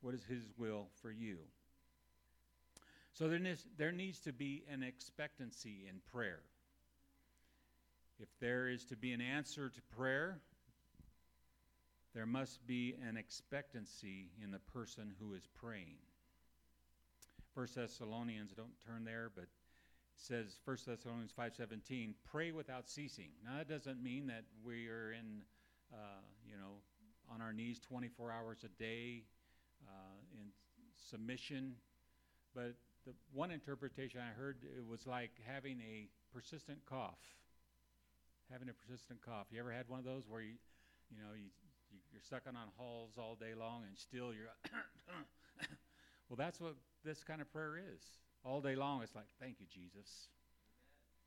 What 0.00 0.14
is 0.14 0.24
His 0.24 0.44
will 0.56 0.88
for 1.02 1.10
you? 1.10 1.38
So 3.12 3.28
there, 3.28 3.38
needs, 3.38 3.66
there 3.76 3.92
needs 3.92 4.20
to 4.20 4.32
be 4.32 4.64
an 4.70 4.82
expectancy 4.82 5.86
in 5.88 6.00
prayer. 6.12 6.40
If 8.20 8.28
there 8.40 8.68
is 8.68 8.84
to 8.86 8.96
be 8.96 9.12
an 9.12 9.20
answer 9.20 9.68
to 9.68 9.82
prayer, 9.96 10.38
there 12.14 12.26
must 12.26 12.64
be 12.66 12.94
an 13.08 13.16
expectancy 13.16 14.30
in 14.42 14.52
the 14.52 14.60
person 14.60 15.12
who 15.18 15.34
is 15.34 15.46
praying. 15.60 15.98
First 17.54 17.76
Thessalonians, 17.76 18.52
don't 18.52 18.74
turn 18.84 19.04
there, 19.04 19.30
but 19.34 19.44
it 19.44 19.48
says 20.16 20.58
First 20.64 20.86
Thessalonians 20.86 21.32
5:17, 21.32 22.14
pray 22.24 22.50
without 22.50 22.88
ceasing. 22.88 23.30
Now 23.44 23.58
that 23.58 23.68
doesn't 23.68 24.02
mean 24.02 24.26
that 24.26 24.44
we 24.64 24.88
are 24.88 25.12
in, 25.12 25.44
uh, 25.92 26.22
you 26.44 26.56
know, 26.56 26.82
on 27.32 27.40
our 27.40 27.52
knees 27.52 27.78
24 27.78 28.32
hours 28.32 28.64
a 28.64 28.68
day 28.68 29.24
uh, 29.86 30.16
in 30.32 30.52
submission, 30.96 31.76
but 32.54 32.74
the 33.04 33.14
one 33.32 33.50
interpretation 33.50 34.20
I 34.20 34.32
heard 34.32 34.64
it 34.64 34.84
was 34.84 35.06
like 35.06 35.30
having 35.46 35.80
a 35.80 36.08
persistent 36.32 36.84
cough. 36.86 37.20
Having 38.50 38.68
a 38.68 38.74
persistent 38.74 39.20
cough. 39.22 39.46
You 39.50 39.60
ever 39.60 39.72
had 39.72 39.88
one 39.88 39.98
of 39.98 40.04
those 40.04 40.28
where 40.28 40.40
you, 40.40 40.54
you 41.10 41.18
know, 41.18 41.34
you 41.34 41.50
you're 42.10 42.22
sucking 42.28 42.56
on 42.56 42.68
Halls 42.76 43.16
all 43.18 43.36
day 43.36 43.54
long 43.54 43.84
and 43.86 43.96
still 43.96 44.34
you're. 44.34 44.50
well, 46.28 46.36
that's 46.36 46.60
what 46.60 46.74
this 47.04 47.22
kind 47.22 47.40
of 47.40 47.52
prayer 47.52 47.76
is. 47.76 48.02
All 48.44 48.60
day 48.60 48.74
long, 48.76 49.02
it's 49.02 49.14
like, 49.14 49.26
thank 49.40 49.56
you, 49.60 49.66
Jesus. 49.72 50.28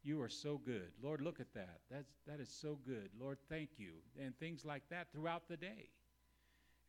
You 0.04 0.22
are 0.22 0.30
so 0.30 0.60
good. 0.64 0.92
Lord, 1.02 1.22
look 1.22 1.40
at 1.40 1.54
that. 1.54 1.80
That's, 1.92 2.12
that 2.28 2.40
is 2.40 2.50
so 2.50 2.78
good. 2.86 3.10
Lord, 3.20 3.38
thank 3.50 3.72
you. 3.78 3.94
And 4.22 4.38
things 4.38 4.64
like 4.64 4.84
that 4.90 5.12
throughout 5.12 5.48
the 5.50 5.58
day. 5.58 5.90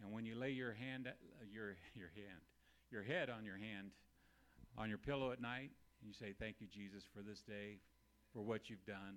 And 0.03 0.13
when 0.13 0.25
you 0.25 0.37
lay 0.37 0.51
your 0.51 0.73
hand, 0.73 1.09
uh, 1.09 1.13
your, 1.51 1.77
your 1.95 2.11
hand, 2.15 2.41
your 2.91 3.03
head 3.03 3.31
on 3.31 3.45
your 3.45 3.57
hand, 3.57 3.91
on 4.77 4.89
your 4.89 4.99
pillow 4.99 5.33
at 5.33 5.41
night, 5.41 5.71
and 6.01 6.09
you 6.09 6.15
say, 6.15 6.35
thank 6.39 6.57
you, 6.61 6.69
Jesus, 6.69 7.05
for 7.13 7.23
this 7.23 7.41
day, 7.41 7.79
for 8.33 8.43
what 8.43 8.71
you've 8.71 8.85
done, 8.87 9.17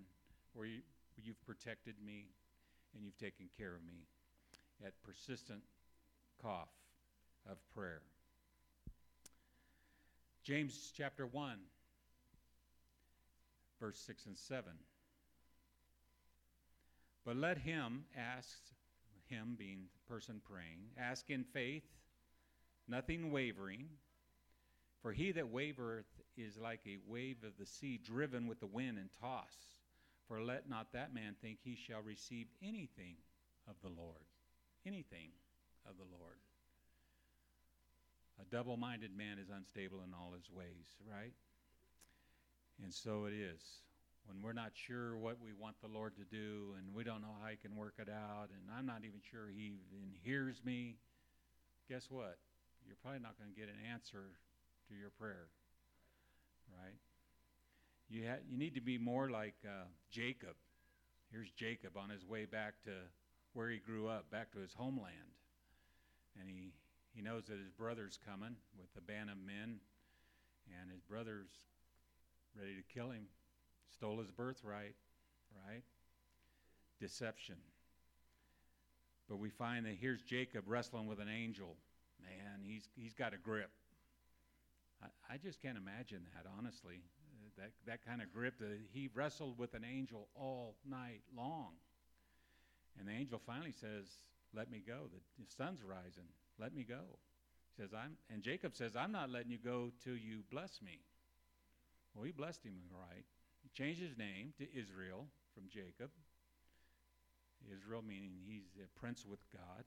where 0.53 0.65
you, 0.65 0.80
you've 1.22 1.43
protected 1.45 1.95
me, 2.03 2.30
and 2.95 3.03
you've 3.05 3.17
taken 3.17 3.47
care 3.57 3.76
of 3.76 3.84
me. 3.86 4.07
At 4.84 4.93
persistent 5.03 5.61
cough 6.41 6.69
of 7.49 7.57
prayer. 7.76 8.01
James 10.44 10.92
chapter 10.98 11.28
1, 11.28 11.58
verse 13.80 14.00
6 14.08 14.26
and 14.26 14.38
7. 14.38 14.72
But 17.24 17.36
let 17.36 17.60
him 17.60 18.06
ask, 18.18 18.58
him 19.30 19.56
being 19.58 19.84
the 19.94 20.14
person 20.14 20.42
praying, 20.44 20.80
ask 20.98 21.30
in 21.30 21.44
faith, 21.44 21.86
nothing 22.88 23.32
wavering. 23.32 23.88
For 25.02 25.12
he 25.12 25.32
that 25.32 25.52
wavereth 25.52 26.10
is 26.36 26.58
like 26.58 26.82
a 26.86 26.98
wave 27.08 27.44
of 27.44 27.54
the 27.60 27.66
sea 27.66 28.00
driven 28.04 28.48
with 28.48 28.60
the 28.60 28.68
wind 28.68 28.98
and 28.98 29.10
tossed. 29.20 29.76
For 30.28 30.42
let 30.42 30.70
not 30.70 30.94
that 30.94 31.14
man 31.14 31.36
think 31.42 31.60
he 31.64 31.76
shall 31.76 32.02
receive 32.02 32.48
anything 32.64 33.16
of 33.68 33.76
the 33.84 33.89
Lord. 33.89 34.26
Anything 34.86 35.30
of 35.88 35.98
the 35.98 36.18
Lord. 36.18 36.38
A 38.42 38.46
double 38.50 38.76
minded 38.76 39.16
man 39.16 39.38
is 39.38 39.50
unstable 39.54 40.00
in 40.02 40.14
all 40.14 40.34
his 40.34 40.50
ways, 40.50 40.98
right? 41.06 41.34
And 42.84 42.94
so 42.94 43.26
it 43.26 43.34
is. 43.34 43.62
When 44.26 44.42
we're 44.42 44.54
not 44.54 44.72
sure 44.74 45.18
what 45.18 45.38
we 45.44 45.54
want 45.54 45.76
the 45.82 45.88
Lord 45.88 46.14
to 46.18 46.24
do 46.24 46.74
and 46.78 46.94
we 46.94 47.04
don't 47.04 47.22
know 47.22 47.36
how 47.42 47.50
he 47.50 47.58
can 47.58 47.76
work 47.76 47.96
it 48.00 48.10
out, 48.10 48.50
and 48.50 48.62
I'm 48.76 48.86
not 48.86 49.02
even 49.06 49.20
sure 49.32 49.48
he 49.48 49.78
even 49.94 50.14
hears 50.24 50.62
me, 50.66 50.98
guess 51.89 52.08
what? 52.10 52.38
You're 52.86 52.98
probably 53.02 53.20
not 53.22 53.38
going 53.38 53.54
to 53.54 53.60
get 53.60 53.70
an 53.70 53.78
answer 53.92 54.38
to 54.89 54.96
your 54.96 55.10
prayer, 55.10 55.50
right? 56.70 56.98
You, 58.10 58.28
ha- 58.28 58.44
you 58.50 58.58
need 58.58 58.76
to 58.76 58.82
be 58.82 58.98
more 58.98 59.30
like 59.30 59.56
uh, 59.66 59.86
Jacob. 60.10 60.56
Here's 61.32 61.52
Jacob 61.52 61.98
on 61.98 62.10
his 62.10 62.26
way 62.26 62.46
back 62.46 62.74
to 62.86 62.92
where 63.54 63.70
he 63.70 63.78
grew 63.78 64.08
up, 64.08 64.30
back 64.32 64.52
to 64.54 64.60
his 64.60 64.74
homeland. 64.74 65.38
And 66.39 66.50
he 66.50 66.74
he 67.14 67.22
knows 67.22 67.45
that 67.47 67.57
his 67.57 67.72
brother's 67.72 68.18
coming 68.26 68.55
with 68.78 68.89
a 68.97 69.01
band 69.01 69.30
of 69.30 69.38
men, 69.38 69.80
and 70.68 70.91
his 70.91 71.01
brother's 71.01 71.49
ready 72.57 72.76
to 72.76 72.93
kill 72.93 73.12
him. 73.12 73.28
Stole 73.93 74.20
his 74.20 74.32
birthright, 74.32 74.95
right? 75.68 75.84
Deception. 76.99 77.57
But 79.30 79.38
we 79.38 79.49
find 79.49 79.86
that 79.86 79.95
here's 79.99 80.22
Jacob 80.22 80.66
wrestling 80.68 81.07
with 81.07 81.20
an 81.20 81.30
angel. 81.30 81.76
Man, 82.22 82.62
he's, 82.64 82.89
he's 82.95 83.14
got 83.14 83.34
a 83.34 83.38
grip. 83.38 83.72
I, 85.01 85.34
I 85.34 85.38
just 85.38 85.62
can't 85.62 85.78
imagine 85.78 86.22
that, 86.36 86.49
honestly. 86.57 87.01
That, 87.57 87.72
that 87.86 88.05
kind 88.05 88.22
of 88.22 88.34
grip. 88.34 88.55
That 88.59 88.78
he 88.93 89.09
wrestled 89.14 89.57
with 89.57 89.74
an 89.74 89.84
angel 89.86 90.28
all 90.36 90.76
night 90.89 91.22
long. 91.36 91.74
And 92.99 93.07
the 93.07 93.14
angel 93.14 93.41
finally 93.45 93.72
says, 93.72 94.05
Let 94.53 94.72
me 94.72 94.82
go. 94.86 95.09
The 95.12 95.45
sun's 95.47 95.82
rising. 95.84 96.28
Let 96.62 96.76
me 96.76 96.84
go. 96.84 97.18
He 97.76 97.82
says, 97.82 97.89
I'm, 97.91 98.18
and 98.30 98.43
Jacob 98.43 98.76
says, 98.76 98.95
I'm 98.95 99.12
not 99.12 99.32
letting 99.32 99.49
you 99.49 99.57
go 99.57 99.91
till 100.03 100.16
you 100.16 100.43
bless 100.51 100.80
me. 100.82 100.99
Well, 102.14 102.24
he 102.24 102.32
blessed 102.32 102.64
him 102.64 102.76
right. 102.91 103.26
He 103.64 103.70
changed 103.70 104.01
his 104.01 104.18
name 104.18 104.53
to 104.59 104.66
Israel 104.78 105.26
from 105.55 105.64
Jacob. 105.70 106.12
Israel 107.74 108.03
meaning 108.07 108.34
he's 108.45 108.78
a 108.78 108.99
prince 108.99 109.26
with 109.26 109.39
God. 109.51 109.86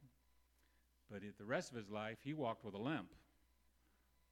But 1.10 1.20
the 1.38 1.44
rest 1.44 1.70
of 1.70 1.76
his 1.76 1.90
life, 1.90 2.18
he 2.24 2.34
walked 2.34 2.64
with 2.64 2.74
a 2.74 2.78
limp 2.78 3.12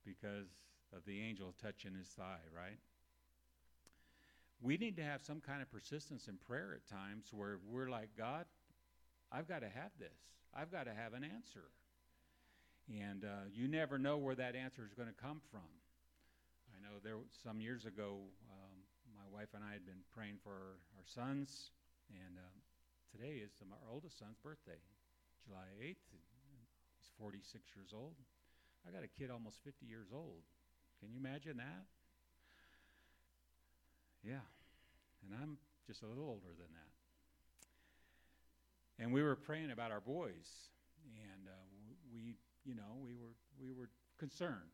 because 0.05 0.47
of 0.95 1.05
the 1.05 1.21
angel 1.21 1.53
touching 1.61 1.93
his 1.93 2.07
thigh, 2.07 2.43
right? 2.53 2.79
We 4.61 4.77
need 4.77 4.97
to 4.97 5.03
have 5.03 5.21
some 5.21 5.39
kind 5.39 5.61
of 5.61 5.71
persistence 5.71 6.27
in 6.27 6.37
prayer 6.37 6.75
at 6.75 6.89
times 6.89 7.27
where 7.31 7.59
we're 7.69 7.89
like, 7.89 8.09
God, 8.17 8.45
I've 9.31 9.47
got 9.47 9.59
to 9.59 9.69
have 9.69 9.91
this. 9.99 10.09
I've 10.53 10.71
got 10.71 10.85
to 10.85 10.93
have 10.93 11.13
an 11.13 11.23
answer. 11.23 11.65
And 12.91 13.23
uh, 13.23 13.47
you 13.53 13.67
never 13.67 13.97
know 13.97 14.17
where 14.17 14.35
that 14.35 14.55
answer 14.55 14.83
is 14.83 14.93
going 14.93 15.07
to 15.07 15.15
come 15.15 15.39
from. 15.51 15.67
I 16.75 16.81
know 16.83 16.99
there 17.03 17.15
some 17.43 17.61
years 17.61 17.85
ago, 17.85 18.19
um, 18.51 18.75
my 19.15 19.27
wife 19.31 19.55
and 19.55 19.63
I 19.63 19.71
had 19.71 19.85
been 19.85 20.03
praying 20.11 20.43
for 20.43 20.51
our, 20.51 20.75
our 20.99 21.07
sons, 21.07 21.71
and 22.11 22.35
um, 22.37 22.57
today 23.15 23.39
is 23.39 23.51
the, 23.59 23.65
our 23.71 23.93
oldest 23.93 24.19
son's 24.19 24.37
birthday, 24.43 24.81
July 25.47 25.71
8th. 25.79 26.03
He's 26.11 27.09
46 27.19 27.63
years 27.75 27.95
old. 27.95 28.19
I 28.85 28.91
got 28.91 29.03
a 29.03 29.07
kid 29.07 29.31
almost 29.31 29.63
50 29.63 29.85
years 29.85 30.11
old. 30.11 30.43
Can 30.99 31.11
you 31.11 31.19
imagine 31.19 31.57
that? 31.57 31.87
Yeah. 34.23 34.43
And 35.23 35.31
I'm 35.39 35.57
just 35.87 36.03
a 36.03 36.07
little 36.07 36.27
older 36.27 36.51
than 36.51 36.67
that. 36.75 36.91
And 38.99 39.11
we 39.11 39.23
were 39.23 39.35
praying 39.35 39.71
about 39.71 39.91
our 39.91 39.99
boys, 39.99 40.69
and 41.15 41.47
uh, 41.47 41.72
you 42.65 42.75
know, 42.75 42.97
we 43.03 43.13
were 43.13 43.35
we 43.61 43.71
were 43.71 43.89
concerned, 44.17 44.71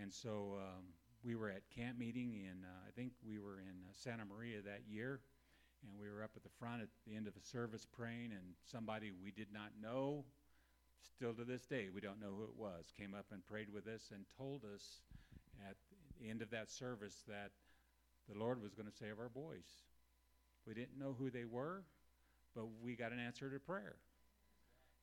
and 0.00 0.12
so 0.12 0.58
um, 0.58 0.84
we 1.22 1.34
were 1.36 1.48
at 1.48 1.62
camp 1.74 1.98
meeting 1.98 2.34
in 2.34 2.64
uh, 2.64 2.86
I 2.86 2.90
think 2.94 3.12
we 3.26 3.38
were 3.38 3.58
in 3.58 3.84
uh, 3.88 3.92
Santa 3.92 4.24
Maria 4.24 4.60
that 4.62 4.82
year, 4.88 5.20
and 5.82 5.92
we 6.00 6.08
were 6.08 6.22
up 6.22 6.30
at 6.36 6.42
the 6.42 6.54
front 6.58 6.82
at 6.82 6.88
the 7.06 7.16
end 7.16 7.26
of 7.26 7.34
the 7.34 7.40
service 7.40 7.86
praying, 7.86 8.32
and 8.32 8.54
somebody 8.64 9.10
we 9.22 9.30
did 9.30 9.48
not 9.52 9.70
know, 9.80 10.24
still 11.02 11.32
to 11.34 11.44
this 11.44 11.66
day 11.66 11.88
we 11.94 12.00
don't 12.00 12.20
know 12.20 12.34
who 12.36 12.44
it 12.44 12.56
was, 12.56 12.92
came 12.98 13.14
up 13.14 13.26
and 13.32 13.46
prayed 13.46 13.72
with 13.72 13.86
us 13.86 14.10
and 14.12 14.24
told 14.36 14.64
us 14.74 15.02
at 15.68 15.76
the 16.20 16.28
end 16.28 16.42
of 16.42 16.50
that 16.50 16.70
service 16.70 17.22
that 17.28 17.50
the 18.28 18.38
Lord 18.38 18.62
was 18.62 18.74
going 18.74 18.88
to 18.88 18.96
save 18.96 19.18
our 19.18 19.28
boys. 19.28 19.84
We 20.66 20.74
didn't 20.74 20.98
know 20.98 21.14
who 21.18 21.30
they 21.30 21.44
were, 21.44 21.84
but 22.54 22.66
we 22.82 22.94
got 22.94 23.12
an 23.12 23.18
answer 23.18 23.50
to 23.50 23.58
prayer. 23.58 23.96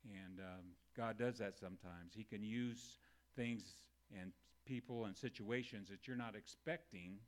And 0.06 0.40
um, 0.40 0.66
God 0.98 1.18
does 1.20 1.38
that 1.38 1.58
sometimes. 1.60 2.14
He 2.16 2.24
can 2.24 2.44
use 2.44 2.98
things 3.36 3.78
and 4.20 4.32
people 4.66 5.06
and 5.06 5.16
situations 5.16 5.90
that 5.90 6.08
you're 6.08 6.18
not 6.18 6.36
expecting. 6.36 7.20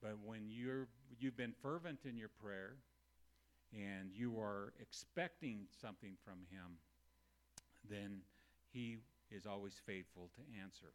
But 0.00 0.16
when 0.24 0.48
you're, 0.48 0.88
you've 1.20 1.36
been 1.36 1.52
fervent 1.62 2.00
in 2.04 2.16
your 2.16 2.30
prayer 2.30 2.76
and 3.72 4.10
you 4.12 4.38
are 4.40 4.72
expecting 4.80 5.66
something 5.80 6.14
from 6.24 6.38
Him, 6.50 6.78
then 7.88 8.20
He 8.72 8.98
is 9.30 9.46
always 9.46 9.74
faithful 9.86 10.30
to 10.36 10.60
answer. 10.62 10.92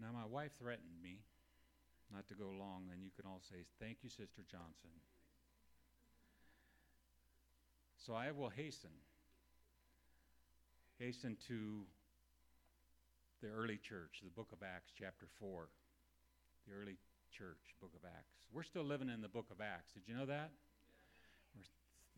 Now, 0.00 0.08
my 0.12 0.26
wife 0.26 0.52
threatened 0.58 1.00
me 1.02 1.20
not 2.12 2.26
to 2.28 2.34
go 2.34 2.50
long, 2.58 2.84
and 2.92 3.02
you 3.02 3.10
can 3.14 3.24
all 3.26 3.40
say, 3.40 3.64
Thank 3.80 3.98
you, 4.02 4.10
Sister 4.10 4.42
Johnson. 4.50 4.90
So 8.06 8.14
I 8.14 8.32
will 8.32 8.48
hasten. 8.48 8.90
Hasten 10.98 11.36
to 11.46 11.82
the 13.40 13.48
early 13.48 13.76
church, 13.76 14.22
the 14.24 14.30
book 14.30 14.48
of 14.52 14.58
Acts, 14.62 14.90
chapter 14.98 15.26
4. 15.38 15.68
The 16.66 16.74
early 16.74 16.96
church, 17.30 17.58
book 17.80 17.92
of 17.94 18.04
Acts. 18.04 18.34
We're 18.52 18.64
still 18.64 18.82
living 18.82 19.08
in 19.08 19.20
the 19.20 19.28
book 19.28 19.46
of 19.52 19.60
Acts. 19.60 19.92
Did 19.92 20.02
you 20.06 20.16
know 20.16 20.26
that? 20.26 20.50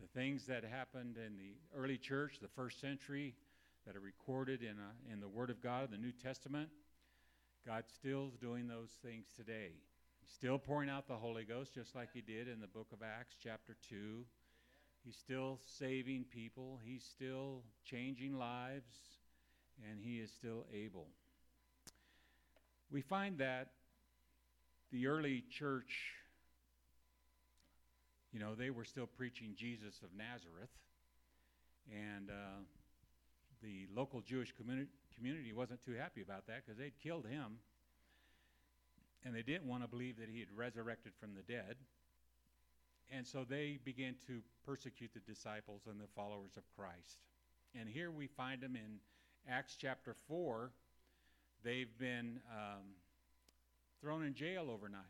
The 0.01 0.07
things 0.19 0.47
that 0.47 0.63
happened 0.63 1.17
in 1.17 1.37
the 1.37 1.53
early 1.77 1.97
church, 1.97 2.39
the 2.41 2.47
first 2.47 2.81
century, 2.81 3.35
that 3.85 3.95
are 3.95 4.01
recorded 4.01 4.63
in, 4.63 4.77
a, 4.79 5.13
in 5.13 5.19
the 5.19 5.29
Word 5.29 5.51
of 5.51 5.61
God, 5.61 5.89
the 5.91 5.97
New 5.97 6.11
Testament, 6.11 6.69
God 7.65 7.83
still 7.93 8.27
is 8.27 8.37
doing 8.37 8.67
those 8.67 8.89
things 9.03 9.27
today. 9.35 9.69
He's 10.19 10.33
still 10.33 10.57
pouring 10.57 10.89
out 10.89 11.07
the 11.07 11.15
Holy 11.15 11.43
Ghost, 11.43 11.75
just 11.75 11.95
like 11.95 12.09
He 12.11 12.21
did 12.21 12.47
in 12.47 12.59
the 12.59 12.67
book 12.67 12.87
of 12.91 13.03
Acts, 13.03 13.35
chapter 13.41 13.75
2. 13.89 14.25
He's 15.05 15.15
still 15.15 15.59
saving 15.77 16.25
people, 16.31 16.79
He's 16.83 17.03
still 17.03 17.61
changing 17.85 18.39
lives, 18.39 18.95
and 19.87 19.99
He 20.01 20.19
is 20.19 20.31
still 20.31 20.65
able. 20.73 21.07
We 22.91 23.01
find 23.01 23.37
that 23.37 23.69
the 24.91 25.05
early 25.05 25.43
church, 25.51 26.13
you 28.33 28.39
know, 28.39 28.55
they 28.55 28.71
were 28.71 28.85
still 28.85 29.05
preaching 29.05 29.53
Jesus 29.55 30.01
of 30.01 30.09
Nazareth, 30.17 30.71
and 31.91 32.31
uh, 32.31 32.63
the 33.61 33.87
local 33.95 34.21
Jewish 34.21 34.53
communi- 34.55 34.87
community 35.15 35.53
wasn't 35.53 35.83
too 35.85 35.93
happy 35.93 36.23
about 36.23 36.47
that 36.47 36.65
because 36.65 36.79
they'd 36.79 36.97
killed 37.03 37.27
him, 37.27 37.57
and 39.23 39.35
they 39.35 39.43
didn't 39.43 39.67
want 39.67 39.83
to 39.83 39.87
believe 39.87 40.17
that 40.17 40.29
he 40.29 40.39
had 40.39 40.49
resurrected 40.55 41.13
from 41.19 41.35
the 41.35 41.41
dead. 41.41 41.75
And 43.11 43.25
so 43.25 43.45
they 43.47 43.79
began 43.83 44.15
to 44.27 44.41
persecute 44.65 45.11
the 45.13 45.19
disciples 45.19 45.81
and 45.89 45.99
the 45.99 46.07
followers 46.15 46.57
of 46.57 46.63
Christ. 46.75 47.19
And 47.79 47.87
here 47.89 48.11
we 48.11 48.27
find 48.27 48.61
them 48.61 48.75
in 48.75 48.99
Acts 49.49 49.75
chapter 49.79 50.15
4. 50.27 50.71
They've 51.63 51.97
been 51.97 52.39
um, 52.51 52.95
thrown 54.01 54.23
in 54.23 54.33
jail 54.33 54.69
overnight. 54.71 55.03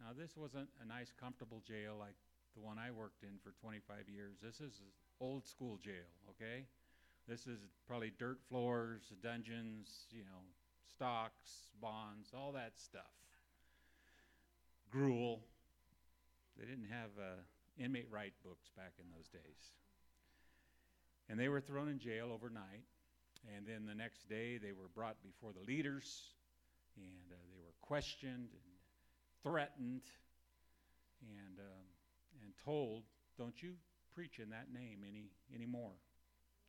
Now, 0.00 0.12
this 0.16 0.36
wasn't 0.36 0.68
a 0.82 0.86
nice, 0.86 1.12
comfortable 1.18 1.62
jail 1.66 1.96
like 1.98 2.14
the 2.54 2.60
one 2.60 2.78
I 2.78 2.90
worked 2.90 3.22
in 3.22 3.38
for 3.42 3.52
25 3.60 4.08
years. 4.08 4.36
This 4.42 4.60
is 4.60 4.80
old 5.20 5.46
school 5.46 5.78
jail, 5.82 6.08
okay? 6.30 6.64
This 7.28 7.46
is 7.46 7.58
probably 7.86 8.12
dirt 8.18 8.38
floors, 8.48 9.12
dungeons, 9.22 10.06
you 10.10 10.22
know, 10.22 10.42
stocks, 10.88 11.68
bonds, 11.80 12.30
all 12.34 12.52
that 12.52 12.72
stuff. 12.76 13.02
Gruel. 14.90 15.40
They 16.58 16.66
didn't 16.66 16.90
have 16.90 17.10
uh, 17.18 17.38
inmate 17.78 18.08
right 18.10 18.32
books 18.44 18.68
back 18.76 18.92
in 18.98 19.06
those 19.14 19.28
days. 19.28 19.72
And 21.28 21.38
they 21.38 21.48
were 21.48 21.60
thrown 21.60 21.88
in 21.88 21.98
jail 21.98 22.30
overnight. 22.32 22.84
And 23.54 23.66
then 23.66 23.86
the 23.86 23.94
next 23.94 24.28
day, 24.28 24.58
they 24.58 24.72
were 24.72 24.88
brought 24.94 25.16
before 25.22 25.52
the 25.52 25.62
leaders, 25.62 26.34
and 26.96 27.30
uh, 27.30 27.36
they 27.54 27.60
were 27.62 27.74
questioned 27.80 28.50
and 28.50 28.72
threatened, 29.42 30.02
and 31.22 31.58
um, 31.58 31.86
and 32.42 32.52
told, 32.64 33.04
"Don't 33.38 33.62
you 33.62 33.74
preach 34.14 34.40
in 34.40 34.50
that 34.50 34.72
name 34.72 35.04
any 35.06 35.30
anymore? 35.54 35.94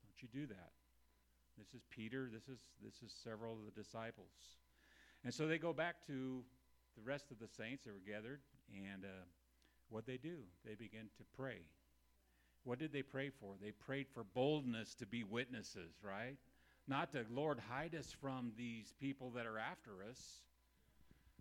Don't 0.03 0.21
you 0.21 0.29
do 0.31 0.45
that?" 0.47 0.71
This 1.57 1.73
is 1.73 1.81
Peter. 1.89 2.29
This 2.31 2.47
is 2.47 2.59
this 2.83 3.01
is 3.03 3.11
several 3.23 3.53
of 3.53 3.65
the 3.65 3.81
disciples, 3.81 4.61
and 5.23 5.33
so 5.33 5.47
they 5.47 5.57
go 5.57 5.73
back 5.73 6.05
to 6.05 6.43
the 6.95 7.01
rest 7.01 7.31
of 7.31 7.39
the 7.39 7.47
saints 7.47 7.85
that 7.85 7.93
were 7.93 8.05
gathered, 8.07 8.41
and 8.71 9.05
uh, 9.05 9.25
what 9.89 10.05
they 10.05 10.17
do, 10.17 10.37
they 10.65 10.75
begin 10.75 11.09
to 11.17 11.23
pray. 11.35 11.59
What 12.63 12.79
did 12.79 12.91
they 12.91 13.01
pray 13.01 13.29
for? 13.29 13.55
They 13.61 13.71
prayed 13.71 14.07
for 14.13 14.23
boldness 14.23 14.93
to 14.95 15.05
be 15.05 15.23
witnesses, 15.23 15.93
right? 16.03 16.37
Not 16.87 17.11
to, 17.13 17.25
Lord, 17.31 17.59
hide 17.69 17.95
us 17.95 18.15
from 18.21 18.51
these 18.57 18.93
people 18.99 19.31
that 19.35 19.45
are 19.45 19.57
after 19.57 20.03
us. 20.09 20.41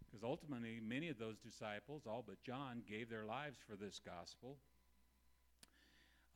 Because 0.06 0.24
ultimately, 0.24 0.80
many 0.86 1.08
of 1.08 1.18
those 1.18 1.38
disciples, 1.38 2.02
all 2.06 2.24
but 2.26 2.42
John, 2.42 2.82
gave 2.88 3.10
their 3.10 3.24
lives 3.24 3.58
for 3.68 3.76
this 3.76 4.00
gospel. 4.04 4.56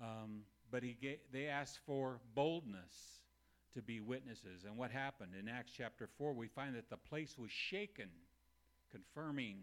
Um, 0.00 0.42
but 0.70 0.82
he 0.82 0.96
ga- 1.00 1.20
they 1.32 1.46
asked 1.46 1.78
for 1.86 2.20
boldness 2.34 3.22
to 3.74 3.82
be 3.82 4.00
witnesses. 4.00 4.64
And 4.66 4.76
what 4.76 4.90
happened? 4.90 5.32
In 5.38 5.48
Acts 5.48 5.72
chapter 5.76 6.08
4, 6.18 6.34
we 6.34 6.48
find 6.48 6.74
that 6.74 6.90
the 6.90 6.96
place 6.96 7.36
was 7.38 7.50
shaken, 7.50 8.08
confirming 8.90 9.58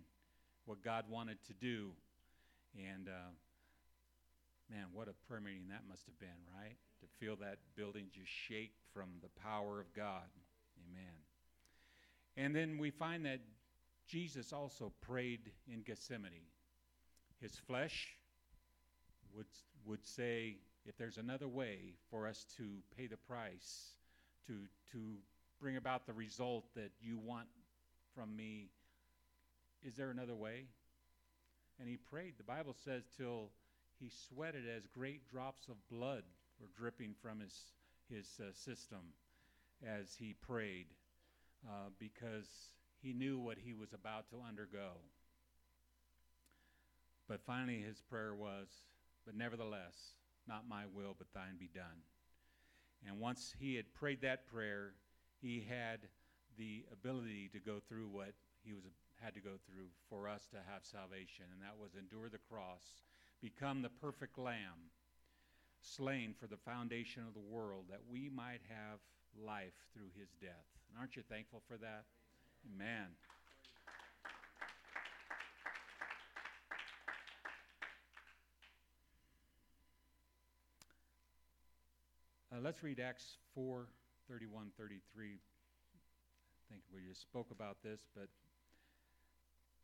what 0.66 0.84
God 0.84 1.06
wanted 1.10 1.38
to 1.48 1.54
do. 1.54 1.92
And 2.76 3.08
uh, 3.08 3.32
man, 4.70 4.86
what 4.94 5.08
a 5.08 5.14
prayer 5.28 5.42
meeting 5.42 5.68
that 5.70 5.82
must 5.90 6.06
have 6.06 6.20
been, 6.20 6.30
right? 6.56 6.78
To 7.02 7.08
feel 7.20 7.36
that 7.38 7.58
building 7.76 8.08
just 8.14 8.30
shake 8.30 8.74
from 8.94 9.10
the 9.22 9.30
power 9.42 9.80
of 9.80 9.94
God. 9.94 10.30
Amen. 10.90 11.14
And 12.38 12.56
then 12.56 12.78
we 12.78 12.92
find 12.92 13.26
that 13.26 13.40
Jesus 14.08 14.54
also 14.54 14.92
prayed 15.02 15.52
in 15.68 15.82
Gethsemane. 15.82 16.48
His 17.42 17.56
flesh 17.56 18.16
would, 19.36 19.48
would 19.86 20.06
say, 20.06 20.58
if 20.86 20.98
there's 20.98 21.18
another 21.18 21.48
way 21.48 21.94
for 22.10 22.28
us 22.28 22.46
to 22.58 22.64
pay 22.98 23.08
the 23.08 23.18
price, 23.18 23.94
to, 24.48 24.54
to 24.92 25.16
bring 25.62 25.78
about 25.78 26.06
the 26.06 26.14
result 26.14 26.66
that 26.76 26.92
you 27.02 27.18
want 27.18 27.48
from 28.16 28.36
me, 28.36 28.70
is 29.84 29.96
there 29.96 30.10
another 30.10 30.36
way? 30.36 30.66
And 31.80 31.88
he 31.88 31.98
prayed, 31.98 32.34
the 32.38 32.44
Bible 32.44 32.76
says, 32.84 33.04
till 33.16 33.52
he 34.00 34.10
sweated 34.10 34.64
as 34.68 34.86
great 34.88 35.28
drops 35.30 35.68
of 35.68 35.76
blood 35.90 36.24
were 36.60 36.68
dripping 36.78 37.16
from 37.22 37.40
his, 37.40 37.54
his 38.10 38.28
uh, 38.40 38.52
system 38.54 39.14
as 39.86 40.16
he 40.20 40.34
prayed 40.34 40.88
uh, 41.68 41.90
because 41.98 42.48
he 43.02 43.14
knew 43.14 43.40
what 43.40 43.58
he 43.58 43.74
was 43.74 43.94
about 43.94 44.30
to 44.30 44.38
undergo. 44.46 44.92
But 47.28 47.42
finally, 47.46 47.80
his 47.80 48.02
prayer 48.02 48.36
was, 48.36 48.68
But 49.26 49.36
nevertheless, 49.36 50.16
not 50.48 50.68
my 50.68 50.84
will, 50.94 51.16
but 51.18 51.28
thine 51.34 51.58
be 51.60 51.70
done. 51.74 52.04
And 53.08 53.20
once 53.20 53.54
he 53.58 53.76
had 53.76 53.94
prayed 53.94 54.22
that 54.22 54.48
prayer, 54.48 54.94
he 55.42 55.66
had 55.70 56.00
the 56.58 56.84
ability 56.92 57.50
to 57.54 57.60
go 57.60 57.80
through 57.88 58.08
what 58.08 58.34
he 58.64 58.74
was 58.74 58.84
had 59.22 59.34
to 59.36 59.42
go 59.42 59.60
through 59.68 59.88
for 60.10 60.28
us 60.28 60.48
to 60.52 60.58
have 60.72 60.84
salvation, 60.84 61.46
and 61.52 61.62
that 61.62 61.78
was 61.80 61.96
endure 61.96 62.30
the 62.30 62.40
cross, 62.50 63.04
become 63.42 63.82
the 63.82 63.90
perfect 63.90 64.38
lamb, 64.38 64.92
slain 65.82 66.34
for 66.40 66.48
the 66.48 66.58
foundation 66.58 67.24
of 67.28 67.34
the 67.34 67.40
world, 67.40 67.86
that 67.90 68.02
we 68.10 68.30
might 68.30 68.62
have 68.68 69.00
life 69.36 69.76
through 69.94 70.10
his 70.18 70.30
death. 70.42 70.68
And 70.90 71.00
aren't 71.00 71.16
you 71.16 71.24
thankful 71.30 71.62
for 71.68 71.78
that? 71.78 72.06
Amen. 72.66 73.08
Uh, 82.52 82.60
let's 82.62 82.82
read 82.84 83.00
Acts 83.00 83.38
4 83.54 83.88
31 84.28 84.72
33. 84.78 85.28
I 85.28 86.74
think 86.74 86.82
we 86.94 87.02
just 87.08 87.22
spoke 87.22 87.52
about 87.52 87.78
this, 87.84 88.02
but 88.16 88.28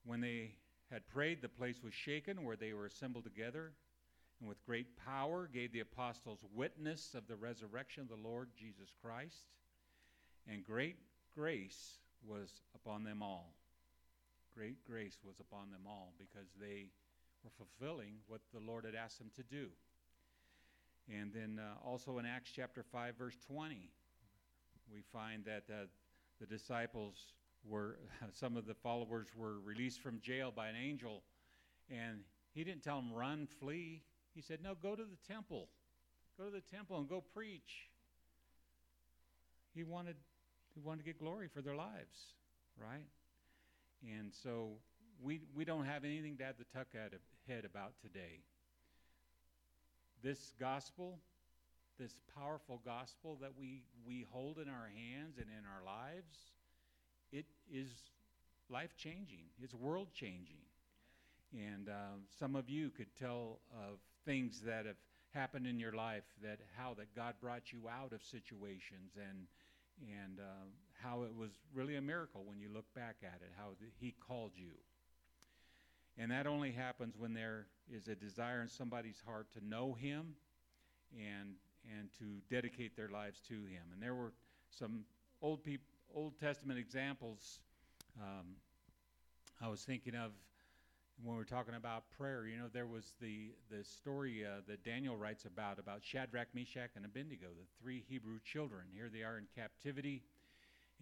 when 0.05 0.21
they 0.21 0.51
had 0.91 1.07
prayed, 1.07 1.41
the 1.41 1.49
place 1.49 1.81
was 1.83 1.93
shaken 1.93 2.43
where 2.43 2.55
they 2.55 2.73
were 2.73 2.85
assembled 2.85 3.23
together, 3.23 3.71
and 4.39 4.47
with 4.47 4.65
great 4.65 4.87
power 4.97 5.49
gave 5.51 5.71
the 5.71 5.79
apostles 5.79 6.39
witness 6.53 7.15
of 7.15 7.27
the 7.27 7.35
resurrection 7.35 8.03
of 8.03 8.09
the 8.09 8.27
Lord 8.27 8.49
Jesus 8.57 8.93
Christ, 9.01 9.45
and 10.47 10.63
great 10.63 10.97
grace 11.35 11.97
was 12.25 12.61
upon 12.75 13.03
them 13.03 13.21
all. 13.21 13.53
Great 14.55 14.85
grace 14.85 15.17
was 15.25 15.39
upon 15.39 15.71
them 15.71 15.81
all 15.87 16.13
because 16.17 16.47
they 16.59 16.89
were 17.43 17.51
fulfilling 17.57 18.13
what 18.27 18.41
the 18.53 18.59
Lord 18.59 18.85
had 18.85 18.95
asked 18.95 19.17
them 19.17 19.31
to 19.35 19.43
do. 19.43 19.67
And 21.09 21.31
then 21.33 21.59
uh, 21.59 21.87
also 21.87 22.17
in 22.17 22.25
Acts 22.25 22.51
chapter 22.55 22.83
5, 22.83 23.15
verse 23.17 23.37
20, 23.47 23.89
we 24.91 25.01
find 25.11 25.43
that 25.45 25.63
uh, 25.69 25.85
the 26.39 26.47
disciples 26.47 27.33
were, 27.67 27.97
some 28.33 28.57
of 28.57 28.65
the 28.65 28.73
followers 28.73 29.27
were 29.35 29.59
released 29.59 30.01
from 30.01 30.19
jail 30.21 30.51
by 30.55 30.67
an 30.67 30.75
angel. 30.75 31.23
And 31.89 32.19
he 32.53 32.63
didn't 32.63 32.83
tell 32.83 32.97
them, 32.97 33.13
run, 33.13 33.47
flee. 33.59 34.01
He 34.33 34.41
said, 34.41 34.59
no, 34.63 34.75
go 34.81 34.95
to 34.95 35.03
the 35.03 35.33
temple. 35.33 35.69
Go 36.37 36.45
to 36.45 36.51
the 36.51 36.61
temple 36.61 36.97
and 36.97 37.07
go 37.07 37.23
preach. 37.33 37.89
He 39.73 39.83
wanted, 39.83 40.15
he 40.73 40.81
wanted 40.81 40.99
to 40.99 41.05
get 41.05 41.19
glory 41.19 41.47
for 41.47 41.61
their 41.61 41.75
lives, 41.75 42.33
right? 42.77 43.07
And 44.03 44.33
so 44.33 44.77
we, 45.21 45.41
we 45.55 45.65
don't 45.65 45.85
have 45.85 46.03
anything 46.03 46.37
to 46.37 46.45
have 46.45 46.55
the 46.57 46.65
tuck 46.77 46.87
at 46.95 47.13
head 47.47 47.65
about 47.65 47.93
today 48.01 48.41
this 50.25 50.53
gospel, 50.59 51.19
this 51.99 52.17
powerful 52.35 52.81
gospel 52.83 53.37
that 53.41 53.51
we, 53.59 53.83
we 54.07 54.25
hold 54.31 54.57
in 54.57 54.67
our 54.67 54.89
hands 54.89 55.37
and 55.37 55.45
in 55.47 55.63
our 55.65 55.85
lives, 55.85 56.35
it 57.31 57.45
is 57.71 57.89
life 58.69 58.95
changing, 58.97 59.45
it's 59.61 59.73
world 59.73 60.09
changing. 60.13 60.61
And 61.53 61.89
uh, 61.89 62.17
some 62.39 62.55
of 62.55 62.69
you 62.69 62.89
could 62.89 63.15
tell 63.19 63.59
of 63.73 63.99
things 64.25 64.61
that 64.65 64.85
have 64.85 64.97
happened 65.33 65.67
in 65.67 65.79
your 65.79 65.93
life 65.93 66.23
that 66.43 66.59
how 66.77 66.93
that 66.95 67.15
God 67.15 67.35
brought 67.41 67.71
you 67.71 67.87
out 67.89 68.13
of 68.13 68.23
situations 68.23 69.13
and 69.17 69.47
and 70.13 70.39
uh, 70.39 70.65
how 71.01 71.23
it 71.23 71.33
was 71.35 71.51
really 71.73 71.95
a 71.95 72.01
miracle 72.01 72.43
when 72.45 72.59
you 72.59 72.69
look 72.73 72.85
back 72.95 73.17
at 73.23 73.39
it, 73.41 73.51
how 73.57 73.69
th- 73.79 73.91
He 73.99 74.13
called 74.27 74.51
you 74.55 74.71
And 76.17 76.31
that 76.31 76.47
only 76.47 76.71
happens 76.71 77.15
when 77.17 77.33
there 77.33 77.67
is 77.91 78.07
a 78.07 78.15
desire 78.15 78.61
in 78.61 78.69
somebody's 78.69 79.21
heart 79.25 79.47
to 79.53 79.65
know 79.65 79.93
Him 79.93 80.35
and, 81.13 81.55
and 81.97 82.09
to 82.19 82.25
dedicate 82.53 82.95
their 82.95 83.09
lives 83.09 83.39
to 83.49 83.55
Him. 83.55 83.83
And 83.93 84.01
there 84.01 84.15
were 84.15 84.33
some 84.69 85.05
Old, 85.41 85.63
peop- 85.63 85.81
Old 86.15 86.39
Testament 86.39 86.79
examples 86.79 87.59
um, 88.21 88.55
I 89.61 89.67
was 89.67 89.83
thinking 89.83 90.15
of 90.15 90.31
when 91.21 91.35
we 91.35 91.37
were 91.37 91.45
talking 91.45 91.75
about 91.75 92.05
prayer. 92.17 92.47
You 92.47 92.57
know, 92.57 92.69
there 92.71 92.87
was 92.87 93.15
the, 93.21 93.51
the 93.69 93.83
story 93.83 94.45
uh, 94.45 94.61
that 94.67 94.83
Daniel 94.83 95.17
writes 95.17 95.45
about, 95.45 95.77
about 95.77 96.03
Shadrach, 96.03 96.47
Meshach, 96.53 96.91
and 96.95 97.05
Abednego, 97.05 97.47
the 97.47 97.67
three 97.81 98.03
Hebrew 98.07 98.39
children. 98.45 98.83
Here 98.93 99.09
they 99.11 99.23
are 99.23 99.37
in 99.37 99.45
captivity 99.55 100.23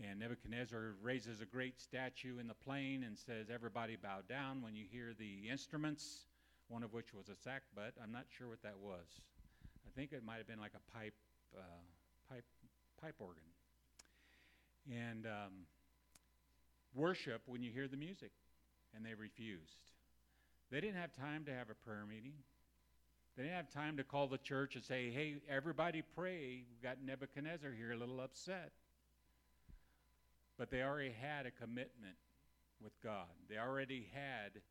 and 0.01 0.19
Nebuchadnezzar 0.19 0.95
raises 1.01 1.41
a 1.41 1.45
great 1.45 1.79
statue 1.79 2.39
in 2.39 2.47
the 2.47 2.55
plain 2.55 3.03
and 3.03 3.17
says, 3.17 3.47
Everybody 3.53 3.95
bow 3.95 4.19
down 4.27 4.61
when 4.61 4.75
you 4.75 4.85
hear 4.89 5.13
the 5.17 5.49
instruments, 5.49 6.25
one 6.67 6.81
of 6.81 6.93
which 6.93 7.13
was 7.13 7.29
a 7.29 7.37
sackbut. 7.47 7.91
I'm 8.01 8.11
not 8.11 8.25
sure 8.35 8.47
what 8.47 8.63
that 8.63 8.77
was. 8.81 9.21
I 9.85 9.89
think 9.95 10.11
it 10.11 10.25
might 10.25 10.37
have 10.37 10.47
been 10.47 10.59
like 10.59 10.73
a 10.73 10.97
pipe, 10.97 11.13
uh, 11.55 11.61
pipe, 12.27 12.45
pipe 12.99 13.15
organ. 13.19 13.43
And 14.91 15.25
um, 15.25 15.53
worship 16.93 17.41
when 17.45 17.63
you 17.63 17.71
hear 17.71 17.87
the 17.87 17.97
music. 17.97 18.31
And 18.95 19.05
they 19.05 19.13
refused. 19.15 19.91
They 20.71 20.79
didn't 20.79 20.97
have 20.97 21.13
time 21.13 21.45
to 21.45 21.53
have 21.53 21.69
a 21.69 21.75
prayer 21.75 22.05
meeting. 22.07 22.33
They 23.35 23.43
didn't 23.43 23.55
have 23.55 23.69
time 23.69 23.97
to 23.97 24.03
call 24.03 24.27
the 24.27 24.37
church 24.37 24.75
and 24.75 24.83
say, 24.83 25.09
hey, 25.09 25.35
everybody 25.49 26.03
pray. 26.15 26.63
We've 26.69 26.83
got 26.83 26.97
Nebuchadnezzar 27.03 27.71
here 27.71 27.91
a 27.91 27.97
little 27.97 28.21
upset. 28.21 28.71
But 30.57 30.69
they 30.69 30.83
already 30.83 31.13
had 31.19 31.47
a 31.47 31.51
commitment 31.51 32.15
with 32.81 32.93
God. 33.03 33.33
They 33.49 33.57
already 33.57 34.07
had 34.13 34.61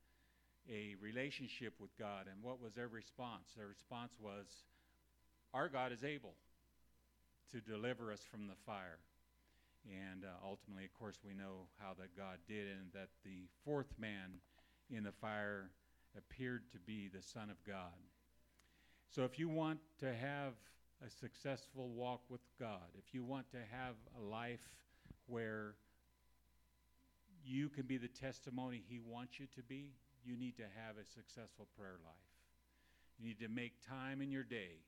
a 0.70 0.94
relationship 1.00 1.74
with 1.80 1.90
God. 1.98 2.26
And 2.30 2.42
what 2.42 2.60
was 2.60 2.74
their 2.74 2.88
response? 2.88 3.48
Their 3.56 3.66
response 3.66 4.12
was, 4.20 4.46
Our 5.52 5.68
God 5.68 5.90
is 5.90 6.04
able 6.04 6.34
to 7.50 7.60
deliver 7.60 8.12
us 8.12 8.20
from 8.30 8.46
the 8.46 8.54
fire. 8.64 8.98
And 9.84 10.24
uh, 10.24 10.28
ultimately, 10.44 10.84
of 10.84 10.94
course, 10.94 11.16
we 11.26 11.34
know 11.34 11.66
how 11.78 11.94
that 11.98 12.16
God 12.16 12.38
did, 12.46 12.68
and 12.68 12.92
that 12.94 13.08
the 13.24 13.48
fourth 13.64 13.92
man 13.98 14.40
in 14.90 15.02
the 15.04 15.12
fire 15.12 15.70
appeared 16.16 16.62
to 16.72 16.78
be 16.78 17.08
the 17.08 17.22
Son 17.22 17.50
of 17.50 17.56
God. 17.66 17.98
So, 19.10 19.24
if 19.24 19.38
you 19.38 19.48
want 19.48 19.80
to 19.98 20.14
have 20.14 20.54
a 21.04 21.10
successful 21.10 21.88
walk 21.88 22.20
with 22.28 22.40
God, 22.58 22.88
if 22.96 23.12
you 23.12 23.24
want 23.24 23.50
to 23.50 23.58
have 23.58 23.94
a 24.18 24.22
life 24.22 24.76
where 25.26 25.74
you 27.44 27.68
can 27.68 27.86
be 27.86 27.96
the 27.96 28.08
testimony 28.08 28.82
He 28.88 29.00
wants 29.00 29.40
you 29.40 29.46
to 29.56 29.62
be, 29.62 29.94
you 30.24 30.36
need 30.36 30.56
to 30.56 30.62
have 30.62 30.96
a 30.96 31.04
successful 31.04 31.66
prayer 31.76 31.98
life. 32.04 32.14
You 33.18 33.26
need 33.26 33.40
to 33.40 33.48
make 33.48 33.72
time 33.86 34.22
in 34.22 34.30
your 34.30 34.44
day. 34.44 34.78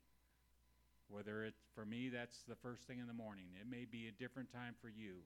Whether 1.08 1.44
it's 1.44 1.62
for 1.74 1.84
me, 1.84 2.08
that's 2.08 2.42
the 2.48 2.56
first 2.56 2.82
thing 2.84 2.98
in 2.98 3.06
the 3.06 3.14
morning. 3.14 3.46
It 3.60 3.70
may 3.70 3.84
be 3.84 4.08
a 4.08 4.22
different 4.22 4.52
time 4.52 4.74
for 4.80 4.88
you. 4.88 5.22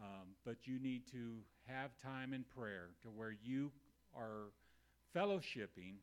Um, 0.00 0.32
but 0.44 0.66
you 0.66 0.78
need 0.78 1.06
to 1.12 1.36
have 1.66 1.90
time 2.02 2.32
in 2.32 2.44
prayer 2.56 2.90
to 3.02 3.08
where 3.08 3.34
you 3.44 3.70
are 4.16 4.52
fellowshipping. 5.14 6.00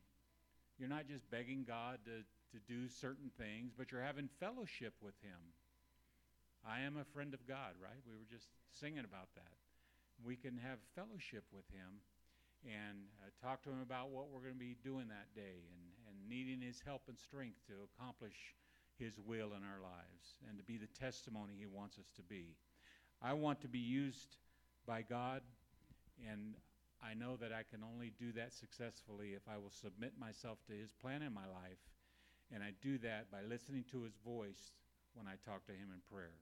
You're 0.78 0.88
not 0.88 1.08
just 1.08 1.28
begging 1.30 1.64
God 1.66 1.98
to, 2.04 2.22
to 2.22 2.58
do 2.68 2.88
certain 2.88 3.30
things, 3.36 3.72
but 3.76 3.90
you're 3.90 4.02
having 4.02 4.28
fellowship 4.38 4.94
with 5.02 5.14
Him. 5.22 5.38
I 6.66 6.80
am 6.80 6.96
a 6.96 7.04
friend 7.04 7.34
of 7.34 7.46
God, 7.48 7.74
right? 7.82 7.98
We 8.06 8.14
were 8.14 8.28
just 8.30 8.46
singing 8.70 9.04
about 9.04 9.34
that. 9.34 9.54
We 10.22 10.36
can 10.36 10.56
have 10.58 10.78
fellowship 10.94 11.44
with 11.52 11.66
Him 11.72 12.04
and 12.64 13.08
uh, 13.24 13.32
talk 13.40 13.64
to 13.64 13.70
Him 13.70 13.80
about 13.82 14.10
what 14.10 14.28
we're 14.30 14.44
going 14.44 14.54
to 14.54 14.60
be 14.60 14.76
doing 14.84 15.08
that 15.08 15.34
day 15.34 15.64
and, 15.72 15.84
and 16.06 16.16
needing 16.28 16.60
His 16.60 16.80
help 16.84 17.02
and 17.08 17.18
strength 17.18 17.58
to 17.66 17.74
accomplish 17.90 18.36
His 19.00 19.18
will 19.18 19.48
in 19.56 19.64
our 19.64 19.80
lives 19.82 20.36
and 20.48 20.58
to 20.58 20.64
be 20.64 20.76
the 20.76 20.86
testimony 20.86 21.54
He 21.58 21.66
wants 21.66 21.98
us 21.98 22.10
to 22.16 22.22
be. 22.22 22.54
I 23.22 23.32
want 23.32 23.60
to 23.62 23.68
be 23.68 23.78
used 23.78 24.36
by 24.86 25.02
God, 25.02 25.42
and 26.30 26.54
I 27.02 27.14
know 27.14 27.36
that 27.36 27.52
I 27.52 27.64
can 27.68 27.82
only 27.82 28.12
do 28.18 28.32
that 28.32 28.52
successfully 28.52 29.30
if 29.30 29.42
I 29.48 29.56
will 29.56 29.70
submit 29.70 30.12
myself 30.18 30.58
to 30.68 30.72
His 30.72 30.92
plan 30.92 31.22
in 31.22 31.34
my 31.34 31.46
life, 31.46 31.80
and 32.52 32.62
I 32.62 32.72
do 32.82 32.98
that 32.98 33.30
by 33.30 33.42
listening 33.42 33.84
to 33.90 34.02
His 34.02 34.14
voice 34.24 34.72
when 35.14 35.26
I 35.26 35.36
talk 35.44 35.66
to 35.66 35.72
Him 35.72 35.88
in 35.92 36.00
prayer. 36.14 36.38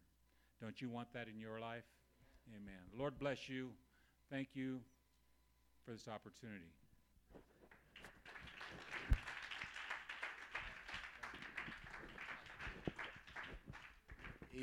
Don't 0.61 0.81
you 0.81 0.91
want 0.91 1.13
that 1.15 1.29
in 1.29 1.39
your 1.41 1.61
life? 1.61 1.87
Amen. 2.55 2.83
Lord 2.97 3.19
bless 3.19 3.49
you. 3.49 3.71
Thank 4.31 4.49
you 4.55 4.81
for 5.85 5.93
this 5.93 6.09
opportunity. 6.09 6.78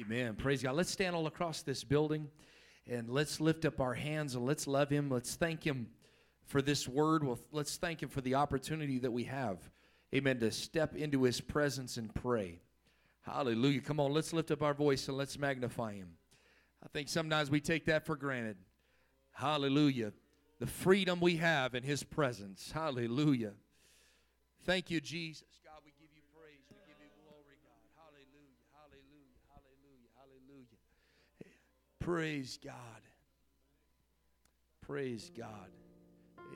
Amen. 0.02 0.36
Praise 0.36 0.62
God. 0.62 0.76
Let's 0.76 0.92
stand 0.92 1.16
all 1.16 1.26
across 1.26 1.62
this 1.62 1.86
building 1.86 2.28
and 2.90 3.10
let's 3.10 3.40
lift 3.40 3.64
up 3.64 3.80
our 3.80 3.94
hands 3.94 4.36
and 4.36 4.46
let's 4.46 4.68
love 4.68 4.90
Him. 4.90 5.10
Let's 5.10 5.36
thank 5.36 5.64
Him 5.64 5.88
for 6.48 6.62
this 6.62 6.86
word. 6.86 7.24
Well, 7.24 7.40
let's 7.54 7.78
thank 7.78 8.04
Him 8.04 8.10
for 8.10 8.20
the 8.20 8.36
opportunity 8.36 9.00
that 9.00 9.12
we 9.12 9.24
have. 9.24 9.58
Amen. 10.14 10.40
To 10.40 10.52
step 10.52 10.96
into 10.98 11.24
His 11.24 11.40
presence 11.40 11.96
and 11.96 12.14
pray. 12.14 12.60
Hallelujah. 13.22 13.80
Come 13.80 14.02
on, 14.02 14.12
let's 14.12 14.34
lift 14.34 14.52
up 14.52 14.62
our 14.62 14.74
voice 14.74 15.08
and 15.08 15.16
let's 15.16 15.40
magnify 15.40 15.94
Him. 15.94 16.10
I 16.84 16.88
think 16.90 17.08
sometimes 17.08 17.50
we 17.50 17.62
take 17.62 17.86
that 17.86 18.06
for 18.06 18.18
granted. 18.18 18.58
Hallelujah. 19.32 20.12
The 20.60 20.68
freedom 20.68 21.22
we 21.22 21.38
have 21.38 21.74
in 21.74 21.84
His 21.84 22.04
presence. 22.04 22.70
Hallelujah. 22.70 23.54
Thank 24.66 24.92
you, 24.92 25.00
Jesus. 25.00 25.48
God, 25.64 25.80
we 25.86 25.92
give 26.00 26.12
you 26.14 26.22
praise. 26.36 26.60
We 26.70 26.76
give 26.84 27.00
you 27.00 27.12
glory, 27.24 27.56
God. 27.64 27.80
Hallelujah. 27.96 28.56
Hallelujah. 30.26 31.54
Praise 32.00 32.60
God. 32.64 32.74
Praise 34.82 35.32
God. 35.38 35.70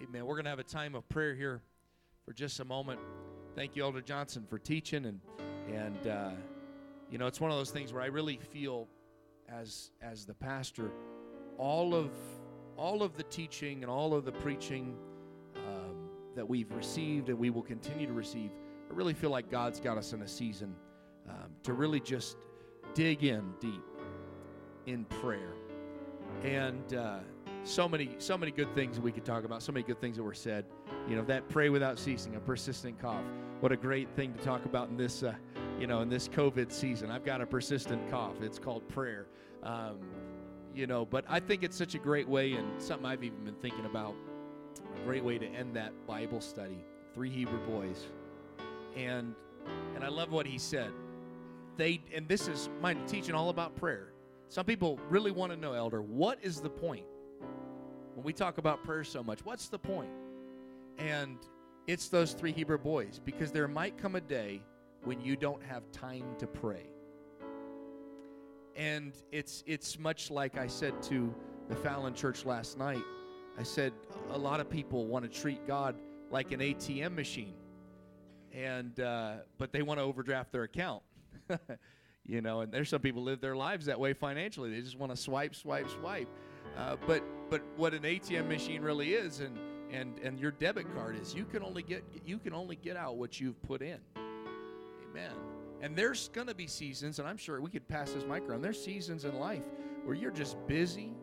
Amen. 0.03 0.25
We're 0.25 0.35
going 0.35 0.45
to 0.45 0.49
have 0.49 0.59
a 0.59 0.63
time 0.63 0.95
of 0.95 1.07
prayer 1.09 1.35
here 1.35 1.61
for 2.25 2.33
just 2.33 2.59
a 2.59 2.65
moment. 2.65 2.99
Thank 3.55 3.75
you, 3.75 3.83
Elder 3.83 4.01
Johnson, 4.01 4.45
for 4.49 4.59
teaching 4.59 5.05
and 5.05 5.19
and. 5.73 6.07
Uh, 6.07 6.31
you 7.11 7.17
know, 7.17 7.25
it's 7.25 7.41
one 7.41 7.49
of 7.49 7.57
those 7.57 7.71
things 7.71 7.91
where 7.91 8.03
I 8.03 8.07
really 8.07 8.37
feel 8.37 8.87
as 9.49 9.91
as 10.01 10.25
the 10.25 10.33
pastor, 10.33 10.91
all 11.57 11.95
of 11.95 12.11
all 12.77 13.01
of 13.01 13.17
the 13.17 13.23
teaching 13.23 13.81
and 13.83 13.91
all 13.91 14.13
of 14.13 14.25
the 14.25 14.31
preaching 14.31 14.95
um, 15.55 16.09
that 16.35 16.47
we've 16.47 16.71
received 16.71 17.29
and 17.29 17.37
we 17.37 17.49
will 17.49 17.63
continue 17.63 18.07
to 18.07 18.13
receive, 18.13 18.51
I 18.89 18.93
really 18.93 19.13
feel 19.13 19.31
like 19.31 19.49
God's 19.49 19.79
got 19.79 19.97
us 19.97 20.13
in 20.13 20.21
a 20.21 20.27
season 20.27 20.75
um, 21.27 21.51
to 21.63 21.73
really 21.73 21.99
just 21.99 22.37
dig 22.93 23.23
in 23.23 23.53
deep 23.59 23.83
in 24.85 25.05
prayer, 25.05 25.53
and 26.43 26.93
uh, 26.93 27.19
so 27.63 27.87
many 27.87 28.15
so 28.17 28.37
many 28.37 28.51
good 28.51 28.73
things 28.75 28.99
we 28.99 29.11
could 29.11 29.25
talk 29.25 29.43
about, 29.43 29.61
so 29.61 29.71
many 29.71 29.83
good 29.83 30.01
things 30.01 30.17
that 30.17 30.23
were 30.23 30.33
said. 30.33 30.65
You 31.07 31.15
know, 31.15 31.23
that 31.25 31.47
pray 31.49 31.69
without 31.69 31.99
ceasing, 31.99 32.35
a 32.35 32.39
persistent 32.39 32.99
cough. 32.99 33.23
What 33.59 33.71
a 33.71 33.77
great 33.77 34.09
thing 34.15 34.33
to 34.33 34.43
talk 34.43 34.65
about 34.65 34.89
in 34.89 34.97
this. 34.97 35.23
Uh, 35.23 35.33
you 35.79 35.87
know, 35.87 36.01
in 36.01 36.09
this 36.09 36.27
COVID 36.27 36.71
season. 36.71 37.09
I've 37.09 37.23
got 37.23 37.41
a 37.41 37.45
persistent 37.45 38.09
cough. 38.11 38.41
It's 38.41 38.59
called 38.59 38.87
prayer. 38.89 39.27
Um, 39.63 39.99
you 40.75 40.87
know, 40.87 41.05
but 41.05 41.23
I 41.27 41.39
think 41.39 41.63
it's 41.63 41.77
such 41.77 41.95
a 41.95 41.97
great 41.97 42.27
way 42.27 42.53
and 42.53 42.81
something 42.81 43.05
I've 43.05 43.23
even 43.23 43.45
been 43.45 43.55
thinking 43.55 43.85
about. 43.85 44.13
A 44.77 45.05
great 45.05 45.23
way 45.23 45.37
to 45.37 45.45
end 45.45 45.75
that 45.75 45.93
Bible 46.05 46.41
study. 46.41 46.83
Three 47.13 47.29
Hebrew 47.29 47.59
boys. 47.65 48.05
And 48.95 49.35
and 49.95 50.03
I 50.03 50.09
love 50.09 50.31
what 50.31 50.45
he 50.45 50.57
said. 50.57 50.91
They 51.79 52.01
and 52.13 52.27
this 52.27 52.49
is 52.49 52.69
my 52.81 52.93
teaching 53.07 53.33
all 53.33 53.49
about 53.49 53.73
prayer. 53.77 54.11
Some 54.49 54.65
people 54.65 54.99
really 55.09 55.31
want 55.31 55.53
to 55.53 55.57
know, 55.57 55.71
elder, 55.71 56.01
what 56.01 56.39
is 56.41 56.59
the 56.59 56.69
point? 56.69 57.05
When 58.15 58.25
we 58.25 58.33
talk 58.33 58.57
about 58.57 58.83
prayer 58.83 59.05
so 59.05 59.23
much, 59.23 59.45
what's 59.45 59.69
the 59.69 59.79
point? 59.79 60.09
And 60.97 61.37
it's 61.87 62.09
those 62.09 62.33
three 62.33 62.51
Hebrew 62.51 62.77
boys 62.77 63.21
because 63.23 63.53
there 63.53 63.69
might 63.69 63.97
come 63.97 64.15
a 64.15 64.21
day 64.21 64.61
when 65.05 65.21
you 65.21 65.37
don't 65.37 65.63
have 65.63 65.89
time 65.93 66.25
to 66.39 66.47
pray. 66.47 66.89
And 68.75 69.13
it's 69.31 69.63
it's 69.65 69.97
much 69.97 70.29
like 70.29 70.57
I 70.57 70.67
said 70.67 71.01
to 71.03 71.33
the 71.69 71.77
Fallon 71.77 72.13
Church 72.13 72.43
last 72.43 72.77
night. 72.77 73.03
I 73.57 73.63
said 73.63 73.93
a 74.31 74.37
lot 74.37 74.59
of 74.59 74.69
people 74.69 75.05
want 75.05 75.31
to 75.31 75.41
treat 75.41 75.65
God 75.65 75.95
like 76.29 76.51
an 76.51 76.59
ATM 76.59 77.15
machine, 77.15 77.55
and 78.53 78.99
uh, 78.99 79.35
but 79.57 79.71
they 79.71 79.81
want 79.81 80.01
to 80.01 80.03
overdraft 80.03 80.51
their 80.51 80.63
account. 80.63 81.03
you 82.25 82.41
know, 82.41 82.61
and 82.61 82.71
there's 82.71 82.89
some 82.89 83.01
people 83.01 83.23
live 83.23 83.41
their 83.41 83.55
lives 83.55 83.85
that 83.85 83.99
way 83.99 84.13
financially. 84.13 84.71
They 84.71 84.81
just 84.81 84.97
want 84.97 85.11
to 85.11 85.17
swipe, 85.17 85.55
swipe, 85.55 85.89
swipe. 85.89 86.27
Uh, 86.77 86.95
but 87.07 87.23
but 87.49 87.61
what 87.75 87.93
an 87.93 88.03
ATM 88.03 88.47
machine 88.47 88.81
really 88.81 89.13
is, 89.13 89.39
and 89.39 89.57
and 89.91 90.19
and 90.19 90.39
your 90.39 90.51
debit 90.51 90.93
card 90.95 91.17
is, 91.19 91.33
you 91.33 91.45
can 91.45 91.63
only 91.63 91.83
get 91.83 92.03
you 92.25 92.37
can 92.37 92.53
only 92.53 92.75
get 92.75 92.95
out 92.95 93.17
what 93.17 93.39
you've 93.39 93.61
put 93.63 93.81
in. 93.81 93.99
Amen. 95.09 95.33
And 95.81 95.95
there's 95.95 96.29
going 96.29 96.47
to 96.47 96.55
be 96.55 96.67
seasons, 96.67 97.19
and 97.19 97.27
I'm 97.27 97.37
sure 97.37 97.61
we 97.61 97.69
could 97.69 97.87
pass 97.87 98.11
this 98.11 98.25
mic 98.25 98.43
around. 98.43 98.61
There's 98.61 98.83
seasons 98.83 99.23
in 99.25 99.39
life 99.39 99.63
where 100.03 100.15
you're 100.15 100.31
just 100.31 100.57
busy 100.67 101.13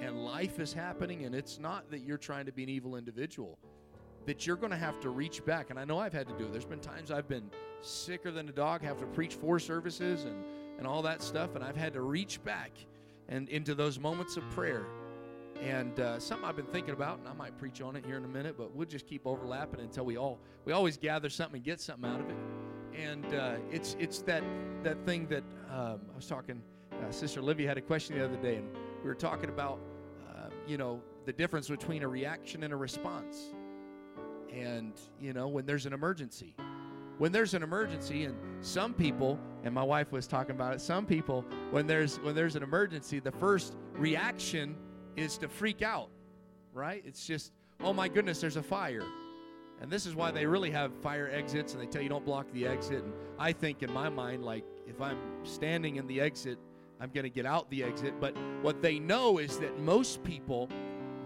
and 0.00 0.24
life 0.24 0.60
is 0.60 0.72
happening, 0.72 1.24
and 1.24 1.34
it's 1.34 1.58
not 1.58 1.90
that 1.90 2.00
you're 2.00 2.18
trying 2.18 2.46
to 2.46 2.52
be 2.52 2.62
an 2.62 2.68
evil 2.68 2.96
individual. 2.96 3.58
That 4.26 4.46
you're 4.46 4.56
going 4.56 4.70
to 4.70 4.76
have 4.76 5.00
to 5.00 5.10
reach 5.10 5.44
back. 5.44 5.70
And 5.70 5.78
I 5.78 5.84
know 5.84 5.98
I've 5.98 6.12
had 6.12 6.28
to 6.28 6.34
do 6.38 6.44
it. 6.44 6.52
There's 6.52 6.64
been 6.64 6.80
times 6.80 7.10
I've 7.10 7.28
been 7.28 7.50
sicker 7.80 8.30
than 8.30 8.48
a 8.48 8.52
dog, 8.52 8.82
have 8.82 8.98
to 9.00 9.06
preach 9.06 9.34
four 9.34 9.58
services 9.58 10.24
and, 10.24 10.44
and 10.78 10.86
all 10.86 11.02
that 11.02 11.22
stuff, 11.22 11.54
and 11.54 11.64
I've 11.64 11.76
had 11.76 11.92
to 11.94 12.00
reach 12.00 12.42
back 12.44 12.72
and 13.28 13.48
into 13.48 13.74
those 13.74 13.98
moments 13.98 14.36
of 14.36 14.48
prayer. 14.50 14.86
And 15.60 15.98
uh, 16.00 16.18
something 16.18 16.46
I've 16.46 16.56
been 16.56 16.66
thinking 16.66 16.94
about, 16.94 17.20
and 17.20 17.28
I 17.28 17.32
might 17.32 17.56
preach 17.58 17.80
on 17.80 17.96
it 17.96 18.04
here 18.04 18.16
in 18.16 18.24
a 18.24 18.28
minute, 18.28 18.56
but 18.58 18.74
we'll 18.74 18.88
just 18.88 19.06
keep 19.06 19.26
overlapping 19.26 19.80
until 19.80 20.04
we 20.04 20.16
all 20.16 20.40
we 20.64 20.72
always 20.72 20.96
gather 20.96 21.30
something 21.30 21.56
and 21.56 21.64
get 21.64 21.80
something 21.80 22.10
out 22.10 22.20
of 22.20 22.28
it. 22.28 22.36
And 23.00 23.24
uh, 23.34 23.56
it's 23.70 23.96
it's 24.00 24.18
that 24.22 24.42
that 24.82 25.04
thing 25.06 25.26
that 25.28 25.44
um, 25.70 26.00
I 26.12 26.16
was 26.16 26.26
talking. 26.26 26.60
Uh, 26.92 27.10
Sister 27.10 27.40
Olivia 27.40 27.68
had 27.68 27.78
a 27.78 27.82
question 27.82 28.18
the 28.18 28.24
other 28.24 28.36
day, 28.36 28.56
and 28.56 28.68
we 29.02 29.08
were 29.08 29.14
talking 29.14 29.48
about 29.48 29.78
uh, 30.28 30.48
you 30.66 30.76
know 30.76 31.00
the 31.24 31.32
difference 31.32 31.68
between 31.68 32.02
a 32.02 32.08
reaction 32.08 32.64
and 32.64 32.72
a 32.72 32.76
response 32.76 33.54
and 34.54 34.92
you 35.20 35.32
know 35.32 35.48
when 35.48 35.66
there's 35.66 35.86
an 35.86 35.92
emergency. 35.92 36.54
When 37.18 37.30
there's 37.30 37.54
an 37.54 37.62
emergency 37.62 38.24
and 38.24 38.36
some 38.60 38.92
people 38.92 39.38
and 39.62 39.72
my 39.72 39.84
wife 39.84 40.10
was 40.10 40.26
talking 40.26 40.56
about 40.56 40.74
it 40.74 40.80
some 40.80 41.06
people 41.06 41.44
when 41.70 41.86
there's 41.86 42.18
when 42.20 42.34
there's 42.34 42.56
an 42.56 42.64
emergency 42.64 43.20
the 43.20 43.30
first 43.30 43.76
reaction 43.92 44.74
is 45.16 45.38
to 45.38 45.48
freak 45.48 45.80
out 45.80 46.10
right? 46.72 47.02
It's 47.06 47.26
just 47.26 47.52
oh 47.80 47.92
my 47.92 48.08
goodness 48.08 48.40
there's 48.40 48.56
a 48.56 48.62
fire. 48.62 49.04
And 49.80 49.90
this 49.90 50.06
is 50.06 50.14
why 50.14 50.30
they 50.30 50.46
really 50.46 50.70
have 50.70 50.94
fire 51.02 51.30
exits 51.32 51.72
and 51.72 51.82
they 51.82 51.86
tell 51.86 52.02
you 52.02 52.08
don't 52.08 52.24
block 52.24 52.50
the 52.52 52.66
exit. 52.66 53.04
And 53.04 53.12
i 53.38 53.52
think 53.52 53.82
in 53.82 53.92
my 53.92 54.08
mind 54.08 54.44
like 54.44 54.64
if 54.86 55.00
i'm 55.00 55.18
standing 55.42 55.96
in 55.96 56.06
the 56.06 56.20
exit 56.20 56.58
i'm 57.00 57.10
going 57.10 57.24
to 57.24 57.30
get 57.30 57.46
out 57.46 57.70
the 57.70 57.82
exit. 57.84 58.14
But 58.20 58.36
what 58.62 58.82
they 58.82 58.98
know 58.98 59.38
is 59.38 59.58
that 59.58 59.78
most 59.78 60.22
people 60.24 60.68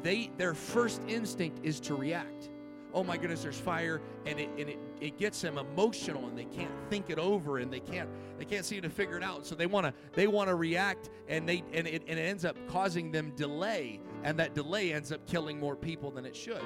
they 0.03 0.31
their 0.37 0.55
first 0.55 1.03
instinct 1.09 1.61
is 1.63 1.81
to 1.81 1.95
react 1.95 2.51
oh 2.99 3.05
my 3.05 3.17
goodness, 3.17 3.45
there's 3.45 3.59
fire, 3.59 4.01
and 4.27 4.41
it 4.41 4.51
and 4.59 4.69
it, 4.69 4.79
it 5.01 5.19
gets 5.19 5.41
them 5.41 5.57
emotional 5.57 6.27
and 6.27 6.37
they 6.37 6.47
can't 6.47 6.73
think 6.91 7.11
it 7.11 7.19
over 7.19 7.59
and 7.59 7.73
they 7.73 7.79
can't 7.79 8.09
they 8.39 8.45
can't 8.45 8.65
seem 8.65 8.83
to 8.83 8.91
figure 8.91 9.17
it 9.17 9.23
out. 9.23 9.47
So 9.47 9.55
they 9.55 9.67
wanna 9.67 9.95
they 10.15 10.27
wanna 10.27 10.57
react 10.57 11.09
and 11.29 11.49
they 11.49 11.63
and 11.73 11.87
it, 11.87 12.03
and 12.09 12.19
it 12.19 12.23
ends 12.23 12.45
up 12.45 12.57
causing 12.67 13.13
them 13.13 13.33
delay, 13.37 14.01
and 14.25 14.37
that 14.41 14.53
delay 14.53 14.93
ends 14.93 15.13
up 15.13 15.25
killing 15.29 15.61
more 15.61 15.77
people 15.77 16.11
than 16.11 16.27
it 16.27 16.35
should. 16.35 16.63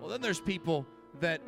Well 0.00 0.08
then 0.08 0.22
there's 0.22 0.40
people 0.40 0.86
that 1.20 1.42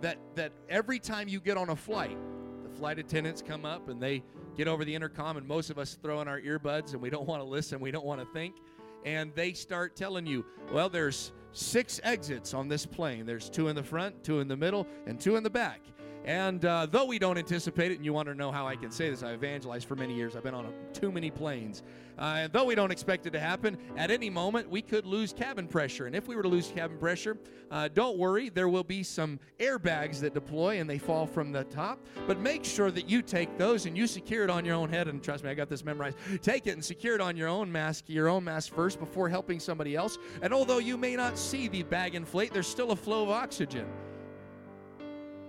that 0.00 0.16
that 0.36 0.52
every 0.70 0.98
time 0.98 1.28
you 1.28 1.38
get 1.38 1.58
on 1.58 1.68
a 1.68 1.76
flight, 1.76 2.16
the 2.62 2.70
flight 2.70 2.98
attendants 2.98 3.42
come 3.42 3.66
up 3.66 3.90
and 3.90 4.02
they 4.02 4.22
get 4.56 4.68
over 4.68 4.86
the 4.86 4.94
intercom 4.94 5.36
and 5.36 5.46
most 5.46 5.68
of 5.68 5.78
us 5.78 5.98
throw 6.02 6.22
in 6.22 6.28
our 6.28 6.40
earbuds 6.40 6.94
and 6.94 7.02
we 7.02 7.10
don't 7.10 7.26
want 7.26 7.42
to 7.42 7.46
listen, 7.46 7.78
we 7.78 7.90
don't 7.90 8.06
want 8.06 8.20
to 8.20 8.26
think. 8.32 8.56
And 9.04 9.34
they 9.34 9.52
start 9.52 9.96
telling 9.96 10.26
you, 10.26 10.46
well, 10.72 10.88
there's 10.88 11.32
six 11.54 12.00
exits 12.02 12.52
on 12.52 12.68
this 12.68 12.84
plane. 12.84 13.24
There's 13.24 13.48
two 13.48 13.68
in 13.68 13.76
the 13.76 13.82
front, 13.82 14.22
two 14.22 14.40
in 14.40 14.48
the 14.48 14.56
middle, 14.56 14.86
and 15.06 15.18
two 15.18 15.36
in 15.36 15.42
the 15.42 15.50
back. 15.50 15.80
And 16.24 16.64
uh, 16.64 16.86
though 16.86 17.04
we 17.04 17.18
don't 17.18 17.36
anticipate 17.36 17.92
it, 17.92 17.96
and 17.96 18.04
you 18.04 18.14
want 18.14 18.28
to 18.28 18.34
know 18.34 18.50
how 18.50 18.66
I 18.66 18.76
can 18.76 18.90
say 18.90 19.10
this, 19.10 19.22
I 19.22 19.34
evangelized 19.34 19.86
for 19.86 19.94
many 19.94 20.14
years. 20.14 20.34
I've 20.34 20.42
been 20.42 20.54
on 20.54 20.64
a, 20.64 20.98
too 20.98 21.12
many 21.12 21.30
planes. 21.30 21.82
Uh, 22.18 22.36
and 22.38 22.52
though 22.52 22.64
we 22.64 22.74
don't 22.74 22.90
expect 22.90 23.26
it 23.26 23.32
to 23.32 23.40
happen, 23.40 23.76
at 23.98 24.10
any 24.10 24.30
moment 24.30 24.70
we 24.70 24.80
could 24.80 25.04
lose 25.04 25.34
cabin 25.34 25.66
pressure. 25.66 26.06
And 26.06 26.16
if 26.16 26.26
we 26.26 26.34
were 26.34 26.42
to 26.42 26.48
lose 26.48 26.68
cabin 26.68 26.96
pressure, 26.96 27.36
uh, 27.70 27.88
don't 27.88 28.16
worry, 28.16 28.48
there 28.48 28.70
will 28.70 28.84
be 28.84 29.02
some 29.02 29.38
airbags 29.58 30.18
that 30.20 30.32
deploy 30.32 30.80
and 30.80 30.88
they 30.88 30.96
fall 30.96 31.26
from 31.26 31.52
the 31.52 31.64
top. 31.64 32.00
But 32.26 32.38
make 32.40 32.64
sure 32.64 32.90
that 32.90 33.08
you 33.08 33.20
take 33.20 33.58
those 33.58 33.84
and 33.84 33.94
you 33.94 34.06
secure 34.06 34.44
it 34.44 34.50
on 34.50 34.64
your 34.64 34.76
own 34.76 34.88
head. 34.88 35.08
And 35.08 35.22
trust 35.22 35.44
me, 35.44 35.50
I 35.50 35.54
got 35.54 35.68
this 35.68 35.84
memorized. 35.84 36.16
Take 36.40 36.66
it 36.66 36.70
and 36.70 36.84
secure 36.84 37.14
it 37.14 37.20
on 37.20 37.36
your 37.36 37.48
own 37.48 37.70
mask, 37.70 38.04
your 38.06 38.28
own 38.28 38.44
mask 38.44 38.72
first 38.72 38.98
before 38.98 39.28
helping 39.28 39.60
somebody 39.60 39.94
else. 39.94 40.16
And 40.40 40.54
although 40.54 40.78
you 40.78 40.96
may 40.96 41.16
not 41.16 41.36
see 41.36 41.68
the 41.68 41.82
bag 41.82 42.14
inflate, 42.14 42.54
there's 42.54 42.66
still 42.66 42.92
a 42.92 42.96
flow 42.96 43.24
of 43.24 43.28
oxygen 43.30 43.86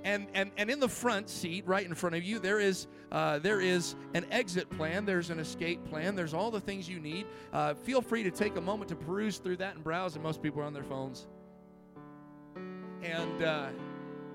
and 0.05 0.27
and 0.35 0.51
and 0.55 0.69
in 0.69 0.79
the 0.79 0.87
front 0.87 1.29
seat 1.29 1.65
right 1.67 1.85
in 1.85 1.95
front 1.95 2.15
of 2.15 2.23
you 2.23 2.37
there 2.37 2.59
is 2.59 2.87
uh, 3.11 3.39
there 3.39 3.59
is 3.59 3.95
an 4.13 4.25
exit 4.31 4.69
plan 4.69 5.03
there's 5.03 5.31
an 5.31 5.39
escape 5.39 5.83
plan 5.89 6.15
there's 6.15 6.33
all 6.33 6.51
the 6.51 6.61
things 6.61 6.87
you 6.87 6.99
need. 6.99 7.25
Uh, 7.51 7.73
feel 7.73 8.01
free 8.01 8.23
to 8.23 8.31
take 8.31 8.55
a 8.55 8.61
moment 8.61 8.87
to 8.87 8.95
peruse 8.95 9.39
through 9.39 9.57
that 9.57 9.75
and 9.75 9.83
browse 9.83 10.15
and 10.15 10.23
most 10.23 10.41
people 10.41 10.61
are 10.61 10.63
on 10.63 10.73
their 10.73 10.83
phones. 10.83 11.27
And 13.01 13.43
uh, 13.43 13.69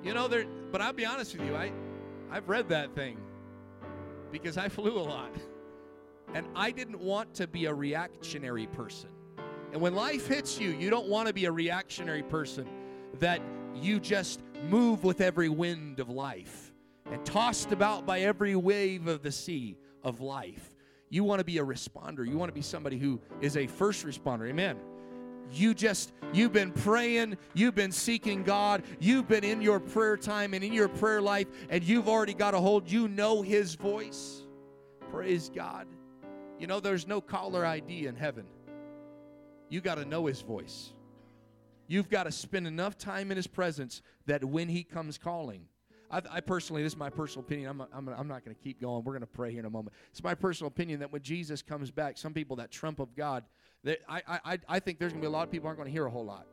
you 0.03 0.13
know 0.13 0.29
there 0.29 0.45
but 0.73 0.81
i'll 0.83 0.93
be 0.93 1.07
honest 1.07 1.37
with 1.37 1.47
you 1.47 1.55
i 1.55 1.73
i've 2.31 2.49
read 2.49 2.69
that 2.69 2.95
thing 2.95 3.19
because 4.33 4.59
i 4.59 4.69
flew 4.77 4.99
a 4.99 5.01
lot. 5.01 5.35
And 6.35 6.47
i 6.57 6.73
didn't 6.73 7.01
want 7.01 7.33
to 7.35 7.47
be 7.47 7.67
a 7.67 7.75
reactionary 7.75 8.67
person. 8.67 9.11
And 9.73 9.81
when 9.81 9.95
life 9.95 10.27
hits 10.27 10.59
you 10.59 10.71
you 10.71 10.91
don't 10.91 11.07
want 11.07 11.29
to 11.29 11.35
be 11.35 11.45
a 11.45 11.53
reactionary 11.53 12.25
person 12.25 12.67
that 13.21 13.41
you 13.75 14.01
just 14.01 14.41
move 14.65 15.05
with 15.05 15.21
every 15.21 15.49
wind 15.49 16.01
of 16.01 16.09
life 16.09 16.73
and 17.11 17.25
tossed 17.25 17.73
about 17.73 18.07
by 18.07 18.21
every 18.21 18.55
wave 18.57 19.07
of 19.09 19.23
the 19.23 19.33
sea 19.33 19.77
of 20.03 20.21
life. 20.21 20.75
You 21.09 21.25
want 21.25 21.41
to 21.41 21.45
be 21.45 21.59
a 21.59 21.65
responder. 21.65 22.27
You 22.27 22.39
want 22.39 22.51
to 22.51 22.55
be 22.55 22.63
somebody 22.63 22.99
who 22.99 23.21
is 23.41 23.57
a 23.57 23.67
first 23.67 24.07
responder. 24.07 24.49
Amen. 24.49 24.77
You 25.53 25.75
just, 25.75 26.13
you've 26.33 26.53
been 26.53 26.71
praying, 26.71 27.37
you've 27.55 27.75
been 27.75 27.91
seeking 27.91 28.45
God, 28.45 28.85
you've 29.01 29.27
been 29.27 29.43
in 29.43 29.61
your 29.61 29.81
prayer 29.81 30.17
time 30.17 30.55
and 30.55 30.63
in 30.63 30.73
your 30.73 30.89
prayer 30.89 31.21
life, 31.21 31.49
and 31.69 31.83
you've 31.83 32.09
already 32.09 32.35
got 32.35 32.55
a 32.55 32.59
hold. 32.59 32.89
You 32.89 33.09
know 33.09 33.43
His 33.43 33.75
voice. 33.75 34.43
Praise 35.11 35.51
God. 35.53 35.89
You 36.61 36.69
know, 36.69 36.79
there's 36.79 37.09
no 37.09 37.21
caller 37.21 37.67
ID 37.67 38.07
in 38.07 38.15
heaven. 38.15 38.47
You 39.69 39.81
got 39.81 39.97
to 39.97 40.05
know 40.05 40.27
His 40.27 40.41
voice. 40.41 40.93
You've 41.91 42.09
got 42.09 42.23
to 42.23 42.31
spend 42.31 42.69
enough 42.69 42.97
time 42.97 43.33
in 43.33 43.37
His 43.37 43.49
presence 43.49 44.01
that 44.27 44.45
when 44.45 44.69
He 44.69 44.85
comes 44.85 45.19
calling, 45.19 45.65
I, 46.09 46.23
I 46.31 46.41
personally, 46.41 46.85
this 46.85 46.93
is 46.93 46.97
my 46.97 47.11
personal 47.11 47.45
opinion. 47.45 47.69
I'm, 47.69 47.81
I'm, 47.93 48.09
I'm 48.17 48.29
not 48.29 48.45
going 48.45 48.55
to 48.55 48.63
keep 48.63 48.81
going. 48.81 49.03
We're 49.03 49.13
going 49.13 49.23
to 49.23 49.27
pray 49.27 49.51
here 49.51 49.59
in 49.59 49.67
a 49.67 49.71
moment. 49.71 49.97
It's 50.13 50.23
my 50.23 50.37
personal 50.37 50.69
opinion 50.69 51.01
that 51.01 51.11
when 51.11 51.23
Jesus 51.23 51.63
comes 51.63 51.91
back, 51.91 52.17
some 52.17 52.33
people, 52.33 52.55
that 52.57 52.71
trump 52.71 53.01
of 53.01 53.17
God, 53.17 53.43
that 53.83 53.99
I, 54.09 54.23
I, 54.29 54.59
I 54.69 54.79
think 54.79 55.01
there's 55.01 55.11
going 55.11 55.21
to 55.21 55.27
be 55.27 55.29
a 55.29 55.37
lot 55.37 55.43
of 55.43 55.51
people 55.51 55.67
aren't 55.67 55.79
going 55.79 55.89
to 55.89 55.93
hear 55.93 56.07
a 56.07 56.11
whole 56.11 56.25
lot. 56.25 56.47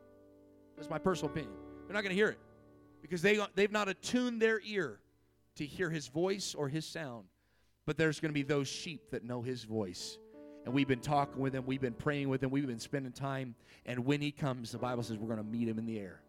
That's 0.76 0.90
my 0.90 0.98
personal 0.98 1.30
opinion. 1.30 1.54
They're 1.86 1.94
not 1.94 2.02
going 2.02 2.16
to 2.16 2.20
hear 2.20 2.30
it 2.30 2.40
because 3.00 3.22
they, 3.22 3.38
they've 3.54 3.70
not 3.70 3.88
attuned 3.88 4.42
their 4.42 4.60
ear 4.64 4.98
to 5.54 5.64
hear 5.64 5.88
His 5.88 6.08
voice 6.08 6.52
or 6.52 6.68
His 6.68 6.84
sound. 6.84 7.26
But 7.86 7.96
there's 7.96 8.18
going 8.18 8.30
to 8.30 8.34
be 8.34 8.42
those 8.42 8.66
sheep 8.66 9.12
that 9.12 9.22
know 9.22 9.40
His 9.40 9.62
voice 9.62 10.18
and 10.68 10.74
we've 10.74 10.86
been 10.86 11.00
talking 11.00 11.40
with 11.40 11.54
him, 11.54 11.64
we've 11.64 11.80
been 11.80 11.94
praying 11.94 12.28
with 12.28 12.42
him, 12.42 12.50
we've 12.50 12.66
been 12.66 12.78
spending 12.78 13.10
time. 13.10 13.54
And 13.86 14.04
when 14.04 14.20
he 14.20 14.30
comes, 14.30 14.70
the 14.70 14.76
Bible 14.76 15.02
says 15.02 15.16
we're 15.16 15.34
going 15.34 15.38
to 15.38 15.42
meet 15.42 15.66
him 15.66 15.78
in 15.78 15.86
the 15.86 15.98
air. 15.98 16.20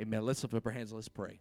Amen. 0.00 0.24
Let's 0.24 0.42
lift 0.42 0.54
up 0.54 0.64
our 0.64 0.72
hands, 0.72 0.90
let's 0.90 1.06
pray. 1.06 1.38